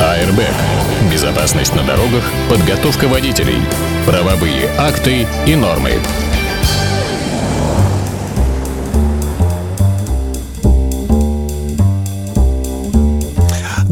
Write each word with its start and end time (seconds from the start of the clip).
Airbag. 0.00 0.54
Безопасность 1.10 1.74
на 1.74 1.82
дорогах, 1.82 2.24
подготовка 2.50 3.08
водителей, 3.08 3.60
правовые 4.06 4.68
акты 4.78 5.26
и 5.46 5.54
нормы. 5.54 6.00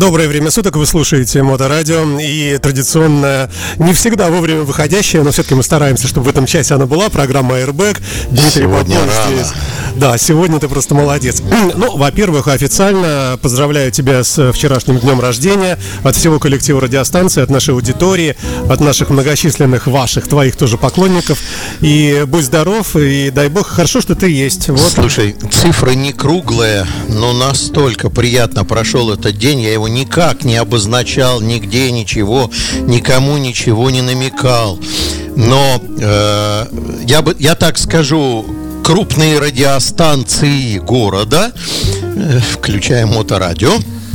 Доброе 0.03 0.27
время 0.27 0.51
суток, 0.51 0.75
вы 0.75 0.85
слушаете 0.85 1.45
Моторадио 1.45 2.19
и 2.19 2.59
традиционно, 2.59 3.49
не 3.79 3.93
всегда 3.93 4.31
вовремя 4.31 4.63
выходящая, 4.63 5.23
но 5.23 5.31
все-таки 5.31 5.55
мы 5.55 5.63
стараемся, 5.63 6.09
чтобы 6.09 6.27
в 6.27 6.29
этом 6.29 6.45
часе 6.45 6.75
она 6.75 6.87
была, 6.87 7.09
программа 7.09 7.61
Airbag. 7.61 8.03
Дмитрий 8.29 8.63
Сегодня 8.63 8.97
Попов 8.97 9.15
здесь. 9.29 9.53
Да, 9.95 10.19
сегодня 10.19 10.59
ты 10.59 10.69
просто 10.69 10.95
молодец. 10.97 11.41
Ну, 11.75 11.97
во-первых, 11.97 12.49
официально 12.49 13.39
поздравляю 13.41 13.91
тебя 13.93 14.25
с 14.25 14.53
вчерашним 14.53 14.99
днем 14.99 15.21
рождения 15.21 15.79
от 16.03 16.17
всего 16.17 16.39
коллектива 16.39 16.81
радиостанции, 16.81 17.41
от 17.41 17.51
нашей 17.51 17.75
аудитории, 17.75 18.37
от 18.69 18.81
наших 18.81 19.11
многочисленных 19.11 19.87
ваших, 19.87 20.29
твоих 20.29 20.57
тоже 20.57 20.77
поклонников. 20.77 21.39
И 21.81 22.25
будь 22.27 22.45
здоров, 22.45 22.95
и 22.97 23.31
дай 23.31 23.49
бог, 23.49 23.69
хорошо, 23.69 24.01
что 24.01 24.15
ты 24.15 24.31
есть. 24.31 24.69
Вот. 24.69 24.81
Слушай, 24.81 25.37
цифры 25.51 25.95
не 25.95 26.13
круглые, 26.13 26.87
но 27.09 27.33
настолько 27.33 28.11
приятно 28.11 28.65
прошел 28.65 29.11
этот 29.13 29.39
день, 29.39 29.61
я 29.61 29.73
его 29.73 29.89
никак 29.93 30.45
не 30.45 30.57
обозначал, 30.57 31.41
нигде 31.41 31.91
ничего, 31.91 32.51
никому 32.81 33.39
ничего 33.39 33.91
не 33.91 34.03
намекал. 34.03 34.79
Но 35.37 35.81
э, 36.01 36.67
я 37.07 37.23
бы, 37.23 37.35
я 37.39 37.55
так 37.55 37.79
скажу, 37.79 38.45
крупные 38.85 39.39
радиостанции 39.39 40.79
города, 40.79 41.53
э, 42.03 42.41
включая 42.53 43.07
моторадио, 43.07 43.73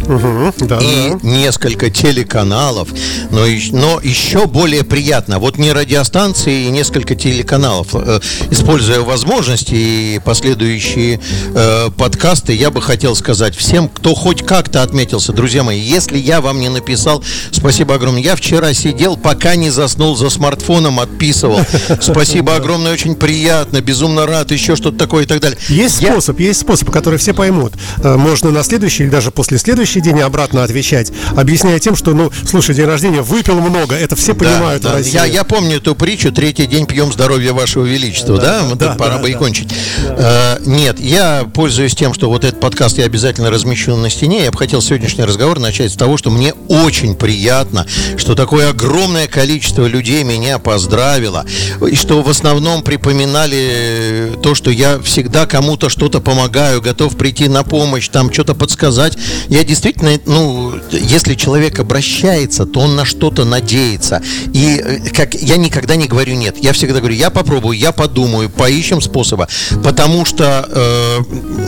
Мгм, 0.08 0.54
да, 0.60 0.80
и 0.82 1.12
да. 1.12 1.20
несколько 1.22 1.90
телеканалов, 1.90 2.90
но, 3.32 3.42
но 3.72 4.00
еще 4.02 4.48
более 4.48 4.84
приятно, 4.84 5.40
вот 5.40 5.58
не 5.58 5.72
радиостанции 5.72 6.66
и 6.66 6.70
несколько 6.70 7.16
телеканалов, 7.16 7.88
Э, 7.94 8.20
используя 8.52 9.02
возможности 9.02 9.74
и 9.76 10.20
последующие 10.24 11.20
э, 11.54 11.90
подкасты, 11.98 12.54
я 12.54 12.70
бы 12.72 12.82
хотел 12.82 13.16
сказать 13.16 13.55
всем, 13.55 13.90
кто 13.90 14.16
хоть 14.16 14.46
как-то 14.46 14.82
отметился, 14.84 15.34
друзья 15.34 15.64
мои, 15.64 15.80
если 15.80 16.18
я 16.18 16.42
вам 16.42 16.60
не 16.60 16.70
написал, 16.70 17.24
спасибо 17.52 17.96
огромное. 17.96 18.21
Я 18.21 18.36
вчера 18.36 18.74
сидел, 18.74 19.18
пока 19.18 19.55
не 19.55 19.70
заснул 19.70 20.16
за 20.16 20.30
смартфоном, 20.30 20.99
отписывал. 20.99 21.60
Спасибо 22.02 22.55
огромное, 22.55 22.94
очень 22.94 23.16
приятно, 23.16 23.82
безумно 23.82 24.26
рад, 24.26 24.52
еще 24.52 24.76
что-то 24.76 24.98
такое 24.98 25.24
и 25.24 25.27
так 25.27 25.40
далее. 25.42 25.58
Есть 25.70 26.02
Я- 26.02 26.12
способ, 26.12 26.40
есть 26.40 26.62
способ, 26.62 26.90
который 26.92 27.20
все 27.20 27.34
поймут. 27.34 27.74
Э, 28.04 28.16
Можно 28.16 28.52
на 28.52 28.64
следующий 28.64 29.04
или 29.04 29.10
даже 29.10 29.32
после 29.32 29.58
следующий 29.98 30.01
день 30.01 30.21
обратно 30.21 30.63
отвечать, 30.63 31.12
объясняя 31.35 31.79
тем, 31.79 31.95
что, 31.95 32.13
ну, 32.13 32.31
слушай, 32.48 32.76
день 32.76 32.85
рождения 32.85 33.21
выпил 33.21 33.59
много, 33.59 33.95
это 33.95 34.15
все 34.15 34.34
Да, 34.34 34.40
понимают 34.40 34.84
да. 34.84 34.90
в 34.90 34.93
России. 34.93 35.13
Я, 35.13 35.26
я 35.26 35.43
помню 35.43 35.77
эту 35.77 35.95
притчу 35.95 36.31
«Третий 36.31 36.67
день 36.67 36.85
пьем 36.85 37.12
здоровье 37.12 37.51
вашего 37.53 37.85
величества», 37.85 38.37
да? 38.37 38.62
Вот 38.63 38.77
да, 38.77 38.90
тут 38.90 38.98
пора 38.98 39.15
да, 39.15 39.21
бы 39.21 39.29
и 39.29 39.34
да. 39.34 39.40
кончить. 39.40 39.70
Э, 40.07 40.57
нет, 40.65 40.99
я 40.99 41.48
пользуюсь 41.53 41.95
тем, 41.95 42.13
что 42.13 42.29
вот 42.29 42.43
этот 42.43 42.59
подкаст 42.59 42.98
я 42.98 43.05
обязательно 43.05 43.49
размещу 43.49 43.95
на 43.95 44.09
стене. 44.09 44.43
Я 44.43 44.51
бы 44.51 44.57
хотел 44.57 44.81
сегодняшний 44.81 45.23
разговор 45.23 45.59
начать 45.59 45.91
с 45.91 45.95
того, 45.95 46.18
что 46.18 46.29
мне 46.29 46.53
очень 46.68 47.15
приятно, 47.15 47.85
что 48.18 48.35
такое 48.35 48.70
огромное 48.70 49.27
количество 49.27 49.85
людей 49.85 50.23
меня 50.23 50.59
поздравило, 50.59 51.45
и 51.90 51.95
что 51.95 52.21
в 52.21 52.29
основном 52.29 52.84
припоминали 52.84 54.34
то, 54.43 54.53
что 54.53 54.70
я 54.70 54.99
всегда 54.99 55.45
кому-то 55.45 55.90
что-то 55.90 56.20
помогаю, 56.20 56.81
готов 56.81 57.18
прийти 57.18 57.48
на 57.48 57.63
помощь, 57.63 58.07
там 58.09 58.31
что-то 58.31 58.53
подсказать. 58.53 59.18
Я 59.48 59.63
действительно, 59.63 59.87
ну, 60.26 60.76
если 60.91 61.35
человек 61.35 61.80
обращается, 61.80 62.66
то 62.66 62.82
он 62.82 62.96
на 62.96 63.05
что-то 63.05 63.46
надеется. 63.46 64.22
И 64.53 64.81
э, 64.84 65.09
как 65.09 65.35
я 65.35 65.57
никогда 65.57 65.96
не 65.96 66.07
говорю 66.07 66.35
нет. 66.35 66.57
Я 66.57 66.74
всегда 66.74 67.00
говорю, 67.00 67.16
я 67.16 67.30
попробую, 67.30 67.78
я 67.78 67.92
подумаю, 67.92 68.50
поищем 68.50 69.02
способа. 69.02 69.48
Потому 69.84 70.25
что, 70.25 70.68
э, 70.70 71.20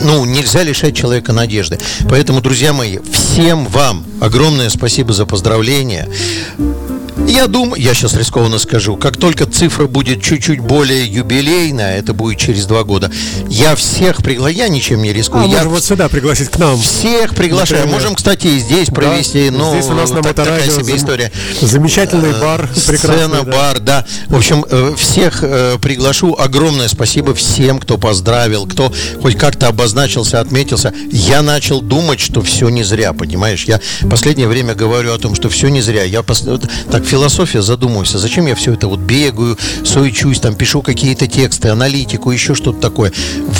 ну, 0.04 0.24
нельзя 0.24 0.62
лишать 0.62 0.96
человека 0.96 1.32
надежды. 1.32 1.78
Поэтому, 2.08 2.40
друзья 2.40 2.72
мои, 2.72 2.98
всем 3.12 3.66
вам 3.66 4.04
огромное 4.20 4.70
спасибо 4.70 5.12
за 5.12 5.26
поздравления. 5.26 6.08
Я 7.30 7.46
думаю, 7.46 7.80
я 7.80 7.94
сейчас 7.94 8.14
рискованно 8.14 8.58
скажу, 8.58 8.96
как 8.96 9.16
только 9.16 9.46
цифра 9.46 9.86
будет 9.86 10.20
чуть-чуть 10.22 10.58
более 10.58 11.06
юбилейная, 11.06 11.96
это 11.96 12.12
будет 12.12 12.38
через 12.38 12.66
два 12.66 12.82
года, 12.82 13.10
я 13.48 13.76
всех 13.76 14.16
приглашаю, 14.22 14.56
я 14.56 14.68
ничем 14.68 15.00
не 15.00 15.12
рискую, 15.12 15.44
А 15.44 15.46
я 15.46 15.58
можем 15.58 15.70
вот 15.70 15.84
сюда 15.84 16.08
пригласить 16.08 16.48
к 16.50 16.58
нам. 16.58 16.76
всех 16.80 17.34
приглашаю. 17.36 17.82
Например. 17.82 18.00
Можем, 18.00 18.14
кстати, 18.16 18.48
и 18.48 18.58
здесь 18.58 18.88
провести, 18.88 19.48
Да, 19.50 19.56
ну, 19.58 19.70
здесь 19.72 19.86
у 19.90 19.94
нас 19.94 20.10
на 20.10 20.22
так- 20.22 20.34
такая 20.34 20.68
себе 20.68 20.84
зам- 20.84 20.96
история. 20.96 21.32
Замечательный 21.60 22.30
Э, 22.30 22.40
бар, 22.40 22.68
Сцена, 22.74 23.42
да. 23.44 23.52
бар, 23.52 23.78
да. 23.78 24.06
В 24.26 24.36
общем, 24.36 24.66
э, 24.68 24.94
всех 24.98 25.38
э, 25.42 25.78
приглашу. 25.80 26.34
Огромное 26.38 26.88
спасибо 26.88 27.32
всем, 27.34 27.78
кто 27.78 27.96
поздравил, 27.96 28.66
кто 28.66 28.92
хоть 29.22 29.36
как-то 29.38 29.68
обозначился, 29.68 30.40
отметился. 30.40 30.92
Я 31.12 31.42
начал 31.42 31.80
думать, 31.80 32.18
что 32.18 32.42
все 32.42 32.68
не 32.70 32.82
зря, 32.82 33.12
понимаешь? 33.12 33.64
Я 33.64 33.80
последнее 34.10 34.48
время 34.48 34.74
говорю 34.74 35.12
о 35.14 35.18
том, 35.18 35.36
что 35.36 35.48
все 35.48 35.68
не 35.68 35.80
зря. 35.80 36.02
Я 36.02 36.20
пос- 36.20 36.68
так 36.90 37.04
философия 37.24 37.60
задумываюсь, 37.60 38.14
а 38.14 38.18
зачем 38.18 38.46
я 38.46 38.54
все 38.54 38.72
это 38.72 38.88
вот 38.88 38.98
бегаю, 39.00 39.58
суечусь, 39.84 40.40
там 40.40 40.54
пишу 40.54 40.80
какие-то 40.80 41.26
тексты, 41.26 41.68
аналитику, 41.68 42.30
еще 42.30 42.54
что-то 42.54 42.80
такое. 42.80 43.12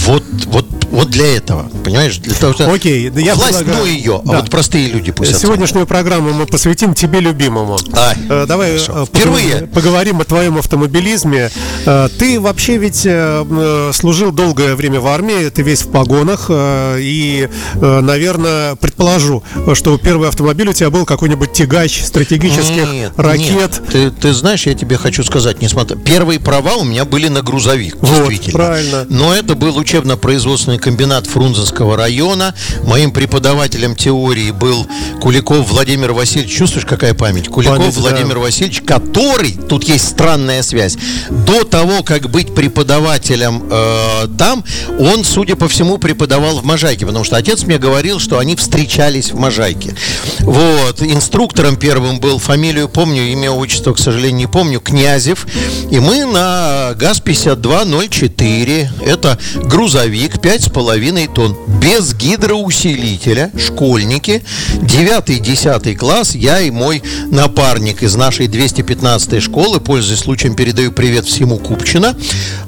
Вот, 0.07 0.25
вот, 0.47 0.67
вот 0.91 1.11
для 1.11 1.37
этого, 1.37 1.69
понимаешь? 1.85 2.17
Для 2.17 2.35
того, 2.35 2.55
что 2.55 2.73
Окей, 2.73 3.11
да 3.11 3.21
я 3.21 3.35
власть, 3.35 3.59
предлагаю- 3.59 3.85
ну 3.85 3.91
ее, 3.91 4.23
Да. 4.25 4.33
а 4.39 4.41
вот 4.41 4.51
простые 4.51 4.89
люди 4.89 5.13
пусть. 5.13 5.39
Сегодняшнюю 5.39 5.87
программу 5.87 6.33
мы 6.33 6.47
посвятим 6.47 6.95
тебе 6.95 7.21
любимому. 7.21 7.79
Ай, 7.93 8.17
Э, 8.31 8.47
Давай 8.49 8.79
хорошо. 8.79 9.03
э, 9.03 9.07
Впервые. 9.07 9.67
поговорим- 9.67 10.21
о 10.21 10.25
твоем 10.25 10.57
автомобилизме. 10.57 11.51
Э, 11.85 12.09
Ты 12.19 12.41
вообще 12.41 12.79
ведь 12.79 13.05
э, 13.05 13.45
э, 13.51 13.91
служил 13.93 14.33
долгое 14.33 14.75
время 14.75 15.01
в 15.01 15.07
армии, 15.07 15.51
ты 15.51 15.61
весь 15.63 15.83
в 15.83 15.89
погонах, 15.91 16.47
э, 16.49 16.99
и, 17.01 17.49
наверное, 17.75 18.75
предположу, 18.77 19.43
что 19.75 19.97
первый 19.99 20.29
автомобиль 20.29 20.69
у 20.69 20.73
тебя 20.73 20.91
был 20.91 21.05
какой-нибудь 21.05 21.53
тягач 21.53 22.03
стратегических 22.05 22.91
Нет, 22.93 23.13
ракет. 23.17 23.50
Нет. 23.51 23.83
Ты, 23.91 24.11
ты 24.11 24.33
знаешь, 24.33 24.67
я 24.67 24.75
тебе 24.75 24.97
хочу 24.97 25.23
сказать, 25.25 25.61
несмотря... 25.63 25.97
Первые 25.97 26.41
права 26.41 26.75
у 26.77 26.85
меня 26.85 27.05
были 27.05 27.29
на 27.29 27.43
грузовик, 27.43 27.97
Вот, 28.01 28.29
действительно. 28.29 28.53
правильно. 28.53 29.07
Но 29.09 29.35
это 29.35 29.55
был 29.55 29.77
учебно-производственный 29.77 30.79
комбинат 30.79 31.27
Фрунзенского 31.27 31.97
района. 31.97 32.55
Моим 32.85 33.13
преподавателем 33.13 33.97
теории 33.97 34.51
был 34.51 34.87
Куликов 35.21 35.69
Владимир 35.71 36.13
Васильевич. 36.13 36.57
Чувствуешь, 36.57 36.87
какая 36.87 37.15
память? 37.15 37.49
Куликов 37.49 37.79
Память, 37.79 37.95
да. 37.95 38.01
Владимир 38.01 38.39
Васильевич, 38.39 38.83
который, 38.83 39.53
тут 39.53 39.85
есть 39.85 40.09
странная 40.09 40.63
связь, 40.63 40.97
до 41.31 41.65
того, 41.65 42.03
как 42.03 42.31
быть 42.31 42.55
преподавателем 42.55 43.65
э, 43.71 44.29
там, 44.39 44.65
он, 44.99 45.25
судя 45.25 45.57
по 45.57 45.69
всему, 45.69 45.99
преподавал 45.99 46.61
в 46.61 46.65
Можайке, 46.65 47.07
потому 47.07 47.25
что 47.25 47.37
отец 47.37 47.63
мне 47.65 47.79
говорил, 47.79 48.19
что 48.19 48.39
они 48.39 48.57
встречались 48.57 49.33
в 49.33 49.37
Можайке. 49.39 49.95
Вот, 50.41 51.03
инструктором 51.03 51.77
первым 51.77 52.21
был, 52.21 52.39
фамилию 52.39 52.89
помню, 52.89 53.23
имя, 53.33 53.40
отчество, 53.49 53.95
к 53.95 53.99
сожалению, 53.99 54.37
не 54.37 54.47
помню, 54.47 54.81
Князев, 54.81 55.47
и 55.91 55.99
мы 55.99 56.25
на 56.25 56.93
ГАЗ-5204, 56.97 58.89
это 59.05 59.39
грузовик 59.65 60.37
5,5 60.37 61.33
тонн, 61.35 61.57
без 61.81 62.13
гидроусилителя, 62.15 63.51
школьники, 63.59 64.43
9-10 64.83 65.95
класс, 65.95 66.35
я 66.35 66.61
и 66.61 66.71
мой 66.71 67.03
напарник 67.31 68.03
из 68.03 68.15
нашей 68.17 68.49
215 68.49 69.43
школы, 69.43 69.81
пользуясь 69.81 70.21
случаем, 70.21 70.55
передаю 70.55 70.93
привет 70.93 71.25
всему 71.25 71.57
Купчино, 71.59 72.17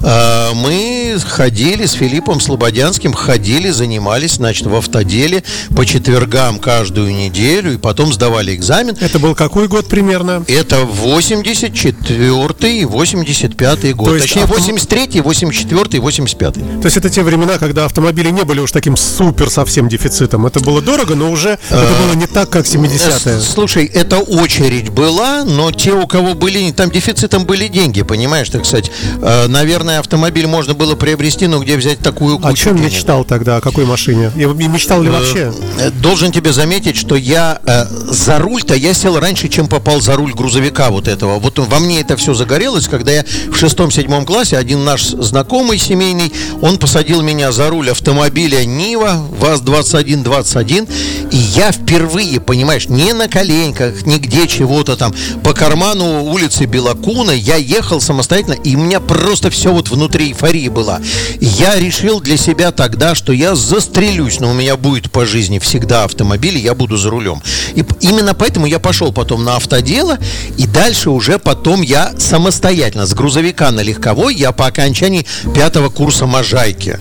Э, 0.03 0.53
мы 0.55 1.17
ходили 1.25 1.87
с 1.87 1.93
Филиппом 1.93 2.41
Слободянским, 2.41 3.13
ходили, 3.13 3.71
занимались, 3.71 4.35
значит, 4.35 4.67
в 4.67 4.75
автоделе 4.75 5.43
по 5.75 5.87
четвергам 5.87 6.59
каждую 6.59 7.15
неделю, 7.15 7.75
и 7.75 7.77
потом 7.77 8.13
сдавали 8.13 8.55
экзамен. 8.55 8.97
Это 9.01 9.19
был 9.19 9.35
какой 9.35 9.69
год 9.69 9.87
примерно? 9.89 10.45
Это 10.53 10.85
84 10.85 12.81
и 12.81 12.85
85 12.85 13.95
год. 13.95 14.09
То 14.09 14.15
есть 14.15 14.27
Точнее, 14.27 14.45
авто- 14.45 14.59
83 14.59 15.21
84 15.21 15.85
и 15.93 15.99
85 15.99 16.55
То 16.55 16.61
есть 16.85 16.97
это 16.97 17.11
те 17.11 17.23
времена, 17.23 17.59
когда 17.59 17.85
автомобили 17.85 18.31
не 18.31 18.45
были 18.45 18.61
уж 18.61 18.71
таким 18.73 18.97
супер 18.97 19.51
совсем 19.51 19.89
дефицитом. 19.89 20.47
Это 20.47 20.61
было 20.61 20.81
дорого, 20.81 21.15
но 21.15 21.31
уже 21.31 21.59
это 21.71 21.89
было 22.07 22.15
не 22.15 22.27
так, 22.27 22.51
как 22.51 22.67
70-е. 22.67 23.37
Э, 23.37 23.41
Слушай, 23.41 23.87
это 23.87 24.19
очередь 24.19 24.91
была, 24.91 25.45
но 25.45 25.71
те, 25.73 25.93
у 25.93 26.07
кого 26.07 26.35
были, 26.35 26.71
там 26.73 26.91
дефицитом 26.91 27.45
были 27.45 27.69
деньги, 27.69 28.03
понимаешь, 28.03 28.49
так 28.51 28.65
сказать. 28.67 28.91
Э, 29.21 29.47
Наверное, 29.49 29.99
автомобиль 30.01 30.47
можно 30.47 30.75
было 30.75 30.95
приобрести, 30.95 31.47
но 31.47 31.59
где 31.61 31.77
взять 31.77 31.99
такую 31.99 32.39
кучу 32.39 32.49
О 32.49 32.55
чем 32.55 32.77
денег? 32.77 32.93
мечтал 32.93 33.25
тогда? 33.25 33.57
О 33.57 33.61
какой 33.61 33.85
машине? 33.85 34.31
И 34.37 34.45
мечтал 34.45 35.03
ли 35.03 35.11
вообще? 35.11 35.53
Э, 35.79 35.91
Должен 35.91 36.33
тебе 36.33 36.53
заметить, 36.53 36.97
что 36.97 37.17
я 37.17 37.61
э, 37.65 37.85
за 38.11 38.39
руль-то 38.39 38.75
я 38.75 38.95
сел 38.95 39.19
раньше, 39.19 39.49
чем 39.49 39.69
попал 39.69 40.01
за 40.01 40.17
руль 40.17 40.33
грузовика 40.43 40.91
вот 40.91 41.07
этого. 41.07 41.39
Вот 41.39 41.61
во 41.61 41.79
мне 41.79 42.01
это 42.01 42.17
все 42.17 42.35
загорелось, 42.35 42.89
когда 42.89 43.13
я 43.13 43.25
в 43.49 43.57
шестом-седьмом 43.57 44.27
классе, 44.27 44.59
один 44.59 44.85
наш 44.85 45.03
знакомый 45.03 45.79
семейный, 45.79 46.33
он 46.61 46.79
посадил 46.79 47.23
меня 47.23 47.53
за 47.53 47.71
руль 47.71 47.91
автомобиля 47.91 48.65
Нива 48.65 49.25
ВАЗ-2121, 49.39 50.89
и 51.31 51.37
я 51.37 51.71
впервые, 51.71 52.41
понимаешь, 52.41 52.89
не 52.89 53.13
на 53.13 53.29
коленках, 53.29 54.05
нигде 54.05 54.49
чего-то 54.49 54.97
там, 54.97 55.15
по 55.45 55.55
карману 55.55 56.25
улицы 56.25 56.65
Белокуна 56.65 57.31
я 57.31 57.55
ехал 57.55 58.01
самостоятельно, 58.01 58.55
и 58.55 58.75
у 58.75 58.81
меня 58.81 58.99
просто 58.99 59.49
все 59.49 59.73
вот 59.73 59.91
внутри 59.91 60.31
эйфории 60.31 60.69
было. 60.69 61.01
Я 61.39 61.79
решил 61.79 62.21
для 62.21 62.37
себя 62.37 62.73
тогда, 62.73 63.15
что 63.15 63.33
я 63.33 63.55
застрелюсь, 63.55 64.41
но 64.41 64.51
у 64.51 64.55
меня 64.55 64.77
будет 64.77 65.13
по 65.13 65.25
жизни 65.25 65.61
всегда 65.61 66.03
автомобиль, 66.03 66.57
и 66.57 66.63
я 66.63 66.75
буду 66.75 66.97
за 66.97 67.11
рулем. 67.11 67.41
И 67.77 67.85
именно 68.01 68.35
поэтому 68.35 68.67
я 68.67 68.81
пошел 68.81 69.13
потом 69.13 69.45
на 69.45 69.55
автодело, 69.55 70.19
и 70.57 70.67
дальше 70.67 71.11
уже 71.11 71.39
потом 71.39 71.83
я 71.83 72.13
самостоятельно 72.19 73.07
с 73.07 73.15
грузовика 73.15 73.71
на 73.71 73.81
легковой, 73.81 74.35
я 74.35 74.53
по 74.53 74.67
окончании 74.67 75.27
пятого 75.55 75.89
курса 75.89 76.27
Можайки 76.27 76.99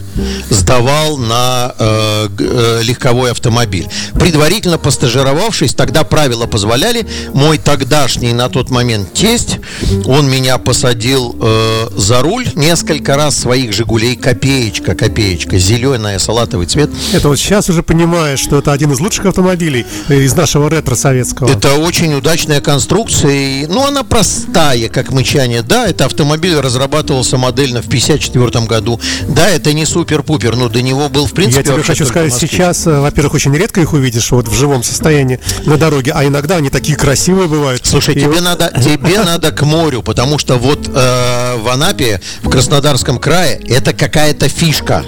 сдавал 0.49 1.17
на 1.17 1.73
э, 1.77 2.27
э, 2.39 2.81
легковой 2.83 3.31
автомобиль. 3.31 3.87
Предварительно 4.13 4.77
постажировавшись, 4.77 5.73
тогда 5.73 6.03
правила 6.03 6.47
позволяли, 6.47 7.07
мой 7.33 7.57
тогдашний 7.57 8.33
на 8.33 8.49
тот 8.49 8.69
момент 8.69 9.13
тесть, 9.13 9.59
он 10.05 10.29
меня 10.29 10.57
посадил 10.57 11.35
э, 11.39 11.87
за 11.95 12.21
руль 12.21 12.47
несколько 12.55 13.15
раз 13.15 13.37
своих 13.37 13.73
«Жигулей» 13.73 14.15
копеечка, 14.15 14.95
копеечка, 14.95 15.57
зеленая, 15.57 16.19
салатовый 16.19 16.67
цвет. 16.67 16.89
Это 17.13 17.29
вот 17.29 17.37
сейчас 17.39 17.69
уже 17.69 17.83
понимаешь, 17.83 18.39
что 18.39 18.59
это 18.59 18.71
один 18.71 18.91
из 18.91 18.99
лучших 18.99 19.25
автомобилей 19.25 19.85
из 20.09 20.35
нашего 20.35 20.69
ретро 20.69 20.95
советского. 20.95 21.49
Это 21.49 21.75
очень 21.75 22.13
удачная 22.13 22.61
конструкция 22.61 23.20
конструкцией. 23.21 23.67
Ну, 23.67 23.85
она 23.85 24.03
простая, 24.03 24.89
как 24.89 25.11
мычание. 25.11 25.61
Да, 25.61 25.87
это 25.87 26.05
автомобиль 26.05 26.55
разрабатывался 26.55 27.37
модельно 27.37 27.81
в 27.81 27.87
54 27.87 28.65
году. 28.65 28.99
Да, 29.27 29.47
это 29.49 29.73
не 29.73 29.85
супер-пупер, 29.85 30.55
но 30.55 30.69
до 30.69 30.81
него 30.81 31.09
был, 31.09 31.25
в 31.25 31.33
принципе, 31.33 31.67
Я 31.67 31.75
тебе 31.75 31.83
хочу 31.83 32.05
сказать, 32.05 32.33
сейчас, 32.33 32.87
э, 32.87 32.99
во-первых, 32.99 33.35
очень 33.35 33.55
редко 33.55 33.81
их 33.81 33.93
увидишь 33.93 34.31
вот 34.31 34.47
в 34.47 34.53
живом 34.53 34.83
состоянии 34.83 35.39
на 35.65 35.77
дороге, 35.77 36.11
а 36.13 36.25
иногда 36.25 36.57
они 36.57 36.69
такие 36.69 36.97
красивые 36.97 37.47
бывают. 37.47 37.85
Слушай, 37.85 38.15
тебе 38.15 38.27
вот... 38.27 38.41
надо, 38.41 38.71
тебе 38.83 39.19
надо 39.23 39.51
к 39.51 39.63
морю, 39.63 40.01
потому 40.01 40.37
что 40.37 40.57
вот 40.57 40.87
э, 40.87 41.57
в 41.57 41.67
Анапе, 41.69 42.21
в 42.41 42.49
Краснодарском 42.49 43.19
крае, 43.19 43.61
это 43.67 43.93
какая-то 43.93 44.49
фишка 44.49 45.05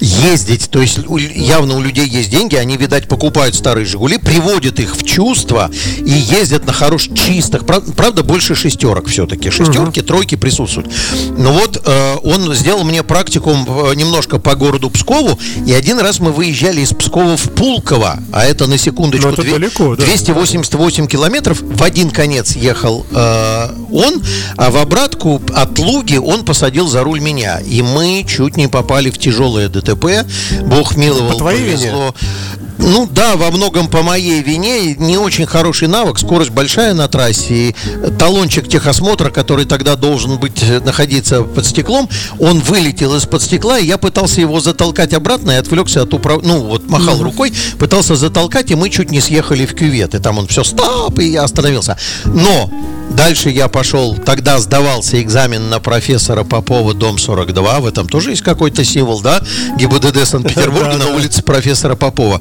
ездить. 0.00 0.70
То 0.70 0.80
есть 0.80 0.98
явно 1.08 1.76
у 1.76 1.80
людей 1.80 2.06
есть 2.06 2.30
деньги, 2.30 2.56
они, 2.56 2.76
видать, 2.76 3.08
покупают 3.08 3.54
старые 3.54 3.84
Жигули, 3.84 4.18
приводят 4.18 4.80
их 4.80 4.96
в 4.96 5.04
чувство 5.04 5.70
и 5.98 6.10
ездят 6.10 6.66
на 6.66 6.72
хорош 6.72 7.08
чистый 7.14 7.47
90-х. 7.48 7.92
Правда, 7.94 8.22
больше 8.22 8.54
шестерок 8.54 9.08
все-таки. 9.08 9.50
Шестерки, 9.50 10.00
uh-huh. 10.00 10.04
тройки 10.04 10.34
присутствуют. 10.36 10.90
Но 11.36 11.52
вот 11.52 11.80
э, 11.84 12.16
он 12.22 12.54
сделал 12.54 12.84
мне 12.84 13.02
практикум 13.02 13.66
э, 13.68 13.94
немножко 13.94 14.38
по 14.38 14.54
городу 14.54 14.90
Пскову. 14.90 15.38
И 15.66 15.72
один 15.72 15.98
раз 15.98 16.20
мы 16.20 16.32
выезжали 16.32 16.80
из 16.80 16.92
Пскова 16.92 17.36
в 17.36 17.50
Пулково. 17.50 18.18
А 18.32 18.44
это, 18.44 18.66
на 18.66 18.78
секундочку, 18.78 19.28
ну, 19.28 19.32
это 19.34 19.42
2, 19.42 19.52
далеко, 19.52 19.96
да. 19.96 20.04
288 20.04 21.06
километров. 21.06 21.60
В 21.62 21.82
один 21.82 22.10
конец 22.10 22.56
ехал 22.56 23.06
э, 23.10 23.68
он, 23.90 24.22
а 24.56 24.70
в 24.70 24.76
обратку 24.76 25.40
от 25.54 25.78
Луги 25.78 26.16
он 26.16 26.44
посадил 26.44 26.88
за 26.88 27.02
руль 27.02 27.20
меня. 27.20 27.60
И 27.60 27.82
мы 27.82 28.24
чуть 28.28 28.56
не 28.56 28.68
попали 28.68 29.10
в 29.10 29.18
тяжелое 29.18 29.68
ДТП. 29.68 30.26
Бог 30.62 30.96
миловал, 30.96 31.38
по 31.38 31.44
повезло. 31.44 32.14
Вине? 32.20 32.48
Ну 32.78 33.08
да, 33.10 33.36
во 33.36 33.50
многом 33.50 33.88
по 33.88 34.02
моей 34.02 34.40
вине 34.40 34.94
не 34.94 35.18
очень 35.18 35.46
хороший 35.46 35.88
навык, 35.88 36.18
скорость 36.18 36.50
большая 36.50 36.94
на 36.94 37.08
трассе. 37.08 37.37
И 37.50 37.74
талончик 38.18 38.68
техосмотра, 38.68 39.30
который 39.30 39.64
тогда 39.64 39.96
должен 39.96 40.38
быть 40.38 40.62
э, 40.62 40.80
находиться 40.80 41.42
под 41.42 41.66
стеклом, 41.66 42.08
он 42.38 42.60
вылетел 42.60 43.14
из-под 43.16 43.42
стекла, 43.42 43.78
и 43.78 43.86
я 43.86 43.98
пытался 43.98 44.40
его 44.40 44.60
затолкать 44.60 45.14
обратно 45.14 45.52
и 45.52 45.54
отвлекся 45.54 46.02
от 46.02 46.14
управ... 46.14 46.42
Ну 46.42 46.60
вот 46.60 46.88
махал 46.88 47.22
рукой, 47.22 47.52
пытался 47.78 48.16
затолкать, 48.16 48.70
и 48.70 48.74
мы 48.74 48.90
чуть 48.90 49.10
не 49.10 49.20
съехали 49.20 49.66
в 49.66 49.74
кювет. 49.74 50.14
И 50.14 50.18
там 50.18 50.38
он 50.38 50.46
все, 50.46 50.64
стоп, 50.64 51.18
и 51.18 51.26
я 51.26 51.44
остановился. 51.44 51.96
Но 52.24 52.70
Дальше 53.10 53.50
я 53.50 53.68
пошел, 53.68 54.14
тогда 54.14 54.58
сдавался 54.58 55.20
экзамен 55.20 55.70
на 55.70 55.80
профессора 55.80 56.44
Попова, 56.44 56.94
дом 56.94 57.18
42, 57.18 57.80
в 57.80 57.86
этом 57.86 58.08
тоже 58.08 58.30
есть 58.30 58.42
какой-то 58.42 58.84
символ, 58.84 59.20
да? 59.20 59.40
ГИБДД 59.76 60.26
Санкт-Петербурга 60.26 60.96
на 60.98 61.08
улице 61.16 61.42
профессора 61.42 61.96
Попова. 61.96 62.40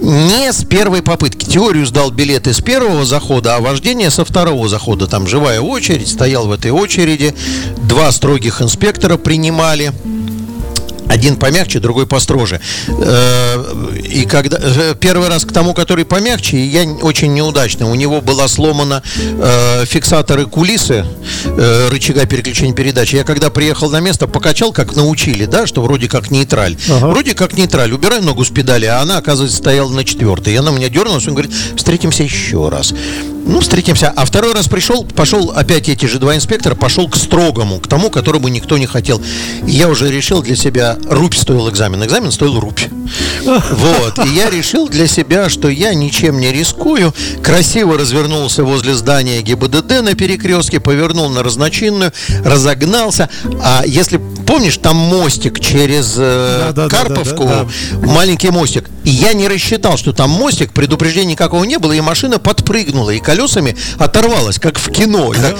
Не 0.00 0.50
с 0.50 0.64
первой 0.64 1.02
попытки. 1.02 1.44
Теорию 1.44 1.84
сдал 1.84 2.10
билеты 2.10 2.54
с 2.54 2.60
первого 2.60 3.04
захода, 3.04 3.56
а 3.56 3.60
вождение 3.60 4.10
со 4.10 4.24
второго 4.24 4.66
захода. 4.66 5.06
Там 5.06 5.26
живая 5.26 5.60
очередь, 5.60 6.08
стоял 6.08 6.46
в 6.46 6.52
этой 6.52 6.70
очереди. 6.70 7.34
Два 7.88 8.10
строгих 8.10 8.62
инспектора 8.62 9.18
принимали. 9.18 9.92
Один 11.10 11.36
помягче, 11.36 11.80
другой 11.80 12.06
построже. 12.06 12.60
Э, 12.86 13.64
И 14.04 14.24
когда 14.26 14.58
э, 14.60 14.94
первый 14.94 15.28
раз 15.28 15.44
к 15.44 15.52
тому, 15.52 15.74
который 15.74 16.04
помягче, 16.04 16.64
я 16.64 16.84
очень 17.02 17.34
неудачно. 17.34 17.90
У 17.90 17.96
него 17.96 18.20
была 18.20 18.46
сломана 18.46 19.02
э, 19.18 19.84
фиксаторы 19.86 20.46
кулисы 20.46 21.04
рычага 21.90 22.26
переключения 22.26 22.74
передачи. 22.74 23.16
Я 23.16 23.24
когда 23.24 23.50
приехал 23.50 23.90
на 23.90 23.98
место, 23.98 24.28
покачал, 24.28 24.72
как 24.72 24.94
научили, 24.94 25.46
да, 25.46 25.66
что 25.66 25.82
вроде 25.82 26.08
как 26.08 26.30
нейтраль. 26.30 26.76
Ага. 26.88 27.08
Вроде 27.08 27.34
как 27.34 27.56
нейтраль. 27.56 27.92
Убираю 27.92 28.22
ногу 28.22 28.44
с 28.44 28.50
педали, 28.50 28.86
а 28.86 29.00
она, 29.00 29.18
оказывается, 29.18 29.56
стояла 29.56 29.90
на 29.90 30.04
четвертой. 30.04 30.52
И 30.52 30.56
она 30.56 30.70
меня 30.70 30.88
дернулась, 30.88 31.26
он 31.26 31.34
говорит, 31.34 31.52
встретимся 31.76 32.22
еще 32.22 32.68
раз. 32.68 32.94
Ну, 33.46 33.60
встретимся. 33.60 34.12
А 34.14 34.24
второй 34.24 34.52
раз 34.52 34.68
пришел, 34.68 35.04
пошел 35.04 35.52
опять 35.54 35.88
эти 35.88 36.06
же 36.06 36.18
два 36.18 36.36
инспектора, 36.36 36.74
пошел 36.74 37.08
к 37.08 37.16
строгому, 37.16 37.80
к 37.80 37.88
тому, 37.88 38.10
которому 38.10 38.48
никто 38.48 38.78
не 38.78 38.86
хотел. 38.86 39.20
И 39.66 39.70
я 39.70 39.88
уже 39.88 40.10
решил 40.10 40.42
для 40.42 40.56
себя, 40.56 40.96
рубь 41.08 41.34
стоил 41.34 41.68
экзамен. 41.68 42.04
Экзамен 42.04 42.30
стоил 42.30 42.60
рубь. 42.60 42.80
Вот. 43.44 44.26
И 44.26 44.28
я 44.30 44.50
решил 44.50 44.88
для 44.88 45.06
себя, 45.06 45.48
что 45.48 45.68
я 45.68 45.94
ничем 45.94 46.38
не 46.38 46.52
рискую. 46.52 47.14
Красиво 47.42 47.98
развернулся 47.98 48.64
возле 48.64 48.94
здания 48.94 49.40
ГИБДД 49.42 50.02
на 50.02 50.14
перекрестке, 50.14 50.80
повернул 50.80 51.28
на 51.28 51.42
разночинную, 51.42 52.12
разогнался. 52.44 53.28
А 53.62 53.82
если 53.86 54.20
помнишь, 54.46 54.76
там 54.76 54.96
мостик 54.96 55.60
через 55.60 56.14
э, 56.16 56.72
Да-да-да-да-да, 56.72 56.88
Карповку, 56.88 57.44
да. 57.44 57.66
маленький 58.06 58.50
мостик. 58.50 58.90
И 59.04 59.10
я 59.10 59.32
не 59.32 59.48
рассчитал, 59.48 59.96
что 59.96 60.12
там 60.12 60.30
мостик, 60.30 60.72
предупреждения 60.72 61.32
никакого 61.32 61.64
не 61.64 61.78
было, 61.78 61.92
и 61.92 62.00
машина 62.00 62.38
подпрыгнула, 62.38 63.10
и 63.10 63.20
колесами 63.30 63.76
оторвалась, 63.98 64.58
как 64.58 64.78
в 64.78 64.90
кино. 64.90 65.32
И 65.32 65.36
так 65.36 65.56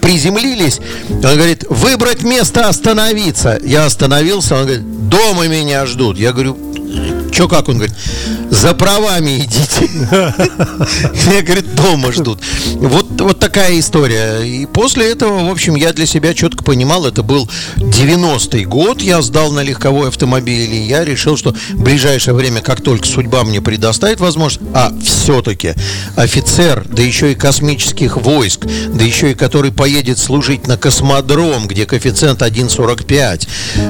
приземлились. 0.00 0.80
Он 1.08 1.20
говорит, 1.20 1.64
выбрать 1.68 2.22
место, 2.22 2.68
остановиться. 2.68 3.58
Я 3.62 3.86
остановился, 3.86 4.54
он 4.54 4.62
говорит, 4.62 5.08
дома 5.08 5.48
меня 5.48 5.86
ждут. 5.86 6.18
Я 6.18 6.32
говорю, 6.32 6.56
что 7.32 7.48
как? 7.48 7.68
Он 7.68 7.76
говорит, 7.76 7.96
за 8.50 8.74
правами 8.74 9.38
идите. 9.38 9.88
Меня, 11.26 11.42
говорит, 11.42 11.74
дома 11.74 12.12
ждут. 12.12 12.40
Вот, 12.74 13.20
вот 13.20 13.38
такая 13.38 13.78
история. 13.78 14.42
И 14.42 14.66
после 14.66 15.10
этого, 15.10 15.46
в 15.46 15.50
общем, 15.50 15.74
я 15.74 15.92
для 15.92 16.06
себя 16.06 16.34
четко 16.34 16.64
понимал, 16.64 17.06
это 17.06 17.22
был 17.22 17.48
90-й 17.76 18.64
год, 18.64 19.02
я 19.02 19.22
сдал 19.22 19.52
на 19.52 19.60
легковой 19.60 20.08
автомобиль, 20.08 20.72
и 20.72 20.82
я 20.82 21.04
решил, 21.04 21.36
что 21.36 21.54
в 21.70 21.82
ближайшее 21.82 22.34
время, 22.34 22.60
как 22.60 22.80
только 22.80 23.06
судьба 23.06 23.44
мне 23.44 23.60
предоставит 23.60 24.20
возможность, 24.20 24.70
а 24.74 24.92
все-таки 25.02 25.74
офицер, 26.16 26.84
да 26.88 27.02
еще 27.02 27.32
и 27.32 27.34
космических 27.34 28.16
войск, 28.16 28.66
да 28.88 29.04
еще 29.04 29.32
и 29.32 29.34
который 29.34 29.72
поедет 29.72 30.18
служить 30.18 30.66
на 30.66 30.76
космодром, 30.76 31.68
где 31.68 31.86
коэффициент 31.86 32.42
1,45, 32.42 33.48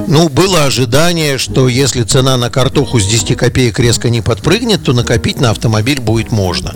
ну, 0.09 0.29
было 0.29 0.65
ожидание, 0.65 1.39
что 1.39 1.69
если 1.69 2.03
цена 2.03 2.37
на 2.37 2.51
картоху 2.51 3.01
с 3.01 3.07
10 3.07 3.28
копеек 3.35 3.79
резко 3.79 4.11
не 4.11 4.21
подпрыгнет, 4.21 4.83
то 4.85 4.93
накопить 4.93 5.41
на 5.41 5.51
автомобиль 5.51 6.01
будет 6.01 6.31
можно. 6.33 6.75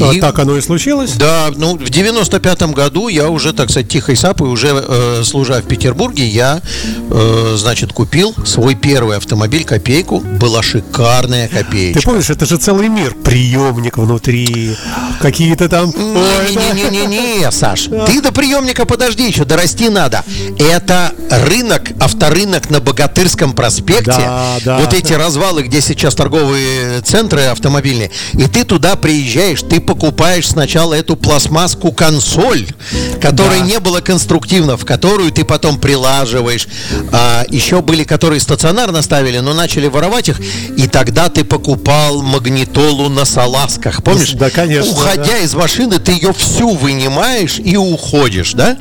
А 0.00 0.12
И- 0.12 0.20
так 0.20 0.38
оно 0.38 0.56
и 0.56 0.60
случилось. 0.60 1.12
да, 1.12 1.48
ну, 1.56 1.76
в 1.76 1.90
95-м 1.90 2.72
году 2.72 3.08
я 3.08 3.28
уже, 3.30 3.52
так 3.52 3.70
сказать, 3.70 3.88
тихой 3.88 4.16
сапой, 4.16 4.48
уже 4.50 4.68
э, 4.86 5.22
служа 5.24 5.60
в 5.62 5.66
Петербурге, 5.66 6.26
я, 6.26 6.60
э, 7.10 7.54
значит, 7.56 7.92
купил 7.92 8.34
свой 8.44 8.74
первый 8.74 9.16
автомобиль, 9.16 9.64
копейку. 9.64 10.20
Была 10.20 10.62
шикарная 10.62 11.48
Ты 11.48 11.56
копеечка. 11.56 12.02
помнишь, 12.02 12.28
это 12.30 12.44
же 12.46 12.56
целый 12.58 12.88
мир. 12.88 13.14
Приемник 13.24 13.96
внутри, 13.98 14.76
какие-то 15.20 15.68
там... 15.68 15.90
Не-не-не-не, 15.90 17.50
Саш, 17.50 17.88
ты 18.06 18.20
до 18.20 18.32
приемника 18.32 18.84
подожди 18.86 19.26
еще, 19.28 19.44
дорасти 19.44 19.88
надо. 19.88 20.24
Это 20.58 21.12
рынок, 21.30 21.90
авторынок 22.00 22.70
на 22.70 22.80
Богатырском 22.80 23.52
проспекте. 23.52 24.04
Да, 24.12 24.56
да. 24.64 24.78
Вот 24.78 24.92
эти 24.94 25.12
развалы, 25.12 25.62
где 25.66 25.80
сейчас 25.80 26.14
торговые 26.14 27.00
центры 27.02 27.42
автомобильные, 27.42 28.10
и 28.34 28.46
ты 28.46 28.64
туда 28.64 28.96
приезжаешь, 28.96 29.60
ты 29.62 29.80
покупаешь 29.80 30.48
сначала 30.48 30.94
эту 30.94 31.16
пластмасску 31.16 31.92
консоль, 31.92 32.66
которой 33.20 33.60
Да. 33.60 33.66
не 33.66 33.80
было 33.80 34.00
конструктивно, 34.00 34.76
в 34.76 34.84
которую 34.84 35.30
ты 35.32 35.44
потом 35.44 35.78
прилаживаешь. 35.78 36.66
А, 37.12 37.44
еще 37.48 37.82
были, 37.82 38.04
которые 38.04 38.40
стационарно 38.40 39.02
ставили, 39.02 39.38
но 39.38 39.54
начали 39.54 39.86
воровать 39.88 40.28
их, 40.28 40.40
и 40.76 40.86
тогда 40.88 41.28
ты 41.28 41.44
покупал 41.44 42.22
магнитолу 42.22 43.08
на 43.08 43.24
салазках, 43.24 44.02
помнишь? 44.02 44.32
Да, 44.32 44.50
конечно, 44.50 44.92
Уходя 44.92 45.38
из 45.38 45.54
машины, 45.54 45.98
ты 45.98 46.12
ее 46.12 46.32
всю 46.32 46.74
вынимаешь 46.74 47.58
и 47.58 47.76
уходишь, 47.76 48.52
да? 48.52 48.76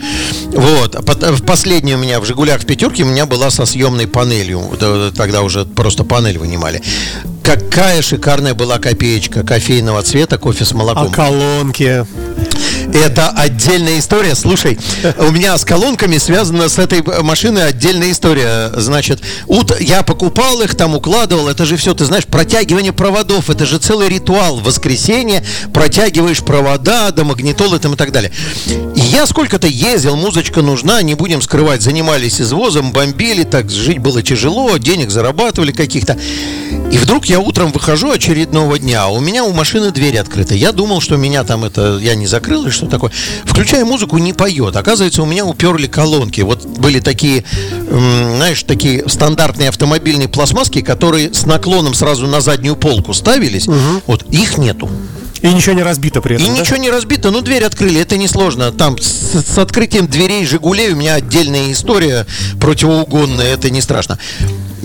Вот. 0.52 0.96
А 0.96 1.02
последней 1.46 1.96
у 1.96 1.98
меня 1.98 2.20
в 2.20 2.26
Жигулях 2.26 2.62
в 2.62 2.66
пятерке 2.66 3.04
у 3.04 3.08
меня 3.08 3.26
была 3.26 3.50
со 3.50 3.66
съемной 3.66 4.08
панелью. 4.08 4.62
Т- 4.80 5.12
Тогда 5.16 5.42
уже 5.42 5.66
просто 5.66 6.04
панель 6.04 6.38
вынимали. 6.38 6.75
Какая 7.44 8.02
шикарная 8.02 8.54
была 8.56 8.80
копеечка 8.80 9.44
кофейного 9.44 10.02
цвета, 10.02 10.38
кофе 10.38 10.66
с 10.66 10.72
А 10.72 10.76
молоком. 10.78 11.12
колонки? 11.12 12.06
Это 13.04 13.30
отдельная 13.30 14.00
история. 14.00 14.36
Слушай, 14.36 14.78
у 15.18 15.30
меня 15.32 15.58
с 15.58 15.66
колонками 15.66 16.18
связана 16.18 16.70
с 16.70 16.80
этой 16.80 17.04
машиной 17.24 17.68
отдельная 17.68 18.12
история. 18.12 18.72
Значит, 18.78 19.20
ут- 19.48 19.80
я 19.82 20.02
покупал 20.02 20.62
их, 20.62 20.76
там 20.76 20.96
укладывал. 20.96 21.50
Это 21.50 21.66
же 21.66 21.76
все, 21.76 21.94
ты 21.94 22.06
знаешь, 22.06 22.26
протягивание 22.26 22.94
проводов. 22.94 23.50
Это 23.50 23.66
же 23.66 23.80
целый 23.80 24.08
ритуал. 24.08 24.58
Воскресенье 24.62 25.44
протягиваешь 25.74 26.42
провода 26.42 27.12
до 27.12 27.26
магнитолы 27.26 27.80
там 27.80 27.94
и 27.96 27.98
так 27.98 28.12
далее. 28.14 28.32
И 28.96 29.02
я 29.02 29.28
сколько-то 29.28 29.68
ездил, 29.68 30.16
музычка 30.16 30.62
нужна, 30.62 31.02
не 31.02 31.16
будем 31.16 31.42
скрывать. 31.42 31.82
Занимались 31.82 32.40
извозом, 32.40 32.94
бомбили, 32.94 33.44
так 33.44 33.70
жить 33.70 34.00
было 34.00 34.22
тяжело, 34.24 34.78
денег 34.78 35.10
зарабатывали 35.12 35.74
каких-то. 35.74 36.18
И 36.92 36.98
вдруг 36.98 37.26
я 37.26 37.40
утром 37.42 37.72
выхожу 37.74 38.12
очередного 38.12 38.80
дня, 38.80 39.04
а 39.04 39.08
у 39.08 39.20
меня 39.20 39.44
у 39.44 39.52
машины 39.52 39.92
дверь 39.92 40.18
открыта. 40.18 40.56
Я 40.56 40.72
думал, 40.72 41.02
что 41.02 41.18
меня 41.18 41.44
там 41.44 41.66
это, 41.66 41.98
я 42.02 42.16
не 42.16 42.26
закрыл 42.28 42.64
или 42.64 42.70
что 42.70 42.85
такое. 42.90 43.12
Включаю 43.46 43.86
музыку, 43.86 44.18
не 44.18 44.34
поет. 44.34 44.76
Оказывается, 44.76 45.24
у 45.24 45.26
меня 45.26 45.46
уперли 45.46 45.88
колонки. 45.88 46.42
Вот 46.42 46.66
были 46.66 47.00
такие, 47.00 47.44
знаешь, 47.90 48.64
такие 48.64 49.08
стандартные 49.08 49.70
автомобильные 49.70 50.28
пластмасски, 50.28 50.82
которые 50.82 51.34
с 51.34 51.46
наклоном 51.46 51.94
сразу 51.94 52.28
на 52.28 52.42
заднюю 52.42 52.76
полку 52.76 53.14
ставились. 53.14 53.68
Вот 54.08 54.24
их 54.32 54.58
нету. 54.58 54.90
И 55.42 55.54
ничего 55.54 55.76
не 55.76 55.84
разбито 55.84 56.22
при 56.22 56.36
И 56.38 56.42
этом, 56.42 56.56
да? 56.56 56.62
ничего 56.62 56.78
не 56.78 56.90
разбито, 56.90 57.30
ну 57.30 57.42
дверь 57.42 57.66
открыли, 57.66 58.00
это 58.00 58.18
несложно. 58.18 58.72
Там 58.72 58.98
с, 58.98 59.44
с 59.44 59.58
открытием 59.60 60.08
дверей 60.08 60.44
Жигулей 60.46 60.94
у 60.94 60.96
меня 60.96 61.16
отдельная 61.16 61.72
история 61.72 62.26
противоугонная, 62.60 63.54
это 63.54 63.70
не 63.70 63.82
страшно. 63.82 64.18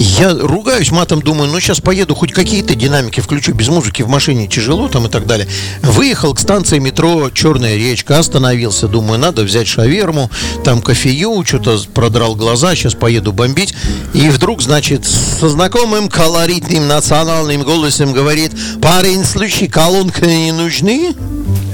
Я 0.03 0.35
ругаюсь 0.35 0.91
матом, 0.91 1.21
думаю, 1.21 1.51
ну 1.51 1.61
сейчас 1.61 1.83
поеду, 1.83 2.15
хоть 2.15 2.33
какие-то 2.33 2.75
динамики 2.75 3.21
включу, 3.21 3.53
без 3.53 3.69
музыки 3.69 4.01
в 4.01 4.09
машине 4.09 4.47
тяжело 4.47 4.89
там 4.89 5.05
и 5.07 5.11
так 5.11 5.27
далее. 5.27 5.47
Выехал 5.83 6.33
к 6.33 6.41
станции 6.41 6.79
метро 6.79 7.29
Черная 7.29 7.77
речка, 7.77 8.19
остановился, 8.19 8.89
думаю, 8.89 9.19
надо 9.19 9.43
взять 9.43 9.69
шаверму, 9.69 10.31
там 10.65 10.81
кофею, 10.81 11.45
что-то 11.45 11.79
продрал 11.93 12.35
глаза, 12.35 12.75
сейчас 12.75 12.95
поеду 12.95 13.35
бомбить. 13.35 13.75
И 14.15 14.31
вдруг, 14.31 14.63
значит, 14.63 15.05
со 15.05 15.51
знакомым 15.51 16.09
колоритным 16.09 16.89
национальным 16.89 17.63
голосом 17.63 18.15
говорит, 18.15 18.53
парень, 18.81 19.23
слушай, 19.23 19.69
колонки 19.69 20.25
не 20.25 20.53
нужны? 20.53 21.15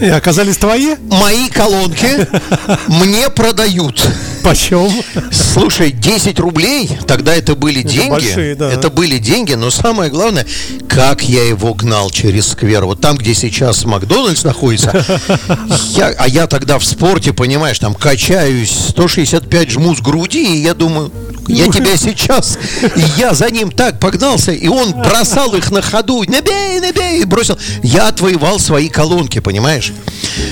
И 0.01 0.07
оказались 0.07 0.57
твои? 0.57 0.97
Мои 1.13 1.49
колонки 1.49 2.27
мне 2.89 3.31
продают. 3.31 4.05
Почем? 4.47 4.93
Слушай, 5.33 5.91
10 5.91 6.39
рублей, 6.39 6.89
тогда 7.09 7.35
это 7.35 7.57
были 7.57 7.83
деньги. 7.83 8.11
большие, 8.11 8.55
да. 8.55 8.71
Это 8.71 8.91
были 8.91 9.19
деньги, 9.19 9.55
но 9.55 9.71
самое 9.71 10.09
главное, 10.09 10.47
как 10.89 11.25
я 11.25 11.43
его 11.43 11.75
гнал 11.75 12.11
через 12.11 12.51
сквер. 12.51 12.85
Вот 12.85 13.01
там, 13.01 13.17
где 13.17 13.35
сейчас 13.35 13.85
Макдональдс 13.85 14.45
находится. 14.45 15.05
Я, 15.97 16.15
а 16.17 16.29
я 16.29 16.47
тогда 16.47 16.79
в 16.79 16.85
спорте, 16.85 17.33
понимаешь, 17.33 17.81
там 17.81 17.95
качаюсь, 17.95 18.71
165 18.91 19.71
жму 19.71 19.97
с 19.97 20.01
груди, 20.01 20.59
и 20.59 20.63
я 20.63 20.75
думаю, 20.75 21.11
я 21.49 21.67
тебя 21.71 21.97
сейчас. 21.97 22.59
И 22.83 23.03
я 23.19 23.35
за 23.35 23.51
ним 23.51 23.71
так 23.71 24.01
погнался, 24.01 24.53
и 24.53 24.69
он 24.69 24.93
бросал 24.93 25.55
их 25.55 25.71
на 25.71 25.83
ходу. 25.83 26.23
Набей, 26.27 26.81
набей, 26.81 27.23
и 27.23 27.25
бросил. 27.25 27.59
Я 27.83 28.09
отвоевал 28.09 28.59
свои 28.59 28.89
колонки, 28.89 29.39
понимаешь? 29.41 29.93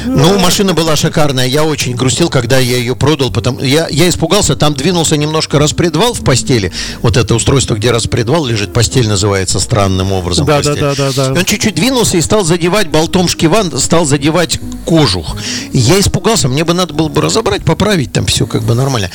Ну, 0.04 0.38
машина 0.38 0.72
была 0.72 0.96
шикарная. 0.96 1.46
Я 1.46 1.64
очень 1.64 1.94
грустил, 1.94 2.28
когда 2.28 2.58
я 2.58 2.76
ее 2.76 2.94
продал. 2.94 3.30
Потому... 3.30 3.60
Я, 3.60 3.83
я 3.90 4.08
испугался, 4.08 4.56
там 4.56 4.74
двинулся 4.74 5.16
немножко 5.16 5.58
распредвал 5.58 6.14
в 6.14 6.22
постели. 6.24 6.72
Вот 7.02 7.16
это 7.16 7.34
устройство, 7.34 7.74
где 7.74 7.90
распредвал 7.90 8.46
лежит, 8.46 8.72
постель 8.72 9.08
называется 9.08 9.60
странным 9.60 10.12
образом. 10.12 10.46
Да, 10.46 10.56
постель. 10.56 10.80
да, 10.80 10.94
да, 10.94 11.10
да, 11.12 11.28
да. 11.28 11.40
Он 11.40 11.44
чуть-чуть 11.44 11.74
двинулся 11.74 12.16
и 12.16 12.20
стал 12.20 12.44
задевать 12.44 12.88
болтом 12.88 13.28
шкиван, 13.28 13.78
стал 13.78 14.04
задевать 14.04 14.58
кожух. 14.84 15.36
Я 15.72 15.98
испугался, 16.00 16.48
мне 16.48 16.64
бы 16.64 16.74
надо 16.74 16.94
было 16.94 17.08
бы 17.08 17.20
разобрать, 17.20 17.64
поправить 17.64 18.12
там 18.12 18.26
все 18.26 18.46
как 18.46 18.62
бы 18.62 18.74
нормально. 18.74 19.10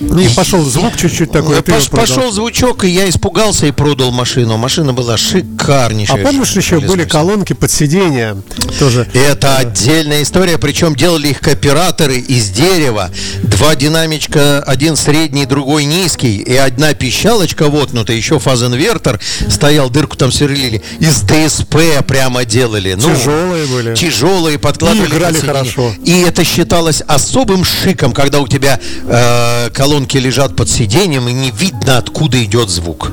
И 0.00 0.28
пошел 0.36 0.62
звук 0.64 0.96
чуть-чуть 0.96 1.32
такой. 1.32 1.54
а 1.56 1.58
его 1.58 1.76
Пош- 1.76 1.90
пошел 1.90 2.30
звучок, 2.30 2.84
и 2.84 2.88
я 2.88 3.08
испугался 3.08 3.66
и 3.66 3.72
продал 3.72 4.12
машину. 4.12 4.56
Машина 4.56 4.92
была 4.92 5.14
А 5.14 5.16
шикарнейшая. 5.16 6.24
помнишь, 6.24 6.52
еще 6.52 6.78
были 6.80 7.04
колонки 7.04 7.52
под 7.52 7.70
сиденье? 7.70 8.40
Тоже. 8.78 9.08
Это 9.12 9.56
отдельная 9.56 10.22
история, 10.22 10.58
причем 10.58 10.94
делали 10.94 11.28
их 11.28 11.40
кооператоры 11.40 12.18
из 12.18 12.50
дерева. 12.50 13.10
Два 13.42 13.74
динамичка, 13.88 14.60
один 14.60 14.96
средний, 14.96 15.46
другой 15.46 15.86
низкий, 15.86 16.36
и 16.36 16.54
одна 16.54 16.92
пищалочка 16.92 17.68
воткнута, 17.68 18.12
еще 18.12 18.38
фазинвертор 18.38 19.18
стоял, 19.48 19.88
дырку 19.88 20.14
там 20.14 20.30
сверлили. 20.30 20.82
Из 21.00 21.22
ДСП 21.22 22.04
прямо 22.06 22.44
делали. 22.44 22.94
Ну, 22.94 23.14
Тяжелые 23.14 23.66
были. 23.66 23.94
Тяжелые, 23.94 24.58
подкладывали. 24.58 25.08
И 25.08 25.16
играли 25.16 25.38
хорошо. 25.38 25.94
И 26.04 26.20
это 26.20 26.44
считалось 26.44 27.00
особым 27.06 27.64
шиком, 27.64 28.12
когда 28.12 28.40
у 28.40 28.46
тебя 28.46 28.78
э, 29.06 29.70
колонки 29.70 30.18
лежат 30.18 30.54
под 30.54 30.68
сиденьем, 30.68 31.26
и 31.28 31.32
не 31.32 31.50
видно, 31.50 31.96
откуда 31.96 32.42
идет 32.44 32.68
звук. 32.68 33.12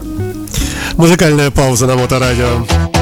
Музыкальная 0.98 1.52
пауза 1.52 1.88
на 1.88 1.96
моторадио. 1.96 2.46
You 2.46 2.95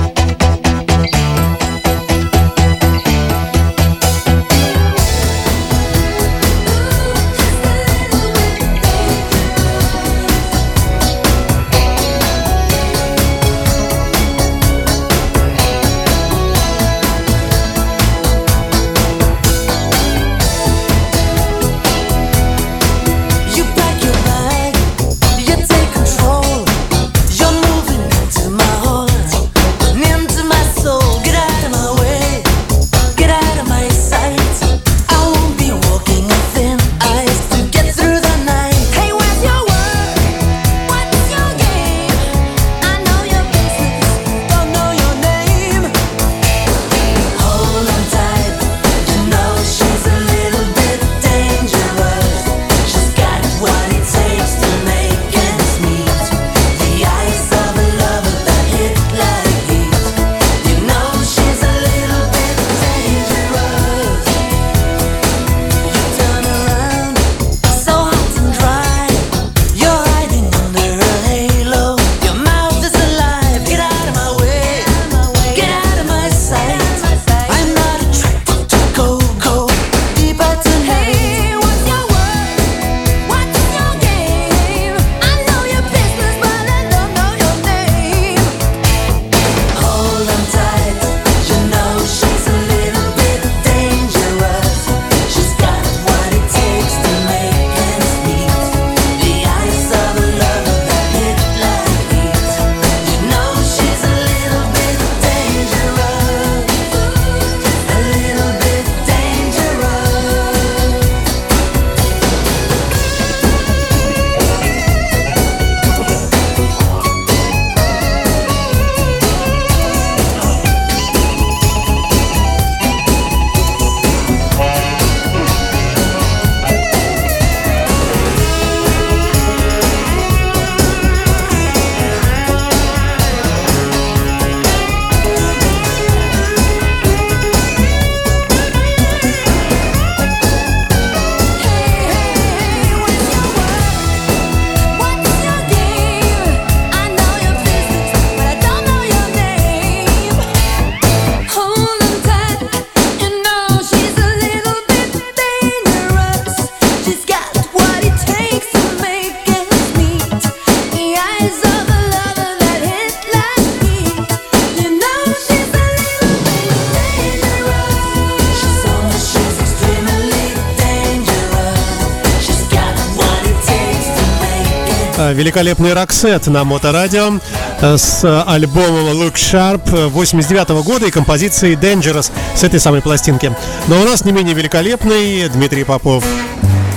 великолепный 175.32 175.94
Роксет 175.94 176.48
на 176.48 176.64
Моторадио 176.64 177.40
с 177.82 178.44
альбомом 178.46 179.22
Look 179.22 179.36
Sharp 179.36 180.10
89 180.10 180.84
года 180.84 181.06
и 181.06 181.12
композицией 181.12 181.76
Dangerous 181.76 182.32
с 182.56 182.64
этой 182.64 182.80
самой 182.80 183.02
пластинки. 183.02 183.56
Но 183.88 184.02
у 184.02 184.04
нас 184.04 184.26
не 184.26 184.32
менее 184.32 184.54
великолепный 184.56 185.48
Дмитрий 185.50 185.84
Попов. 185.84 186.24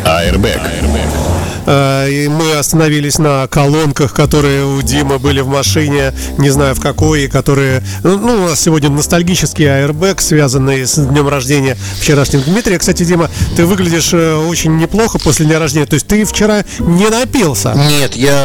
Airbag. 0.04 0.61
Э, 0.62 1.25
И 1.66 2.28
мы 2.28 2.56
остановились 2.56 3.18
на 3.18 3.46
колонках, 3.49 4.14
которые 4.14 4.64
у 4.64 4.82
Димы 4.82 5.18
были 5.18 5.40
в 5.40 5.49
машине, 5.49 6.12
не 6.38 6.50
знаю 6.50 6.75
в 6.75 6.80
какой, 6.80 7.25
и 7.25 7.28
которые... 7.28 7.82
Ну, 8.02 8.14
у 8.16 8.49
нас 8.49 8.61
сегодня 8.61 8.90
ностальгический 8.90 9.66
аэрбэк, 9.66 10.20
связанный 10.20 10.87
с 10.87 10.96
днем 10.96 11.28
рождения 11.28 11.76
вчерашнего 12.00 12.42
Дмитрия. 12.44 12.78
Кстати, 12.78 13.04
Дима, 13.04 13.30
ты 13.56 13.66
выглядишь 13.66 14.12
э, 14.12 14.37
очень 14.37 14.76
неплохо 14.76 15.18
после 15.18 15.46
дня 15.46 15.58
рождения. 15.58 15.87
То 15.87 15.94
есть 15.94 16.06
ты 16.06 16.25
вчера 16.25 16.64
не 16.78 17.08
напился. 17.08 17.75
Нет, 17.75 18.16
я 18.16 18.44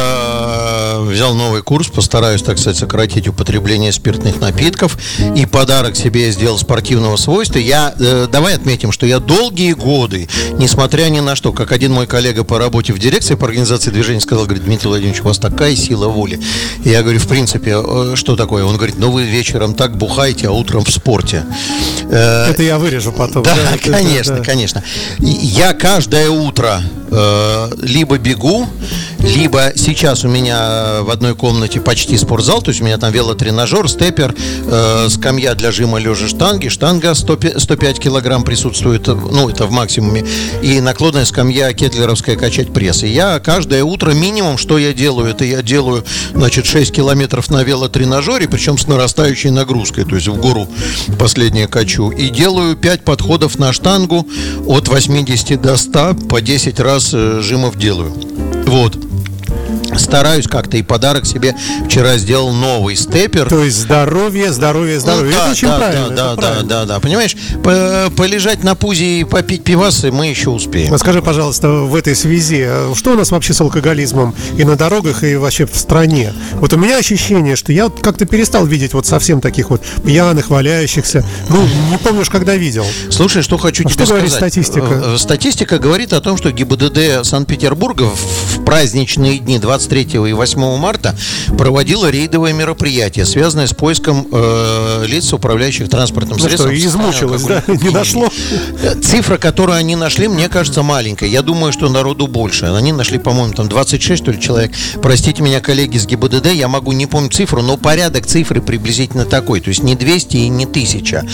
э, 0.96 1.04
взял 1.04 1.34
новый 1.34 1.62
курс, 1.62 1.88
постараюсь, 1.88 2.42
так 2.42 2.58
сказать, 2.58 2.78
сократить 2.78 3.28
употребление 3.28 3.92
спиртных 3.92 4.40
напитков. 4.40 4.96
И 5.36 5.46
подарок 5.46 5.96
себе 5.96 6.26
я 6.26 6.32
сделал 6.32 6.58
спортивного 6.58 7.16
свойства. 7.16 7.58
Я, 7.58 7.94
э, 7.98 8.26
давай 8.30 8.54
отметим, 8.54 8.92
что 8.92 9.06
я 9.06 9.18
долгие 9.20 9.72
годы, 9.72 10.28
несмотря 10.58 11.08
ни 11.08 11.20
на 11.20 11.36
что, 11.36 11.52
как 11.52 11.72
один 11.72 11.92
мой 11.92 12.06
коллега 12.06 12.44
по 12.44 12.58
работе 12.58 12.92
в 12.92 12.98
дирекции 13.12 13.34
по 13.34 13.44
организации 13.46 13.90
движения 13.90 14.20
сказал, 14.22 14.46
говорит, 14.46 14.64
Дмитрий 14.64 14.88
Владимирович, 14.88 15.20
у 15.20 15.24
вас 15.24 15.36
такая 15.36 15.76
сила 15.76 16.08
воли. 16.08 16.40
И 16.82 16.88
я 16.88 17.02
говорю, 17.02 17.18
в 17.18 17.26
принципе, 17.28 17.74
э, 17.76 18.12
что 18.16 18.36
такое? 18.36 18.64
Он 18.64 18.76
говорит, 18.76 18.94
ну 18.98 19.10
вы 19.10 19.24
вечером 19.24 19.74
так 19.74 19.98
бухаете, 19.98 20.48
а 20.48 20.52
утром 20.52 20.82
в 20.82 20.90
спорте. 20.90 21.44
Э, 22.10 22.46
Это 22.48 22.62
я 22.62 22.78
вырежу 22.78 23.12
потом. 23.12 23.42
да, 23.42 23.54
это- 23.74 23.90
конечно, 23.92 24.36
да. 24.38 24.42
конечно. 24.42 24.82
Я 25.18 25.74
каждое 25.74 26.30
утро 26.30 26.80
э, 27.10 27.70
либо 27.82 28.16
бегу, 28.16 28.66
либо 29.18 29.72
сейчас 29.76 30.24
у 30.24 30.28
меня 30.28 31.02
в 31.02 31.10
одной 31.10 31.34
комнате 31.36 31.82
почти 31.82 32.16
спортзал, 32.16 32.62
то 32.62 32.70
есть 32.70 32.80
у 32.80 32.84
меня 32.84 32.96
там 32.96 33.12
велотренажер, 33.12 33.90
степер, 33.90 34.34
э, 34.66 35.08
скамья 35.10 35.54
для 35.54 35.70
жима 35.70 35.98
лежа 36.00 36.28
штанги, 36.28 36.68
штанга 36.68 37.14
100 37.14 37.36
пи- 37.36 37.58
105 37.58 38.00
килограмм 38.00 38.42
присутствует, 38.42 39.06
э, 39.06 39.12
ну 39.14 39.50
это 39.50 39.66
в 39.66 39.70
максимуме, 39.70 40.24
и 40.62 40.80
наклонная 40.80 41.26
скамья 41.26 41.70
кетлеровская 41.74 42.36
качать 42.36 42.72
пресс. 42.72 43.01
И 43.02 43.08
я 43.08 43.38
каждое 43.40 43.84
утро 43.84 44.12
минимум, 44.12 44.58
что 44.58 44.78
я 44.78 44.92
делаю, 44.92 45.28
это 45.28 45.44
я 45.44 45.62
делаю, 45.62 46.04
значит, 46.34 46.66
6 46.66 46.92
километров 46.92 47.50
на 47.50 47.62
велотренажере, 47.62 48.48
причем 48.48 48.78
с 48.78 48.86
нарастающей 48.86 49.50
нагрузкой, 49.50 50.04
то 50.04 50.14
есть 50.14 50.28
в 50.28 50.36
гору 50.36 50.68
последнее 51.18 51.68
качу, 51.68 52.10
и 52.10 52.28
делаю 52.28 52.76
5 52.76 53.04
подходов 53.04 53.58
на 53.58 53.72
штангу 53.72 54.26
от 54.66 54.88
80 54.88 55.60
до 55.60 55.76
100, 55.76 56.14
по 56.28 56.40
10 56.40 56.80
раз 56.80 57.10
э, 57.12 57.40
жимов 57.42 57.78
делаю. 57.78 58.12
Вот. 58.66 59.11
Стараюсь 59.96 60.46
как-то 60.46 60.76
и 60.76 60.82
подарок 60.82 61.26
себе 61.26 61.54
вчера 61.86 62.16
сделал 62.18 62.52
новый 62.52 62.96
степер. 62.96 63.48
То 63.48 63.62
есть 63.62 63.76
здоровье, 63.78 64.52
здоровье, 64.52 64.98
здоровье. 65.00 65.32
Ну, 65.32 65.36
это 65.36 65.44
да, 65.46 65.50
очень 65.50 65.68
да, 65.68 65.76
правильно. 65.78 66.08
Да, 66.08 66.12
это 66.12 66.16
да, 66.16 66.34
да, 66.34 66.40
правильно. 66.40 66.68
да, 66.68 66.84
да. 66.86 67.00
Понимаешь, 67.00 67.36
по- 67.62 68.10
полежать 68.16 68.64
на 68.64 68.74
пузе 68.74 69.20
и 69.20 69.24
попить 69.24 69.64
пивасы 69.64 70.10
мы 70.10 70.26
еще 70.28 70.50
успеем. 70.50 70.92
А 70.94 70.98
Скажи, 70.98 71.22
пожалуйста, 71.22 71.68
в 71.68 71.94
этой 71.94 72.14
связи, 72.16 72.64
э, 72.66 72.92
что 72.96 73.12
у 73.12 73.14
нас 73.16 73.30
вообще 73.30 73.52
с 73.52 73.60
алкоголизмом 73.60 74.34
и 74.56 74.64
на 74.64 74.76
дорогах, 74.76 75.24
и 75.24 75.36
вообще 75.36 75.66
в 75.66 75.76
стране? 75.76 76.32
Вот 76.54 76.72
у 76.72 76.76
меня 76.78 76.98
ощущение, 76.98 77.56
что 77.56 77.72
я 77.72 77.84
вот 77.84 78.00
как-то 78.00 78.24
перестал 78.24 78.66
видеть 78.66 78.94
вот 78.94 79.06
совсем 79.06 79.40
таких 79.40 79.70
вот 79.70 79.82
пьяных, 80.04 80.50
валяющихся. 80.50 81.24
Ну, 81.48 81.62
не 81.90 81.98
помнишь, 81.98 82.30
когда 82.30 82.54
видел. 82.56 82.86
Слушай, 83.10 83.42
что 83.42 83.58
хочу 83.58 83.84
А 83.86 83.90
тебе 83.90 84.04
что 84.04 84.14
говорит 84.14 84.30
сказать. 84.32 84.52
статистика? 84.52 84.86
Э, 84.90 85.14
э, 85.14 85.18
Статистика 85.18 85.78
говорит 85.78 86.12
о 86.12 86.20
том, 86.20 86.36
что 86.36 86.50
ГИБДД 86.50 87.24
Санкт-Петербурга 87.24 88.04
в 88.10 88.64
праздничные 88.64 89.38
дни 89.38 89.58
23 89.62 90.02
и 90.28 90.32
8 90.32 90.76
марта 90.76 91.16
проводила 91.56 92.10
рейдовое 92.10 92.52
мероприятие, 92.52 93.24
связанное 93.24 93.66
с 93.66 93.72
поиском 93.72 94.26
э, 94.30 95.04
лиц, 95.06 95.32
управляющих 95.32 95.88
транспортным 95.88 96.36
Ну 96.38 96.44
средством. 96.44 96.74
что, 96.76 96.86
измучилась, 96.86 97.42
да? 97.44 97.62
Не 97.66 97.90
дошло? 97.90 98.28
Э, 98.82 98.94
Цифра, 99.00 99.38
которую 99.38 99.76
они 99.78 99.96
нашли, 99.96 100.28
мне 100.28 100.48
кажется, 100.48 100.82
маленькая. 100.82 101.28
Я 101.28 101.42
думаю, 101.42 101.72
что 101.72 101.88
народу 101.88 102.26
больше. 102.26 102.66
Они 102.66 102.92
нашли, 102.92 103.18
по-моему, 103.18 103.54
там 103.54 103.68
26, 103.68 104.22
что 104.22 104.32
ли, 104.32 104.40
человек. 104.40 104.72
Простите 105.00 105.42
меня, 105.42 105.60
коллеги 105.60 105.98
с 105.98 106.06
ГИБДД, 106.06 106.52
я 106.52 106.68
могу 106.68 106.92
не 106.92 107.06
помнить 107.06 107.32
цифру, 107.34 107.62
но 107.62 107.76
порядок 107.76 108.26
цифры 108.26 108.60
приблизительно 108.60 109.24
такой. 109.24 109.60
То 109.60 109.68
есть 109.68 109.82
не 109.82 109.94
200 109.94 110.36
и 110.36 110.48
не 110.48 110.64
1000. 110.64 111.24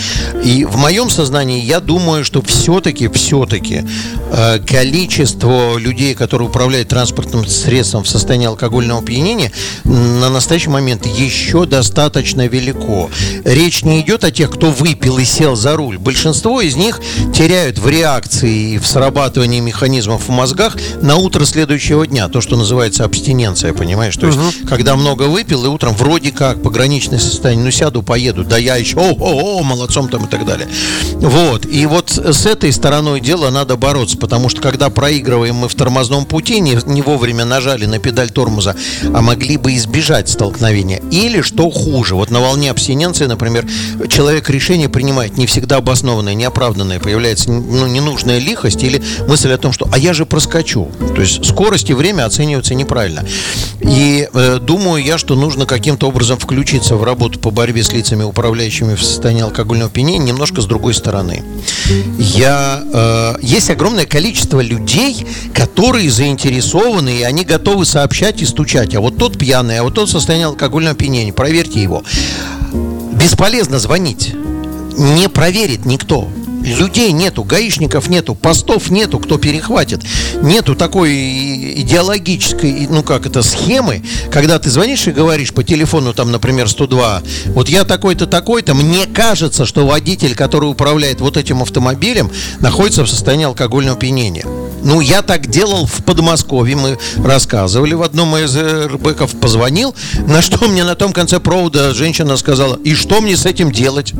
И 0.43 0.65
в 0.65 0.75
моем 0.77 1.09
сознании 1.09 1.61
я 1.63 1.79
думаю, 1.79 2.23
что 2.23 2.41
все-таки, 2.41 3.07
все-таки 3.09 3.83
э, 4.31 4.59
количество 4.59 5.77
людей, 5.77 6.13
которые 6.13 6.47
управляют 6.49 6.89
транспортным 6.89 7.45
средством 7.47 8.03
в 8.03 8.07
состоянии 8.09 8.18
алкогольного 8.23 9.01
опьянения, 9.01 9.51
на 9.83 10.29
настоящий 10.29 10.69
момент 10.69 11.05
еще 11.05 11.65
достаточно 11.65 12.47
велико. 12.47 13.09
Речь 13.43 13.83
не 13.83 14.01
идет 14.01 14.23
о 14.23 14.31
тех, 14.31 14.49
кто 14.51 14.71
выпил 14.71 15.17
и 15.17 15.25
сел 15.25 15.55
за 15.55 15.75
руль. 15.75 15.97
Большинство 15.97 16.61
из 16.61 16.75
них 16.75 16.99
теряют 17.33 17.79
в 17.79 17.87
реакции 17.87 18.73
и 18.73 18.77
в 18.77 18.87
срабатывании 18.87 19.59
механизмов 19.59 20.27
в 20.27 20.29
мозгах 20.29 20.77
на 21.01 21.15
утро 21.15 21.45
следующего 21.45 22.05
дня. 22.05 22.27
То, 22.27 22.41
что 22.41 22.55
называется 22.55 23.05
абстиненция, 23.05 23.73
понимаешь? 23.73 24.15
То 24.17 24.27
есть, 24.27 24.39
когда 24.67 24.95
много 24.95 25.23
выпил, 25.23 25.65
и 25.65 25.67
утром 25.67 25.93
вроде 25.95 26.31
как 26.31 26.61
пограничное 26.61 27.19
состояние, 27.19 27.65
ну 27.65 27.71
сяду, 27.71 28.03
поеду, 28.03 28.43
да 28.43 28.57
я 28.57 28.75
еще, 28.75 28.97
о, 28.97 29.13
о, 29.13 29.59
о, 29.59 29.63
молодцом 29.63 30.09
там 30.09 30.25
и 30.25 30.27
так 30.27 30.45
далее. 30.45 30.67
Вот. 31.15 31.65
И 31.65 31.85
вот 31.85 32.09
с 32.11 32.45
этой 32.45 32.71
стороной 32.71 33.19
дела 33.19 33.49
надо 33.49 33.75
бороться, 33.75 34.17
потому 34.17 34.49
что 34.49 34.61
когда 34.61 34.89
проигрываем 34.89 35.55
мы 35.55 35.69
в 35.69 35.75
тормозном 35.75 36.25
пути, 36.25 36.59
не, 36.59 36.77
не 36.85 37.01
вовремя 37.01 37.45
нажали 37.45 37.85
на 37.85 37.98
педаль 37.99 38.29
тормоза, 38.29 38.75
а 39.13 39.21
могли 39.21 39.57
бы 39.57 39.75
избежать 39.75 40.29
столкновения. 40.29 41.01
Или, 41.11 41.41
что 41.41 41.69
хуже, 41.69 42.15
вот 42.15 42.31
на 42.31 42.39
волне 42.39 42.71
абстиненции, 42.71 43.25
например, 43.25 43.67
человек 44.09 44.49
решение 44.49 44.89
принимает 44.89 45.37
не 45.37 45.45
всегда 45.45 45.77
обоснованное, 45.77 46.33
неоправданное, 46.33 46.99
появляется 46.99 47.51
ну, 47.51 47.87
ненужная 47.87 48.39
лихость 48.39 48.83
или 48.83 49.01
мысль 49.27 49.51
о 49.51 49.57
том, 49.57 49.73
что 49.73 49.87
«а 49.91 49.97
я 49.97 50.13
же 50.13 50.25
проскочу». 50.25 50.89
То 51.15 51.21
есть 51.21 51.45
скорость 51.45 51.89
и 51.89 51.93
время 51.93 52.25
оцениваются 52.25 52.75
неправильно. 52.75 53.25
И 53.81 54.27
э, 54.33 54.59
думаю 54.61 55.03
я, 55.03 55.17
что 55.17 55.35
нужно 55.35 55.65
каким-то 55.65 56.07
образом 56.07 56.37
включиться 56.37 56.95
в 56.95 57.03
работу 57.03 57.39
по 57.39 57.51
борьбе 57.51 57.83
с 57.83 57.91
лицами, 57.91 58.23
управляющими 58.23 58.95
в 58.95 59.03
состоянии 59.03 59.43
алкогольного 59.43 59.89
опьянения, 59.89 60.25
немножко 60.25 60.61
с 60.61 60.65
другой 60.65 60.93
стороны. 60.93 61.43
Я, 62.17 62.83
э, 62.93 63.35
есть 63.41 63.69
огромное 63.69 64.05
количество 64.05 64.59
людей, 64.61 65.25
которые 65.53 66.09
заинтересованы, 66.09 67.19
и 67.19 67.23
они 67.23 67.43
готовы 67.43 67.85
сообщать 67.89 68.41
и 68.41 68.45
стучать. 68.45 68.95
А 68.95 69.01
вот 69.01 69.17
тот 69.17 69.37
пьяный, 69.37 69.79
а 69.79 69.83
вот 69.83 69.95
тот 69.95 70.07
в 70.07 70.11
состоянии 70.11 70.45
алкогольного 70.45 70.93
опьянения, 70.93 71.33
проверьте 71.33 71.81
его. 71.81 72.03
Бесполезно 73.13 73.79
звонить. 73.79 74.33
Не 74.97 75.27
проверит 75.27 75.85
никто. 75.85 76.29
Людей 76.63 77.11
нету, 77.11 77.43
гаишников 77.43 78.09
нету, 78.09 78.35
постов 78.35 78.89
нету, 78.89 79.19
кто 79.19 79.37
перехватит. 79.37 80.01
Нету 80.41 80.75
такой 80.75 81.13
идеологической, 81.81 82.87
ну 82.89 83.03
как 83.03 83.25
это, 83.25 83.41
схемы, 83.41 84.03
когда 84.31 84.59
ты 84.59 84.69
звонишь 84.69 85.07
и 85.07 85.11
говоришь 85.11 85.53
по 85.53 85.63
телефону, 85.63 86.13
там, 86.13 86.31
например, 86.31 86.69
102, 86.69 87.21
вот 87.47 87.69
я 87.69 87.83
такой-то, 87.85 88.27
такой-то, 88.27 88.73
мне 88.73 89.05
кажется, 89.05 89.65
что 89.65 89.87
водитель, 89.87 90.35
который 90.35 90.69
управляет 90.69 91.21
вот 91.21 91.37
этим 91.37 91.61
автомобилем, 91.61 92.29
находится 92.59 93.03
в 93.03 93.09
состоянии 93.09 93.45
алкогольного 93.45 93.97
опьянения. 93.97 94.45
Ну, 94.83 95.01
я 95.01 95.21
так 95.21 95.47
делал 95.47 95.85
в 95.85 96.03
Подмосковье, 96.03 96.75
мы 96.75 96.97
рассказывали 97.17 97.93
в 97.93 98.01
одном 98.01 98.35
из 98.37 98.55
РБКов, 98.55 99.35
позвонил, 99.39 99.93
на 100.27 100.41
что 100.41 100.67
мне 100.67 100.83
на 100.83 100.95
том 100.95 101.13
конце 101.13 101.39
провода 101.39 101.93
женщина 101.93 102.37
сказала, 102.37 102.77
и 102.83 102.95
что 102.95 103.21
мне 103.21 103.35
с 103.35 103.45
этим 103.45 103.71
делать? 103.71 104.13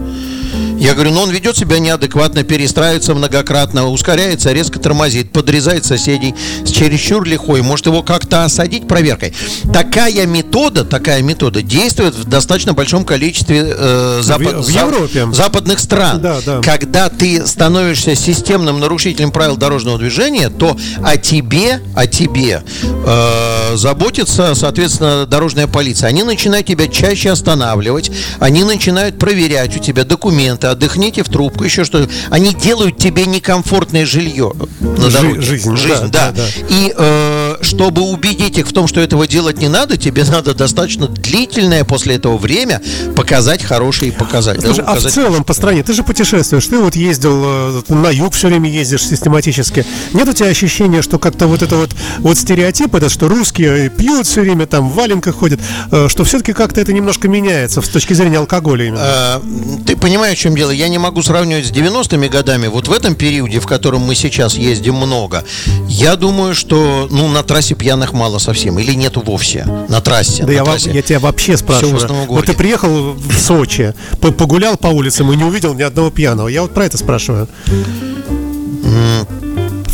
Я 0.80 0.94
говорю, 0.94 1.12
ну 1.12 1.22
он 1.22 1.30
ведет 1.30 1.58
себя 1.58 1.78
неадекватно, 1.80 2.44
перестраивается 2.44 3.14
многократно, 3.14 3.88
ускоряется, 3.90 4.52
резко 4.54 4.80
тормозит, 4.80 5.32
подрезает 5.32 5.86
соседей, 5.86 6.34
с 6.66 6.72
чересчур 6.72 7.26
лихой, 7.26 7.62
может 7.62 7.86
его 7.86 8.02
как-то 8.02 8.46
осадить 8.46 8.88
проверкой. 8.88 9.34
Такая 9.74 10.26
метода, 10.26 10.86
такая 10.86 11.22
метода 11.22 11.62
действует 11.62 12.16
в 12.16 12.24
достаточно 12.24 12.74
большом 12.74 13.04
количестве 13.04 13.66
э, 13.78 14.22
запад- 14.24 14.56
в 14.60 14.64
за- 14.64 14.80
Европе. 14.80 15.28
западных 15.34 15.80
стран. 15.80 16.22
Да, 16.22 16.40
да. 16.46 16.62
Когда 16.62 17.10
ты 17.10 17.46
становишься 17.46 18.16
системным 18.16 18.80
нарушителем 18.80 19.32
правил 19.32 19.58
дорожного 19.58 19.98
движения, 20.00 20.50
то 20.50 20.78
о 21.04 21.18
тебе, 21.18 21.82
о 21.96 22.08
тебе 22.08 22.64
э, 23.06 23.76
заботится, 23.76 24.56
соответственно, 24.56 25.26
дорожная 25.26 25.68
полиция. 25.68 26.08
Они 26.08 26.24
начинают 26.24 26.68
тебя 26.68 26.88
чаще 26.88 27.32
останавливать, 27.32 28.12
они 28.40 28.64
начинают 28.64 29.20
проверять 29.20 29.76
у 29.76 29.80
тебя 29.80 30.06
документы, 30.06 30.68
отдохните 30.72 31.24
в 31.24 31.30
трубку, 31.30 31.64
еще 31.64 31.84
что 31.84 32.08
Они 32.30 32.54
делают 32.54 32.98
тебе 32.98 33.26
некомфортное 33.26 34.06
жилье 34.06 34.52
на 34.80 35.10
дороге. 35.10 35.42
жизнь, 35.42 35.76
Жизнь, 35.76 36.10
да, 36.12 36.32
да. 36.32 36.32
да, 36.32 36.34
да. 36.34 36.44
И 36.70 36.94
э, 36.96 37.56
чтобы 37.62 38.02
убедить 38.04 38.58
их 38.58 38.68
в 38.68 38.74
том, 38.74 38.88
что 38.88 39.00
этого 39.02 39.28
делать 39.28 39.60
не 39.60 39.68
надо, 39.68 39.98
тебе 39.98 40.24
надо 40.30 40.54
достаточно 40.54 41.08
длительное 41.08 41.84
после 41.84 42.16
этого 42.16 42.38
время 42.38 42.82
показать 43.16 43.64
хорошие 43.64 44.12
показатели. 44.12 44.66
Слушай, 44.66 44.84
а 44.88 44.96
в 44.96 45.06
целом 45.06 45.44
по 45.44 45.54
стране, 45.54 45.84
ты 45.84 45.94
же 45.94 46.04
путешествуешь, 46.04 46.66
ты 46.68 46.78
вот 46.78 46.96
ездил 46.96 47.42
э, 47.44 47.82
на 47.90 48.10
юг 48.10 48.34
все 48.34 48.48
время 48.48 48.70
ездишь 48.70 49.06
систематически. 49.08 49.86
Нет 50.14 50.28
у 50.28 50.34
тебя 50.34 50.50
ощущения, 50.50 51.02
что 51.02 51.20
как-то 51.20 51.48
вот 51.48 51.62
это 51.62 51.76
вот, 51.76 51.92
вот 52.20 52.38
стереотип 52.38 52.96
этот, 52.96 53.12
что 53.12 53.28
русские 53.28 53.90
пьют 53.90 54.28
все 54.28 54.42
время, 54.42 54.66
там 54.68 54.90
в 54.90 54.96
валенках 54.96 55.36
ходят, 55.36 55.60
э, 55.92 56.08
что 56.10 56.24
все-таки 56.24 56.54
как-то 56.54 56.82
это 56.82 56.94
немножко 56.94 57.28
меняется 57.28 57.82
с 57.82 57.90
точки 57.90 58.14
зрения 58.14 58.38
алкоголя 58.38 58.86
именно? 58.86 59.00
Э, 59.02 59.40
Ты 59.86 59.96
понимаешь, 59.96 60.38
в 60.38 60.42
чем 60.42 60.56
дело? 60.60 60.72
Я 60.72 60.90
не 60.90 60.98
могу 60.98 61.24
сравнивать 61.24 61.66
с 61.68 61.72
90-ми 61.72 62.28
годами. 62.28 62.68
Вот 62.68 62.88
в 62.90 62.92
этом 62.92 63.16
периоде, 63.16 63.60
в 63.62 63.66
котором 63.66 64.02
мы 64.02 64.14
сейчас 64.14 64.56
ездим 64.56 64.96
много, 64.96 65.46
я 65.88 66.16
думаю, 66.18 66.54
что 66.54 67.08
ну, 67.10 67.30
на 67.30 67.44
трассе 67.44 67.76
пьяных 67.76 68.12
мало 68.14 68.40
совсем. 68.40 68.78
Или 68.78 68.94
нету 68.94 69.22
вовсе 69.26 69.66
на 69.88 70.02
трассе. 70.02 70.44
Да 70.44 70.48
на 70.48 70.52
я, 70.52 70.64
во- 70.66 70.72
трассе. 70.72 70.92
я 70.92 71.02
тебя 71.02 71.20
вообще 71.20 71.56
спрашиваю. 71.56 72.26
Вот 72.28 72.46
ты 72.46 72.54
приехал 72.54 73.14
в 73.14 73.40
Сочи, 73.40 73.94
по- 74.20 74.32
погулял 74.32 74.76
по 74.76 74.88
улицам 74.88 75.32
и 75.32 75.36
не 75.38 75.46
увидел 75.46 75.74
ни 75.74 75.82
одного 75.82 76.12
пьяного. 76.12 76.50
Я 76.50 76.62
вот 76.62 76.74
про 76.74 76.86
это 76.86 76.98
спрашиваю. 76.98 77.48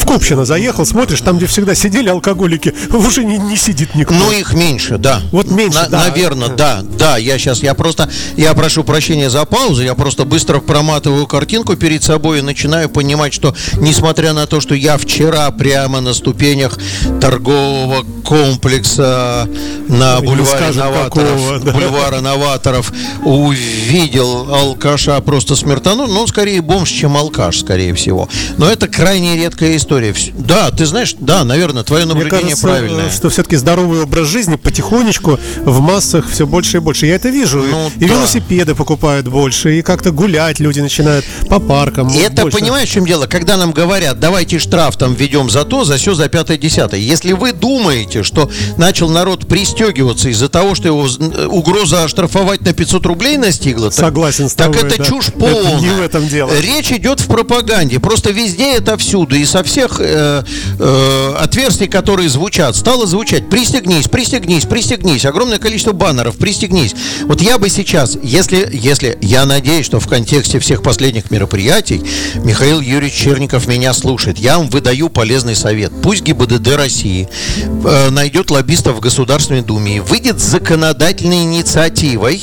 В 0.05 0.07
Купчино 0.07 0.45
заехал, 0.45 0.85
смотришь, 0.85 1.21
там, 1.21 1.37
где 1.37 1.47
всегда 1.47 1.73
сидели 1.73 2.09
алкоголики, 2.09 2.75
уже 2.93 3.23
не, 3.23 3.39
не 3.39 3.57
сидит 3.57 3.95
никто. 3.95 4.13
Ну, 4.13 4.31
их 4.31 4.53
меньше, 4.53 4.99
да. 4.99 5.19
Вот 5.31 5.49
меньше, 5.49 5.87
да. 5.89 6.03
Наверное, 6.03 6.49
да, 6.49 6.83
да. 6.83 7.17
Я 7.17 7.39
сейчас, 7.39 7.63
я 7.63 7.73
просто, 7.73 8.07
я 8.37 8.53
прошу 8.53 8.83
прощения 8.83 9.31
за 9.31 9.45
паузу, 9.45 9.81
я 9.81 9.95
просто 9.95 10.25
быстро 10.25 10.59
проматываю 10.59 11.25
картинку 11.25 11.75
перед 11.75 12.03
собой 12.03 12.37
и 12.37 12.41
начинаю 12.43 12.87
понимать, 12.87 13.33
что, 13.33 13.55
несмотря 13.79 14.33
на 14.33 14.45
то, 14.45 14.61
что 14.61 14.75
я 14.75 14.99
вчера 14.99 15.49
прямо 15.49 16.01
на 16.01 16.13
ступенях 16.13 16.77
торгового 17.19 18.05
комплекса 18.23 19.49
на 19.87 20.21
бульваре 20.21 20.71
новаторов, 20.71 21.13
какого, 21.13 21.59
да. 21.59 21.71
бульвара 21.71 22.21
новаторов 22.21 22.93
увидел 23.23 24.53
алкаша 24.53 25.19
просто 25.21 25.55
смертону, 25.55 26.05
ну, 26.05 26.27
скорее 26.27 26.61
бомж, 26.61 26.91
чем 26.91 27.17
алкаш, 27.17 27.61
скорее 27.61 27.95
всего. 27.95 28.29
Но 28.59 28.69
это 28.69 28.87
крайне 28.87 29.35
редкая 29.35 29.75
история. 29.75 29.94
Вс- 30.03 30.31
Да, 30.37 30.71
ты 30.71 30.85
знаешь, 30.85 31.15
да, 31.19 31.43
наверное, 31.43 31.83
твое 31.83 32.05
Мне 32.05 32.13
наблюдение 32.13 32.41
кажется, 32.55 32.67
правильное. 32.67 33.09
что 33.09 33.29
все-таки 33.29 33.55
здоровый 33.55 34.01
образ 34.03 34.27
жизни 34.27 34.55
потихонечку 34.55 35.39
в 35.63 35.79
массах 35.79 36.29
все 36.29 36.45
больше 36.45 36.77
и 36.77 36.79
больше. 36.79 37.05
Я 37.05 37.15
это 37.15 37.29
вижу. 37.29 37.63
Ну, 37.63 37.91
и 37.97 38.05
да. 38.07 38.15
велосипеды 38.15 38.75
покупают 38.75 39.27
больше, 39.27 39.79
и 39.79 39.81
как-то 39.81 40.11
гулять 40.11 40.59
люди 40.59 40.79
начинают 40.79 41.25
по 41.49 41.59
паркам. 41.59 42.07
И 42.09 42.17
это, 42.17 42.43
больше. 42.43 42.57
понимаешь, 42.57 42.89
в 42.89 42.91
чем 42.91 43.05
дело? 43.05 43.25
Когда 43.27 43.57
нам 43.57 43.71
говорят, 43.71 44.19
давайте 44.19 44.59
штраф 44.59 44.97
там 44.97 45.13
введем 45.13 45.49
за 45.49 45.63
то, 45.63 45.83
за 45.85 45.97
все, 45.97 46.13
за 46.13 46.27
пятое, 46.29 46.57
десятое. 46.57 46.99
Если 46.99 47.33
вы 47.33 47.51
думаете, 47.53 48.23
что 48.23 48.49
начал 48.77 49.09
народ 49.09 49.47
пристегиваться 49.47 50.29
из-за 50.29 50.49
того, 50.49 50.75
что 50.75 50.87
его 50.87 51.07
угроза 51.49 52.03
оштрафовать 52.03 52.61
на 52.61 52.73
500 52.73 53.05
рублей 53.05 53.37
настигла, 53.37 53.89
так- 53.89 53.93
Согласен 54.05 54.49
с 54.49 54.53
так 54.53 54.71
тобой, 54.73 54.89
это 54.89 54.97
да. 54.99 55.05
чушь 55.05 55.29
Это 55.29 55.39
полная. 55.39 55.79
не 55.79 55.89
в 55.89 56.01
этом 56.01 56.27
дело. 56.27 56.51
Речь 56.59 56.91
идет 56.91 57.19
в 57.19 57.27
пропаганде. 57.27 57.99
Просто 57.99 58.31
везде 58.31 58.75
это 58.75 58.97
всюду. 58.97 59.35
И 59.35 59.45
со 59.45 59.63
всех 59.85 59.99
э, 59.99 60.43
э, 60.79 61.33
отверстий, 61.39 61.87
которые 61.87 62.29
звучат, 62.29 62.75
стало 62.75 63.05
звучать 63.05 63.49
«пристегнись, 63.49 64.07
пристегнись, 64.07 64.65
пристегнись». 64.65 65.25
Огромное 65.25 65.59
количество 65.59 65.91
баннеров 65.91 66.37
«пристегнись». 66.37 66.95
Вот 67.23 67.41
я 67.41 67.57
бы 67.57 67.69
сейчас, 67.69 68.17
если, 68.21 68.67
если 68.71 69.17
я 69.21 69.45
надеюсь, 69.45 69.85
что 69.85 69.99
в 69.99 70.07
контексте 70.07 70.59
всех 70.59 70.81
последних 70.81 71.31
мероприятий 71.31 72.01
Михаил 72.35 72.81
Юрьевич 72.81 73.13
Черников 73.13 73.67
меня 73.67 73.93
слушает, 73.93 74.37
я 74.37 74.57
вам 74.57 74.69
выдаю 74.69 75.09
полезный 75.09 75.55
совет. 75.55 75.91
Пусть 76.01 76.23
ГИБДД 76.23 76.75
России 76.75 77.27
э, 77.63 78.09
найдет 78.09 78.51
лоббистов 78.51 78.97
в 78.97 78.99
Государственной 78.99 79.61
Думе 79.61 79.97
и 79.97 79.99
выйдет 79.99 80.39
с 80.39 80.43
законодательной 80.43 81.43
инициативой 81.43 82.41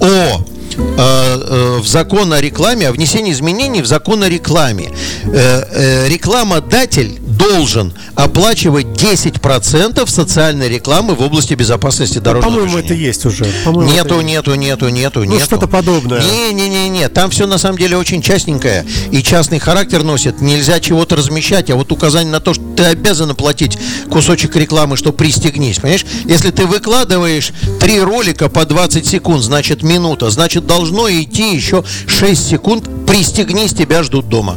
о 0.00 0.44
э, 0.76 1.15
э, 1.46 1.78
в 1.78 1.86
закон 1.86 2.32
о 2.32 2.40
рекламе, 2.40 2.88
о 2.88 2.92
внесении 2.92 3.32
изменений 3.32 3.82
в 3.82 3.86
закон 3.86 4.22
о 4.22 4.28
рекламе. 4.28 4.90
Э, 5.24 5.62
э, 5.70 6.08
рекламодатель 6.08 7.18
должен 7.36 7.92
оплачивать 8.14 8.86
10% 8.86 10.08
социальной 10.10 10.68
рекламы 10.68 11.14
в 11.14 11.20
области 11.22 11.54
безопасности 11.54 12.18
дорожного 12.18 12.54
По-моему, 12.54 12.78
это 12.78 12.94
есть 12.94 13.24
уже. 13.26 13.44
По-моему, 13.64 13.92
Нету, 13.92 14.14
это- 14.16 14.22
нету, 14.24 14.54
нету, 14.54 14.88
нету, 14.88 15.18
Ну, 15.24 15.32
нету. 15.32 15.44
что-то 15.44 15.66
подобное. 15.66 16.22
Не, 16.22 16.52
не, 16.52 16.68
не, 16.68 16.88
не. 16.88 17.08
Там 17.08 17.30
все 17.30 17.46
на 17.46 17.58
самом 17.58 17.78
деле 17.78 17.96
очень 17.96 18.22
частненькое 18.22 18.84
и 19.10 19.22
частный 19.22 19.58
характер 19.58 20.02
носит. 20.02 20.40
Нельзя 20.40 20.80
чего-то 20.80 21.16
размещать, 21.16 21.70
а 21.70 21.76
вот 21.76 21.92
указание 21.92 22.32
на 22.32 22.40
то, 22.40 22.54
что 22.54 22.62
ты 22.76 22.84
обязан 22.84 23.30
оплатить 23.30 23.78
кусочек 24.10 24.56
рекламы, 24.56 24.96
что 24.96 25.12
пристегнись. 25.12 25.78
Понимаешь? 25.78 26.04
Если 26.24 26.50
ты 26.50 26.66
выкладываешь 26.66 27.52
три 27.80 28.00
ролика 28.00 28.48
по 28.48 28.64
20 28.64 29.06
секунд, 29.06 29.42
значит 29.42 29.82
минута, 29.82 30.30
значит 30.30 30.66
должно 30.66 31.08
идти 31.10 31.54
еще 31.54 31.84
6 32.06 32.48
секунд. 32.48 32.84
Пристегнись, 33.06 33.72
тебя 33.74 34.02
ждут 34.02 34.28
дома. 34.28 34.56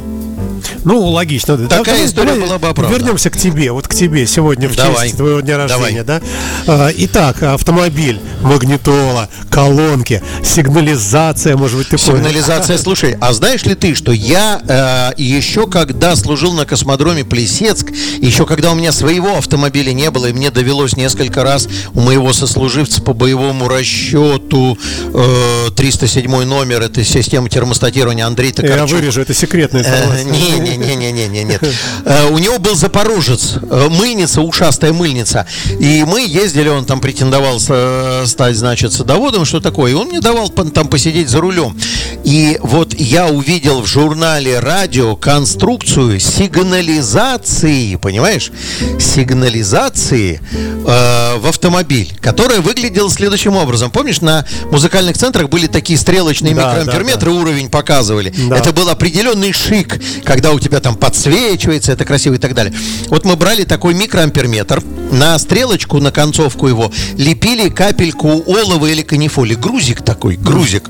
Ну, 0.85 1.05
логично. 1.07 1.57
да. 1.57 1.67
Такая 1.67 1.95
Давай- 1.95 2.05
история 2.05 2.27
давай 2.33 2.45
была 2.47 2.57
бы 2.59 2.67
оправдана. 2.69 2.97
Вернемся 2.99 3.29
к 3.29 3.37
тебе, 3.37 3.71
вот 3.71 3.87
к 3.87 3.93
тебе 3.95 4.25
сегодня 4.27 4.67
в 4.69 4.75
Давай. 4.75 5.07
честь 5.07 5.17
твоего 5.17 5.39
дня 5.41 5.57
рождения, 5.57 6.03
Давай. 6.03 6.21
да? 6.21 6.27
А, 6.67 6.89
Итак, 6.95 7.43
автомобиль, 7.43 8.19
магнитола, 8.41 9.29
колонки, 9.49 10.21
сигнализация, 10.43 11.57
может 11.57 11.77
быть, 11.77 11.89
ты 11.89 11.97
понял? 11.97 12.17
Сигнализация. 12.17 12.77
Слушай, 12.77 13.17
а 13.19 13.33
знаешь 13.33 13.63
ли 13.63 13.75
ты, 13.75 13.93
что 13.95 14.11
я 14.11 14.61
э, 15.15 15.21
еще 15.21 15.67
когда 15.67 16.15
служил 16.15 16.53
на 16.53 16.65
космодроме 16.65 17.23
Плесецк, 17.25 17.87
еще 18.19 18.45
когда 18.45 18.71
у 18.71 18.75
меня 18.75 18.91
своего 18.91 19.37
автомобиля 19.37 19.91
не 19.93 20.09
было, 20.11 20.27
и 20.27 20.33
мне 20.33 20.51
довелось 20.51 20.95
несколько 20.95 21.43
раз 21.43 21.67
у 21.93 21.99
моего 22.01 22.33
сослуживца 22.33 23.01
по 23.01 23.13
боевому 23.13 23.67
расчету 23.67 24.77
э, 25.13 25.69
307 25.75 26.43
номер, 26.45 26.81
это 26.81 27.03
система 27.03 27.49
термостатирования 27.49 28.25
Андрей 28.25 28.53
Я 28.57 28.63
Токарчук. 28.63 28.97
вырежу, 28.99 29.21
это 29.21 29.33
секретная 29.33 29.81
информация. 29.81 30.68
Не-не-не-не-не, 30.77 31.43
нет. 31.43 31.63
Э, 32.05 32.29
У 32.29 32.37
него 32.37 32.59
был 32.59 32.75
запорожец, 32.75 33.55
э, 33.61 33.87
мыльница, 33.89 34.41
ушастая 34.41 34.93
мыльница. 34.93 35.45
И 35.79 36.03
мы 36.07 36.21
ездили, 36.21 36.69
он 36.69 36.85
там 36.85 37.01
претендовал 37.01 37.59
э, 37.67 38.23
стать, 38.25 38.55
значит, 38.55 38.93
садоводом, 38.93 39.45
что 39.45 39.59
такое. 39.59 39.91
И 39.91 39.93
он 39.93 40.07
мне 40.07 40.19
давал 40.19 40.49
там 40.49 40.87
посидеть 40.87 41.29
за 41.29 41.41
рулем. 41.41 41.77
И 42.23 42.57
вот 42.61 42.93
я 42.93 43.27
увидел 43.27 43.81
в 43.81 43.85
журнале 43.85 44.59
радио 44.59 45.15
конструкцию 45.15 46.19
сигнализации, 46.19 47.95
понимаешь? 47.95 48.51
Сигнализации 48.99 50.41
э, 50.85 51.37
в 51.37 51.47
автомобиль, 51.47 52.11
которая 52.21 52.61
выглядела 52.61 53.09
следующим 53.09 53.55
образом. 53.55 53.91
Помнишь, 53.91 54.21
на 54.21 54.45
музыкальных 54.71 55.17
центрах 55.17 55.49
были 55.49 55.67
такие 55.67 55.97
стрелочные 55.97 56.55
Да, 56.55 56.73
да, 56.73 56.79
микроамперметры, 56.81 57.31
уровень 57.31 57.69
показывали. 57.69 58.33
Да. 58.49 58.57
Это 58.57 58.71
был 58.73 58.89
определенный 58.89 59.53
шик, 59.53 59.99
когда 60.23 60.51
у 60.51 60.58
тебя 60.59 60.79
там 60.79 60.95
подсвечивается, 60.95 61.91
это 61.91 62.05
красиво 62.05 62.35
и 62.35 62.37
так 62.37 62.53
далее. 62.53 62.73
Вот 63.07 63.25
мы 63.25 63.35
брали 63.35 63.63
такой 63.63 63.93
микроамперметр, 63.93 64.83
на 65.11 65.37
стрелочку, 65.39 65.99
на 65.99 66.11
концовку 66.11 66.67
его, 66.67 66.91
лепили 67.17 67.69
капельку 67.69 68.43
олова 68.45 68.85
или 68.85 69.01
канифоли. 69.01 69.55
Грузик 69.55 70.03
такой, 70.03 70.35
грузик. 70.35 70.89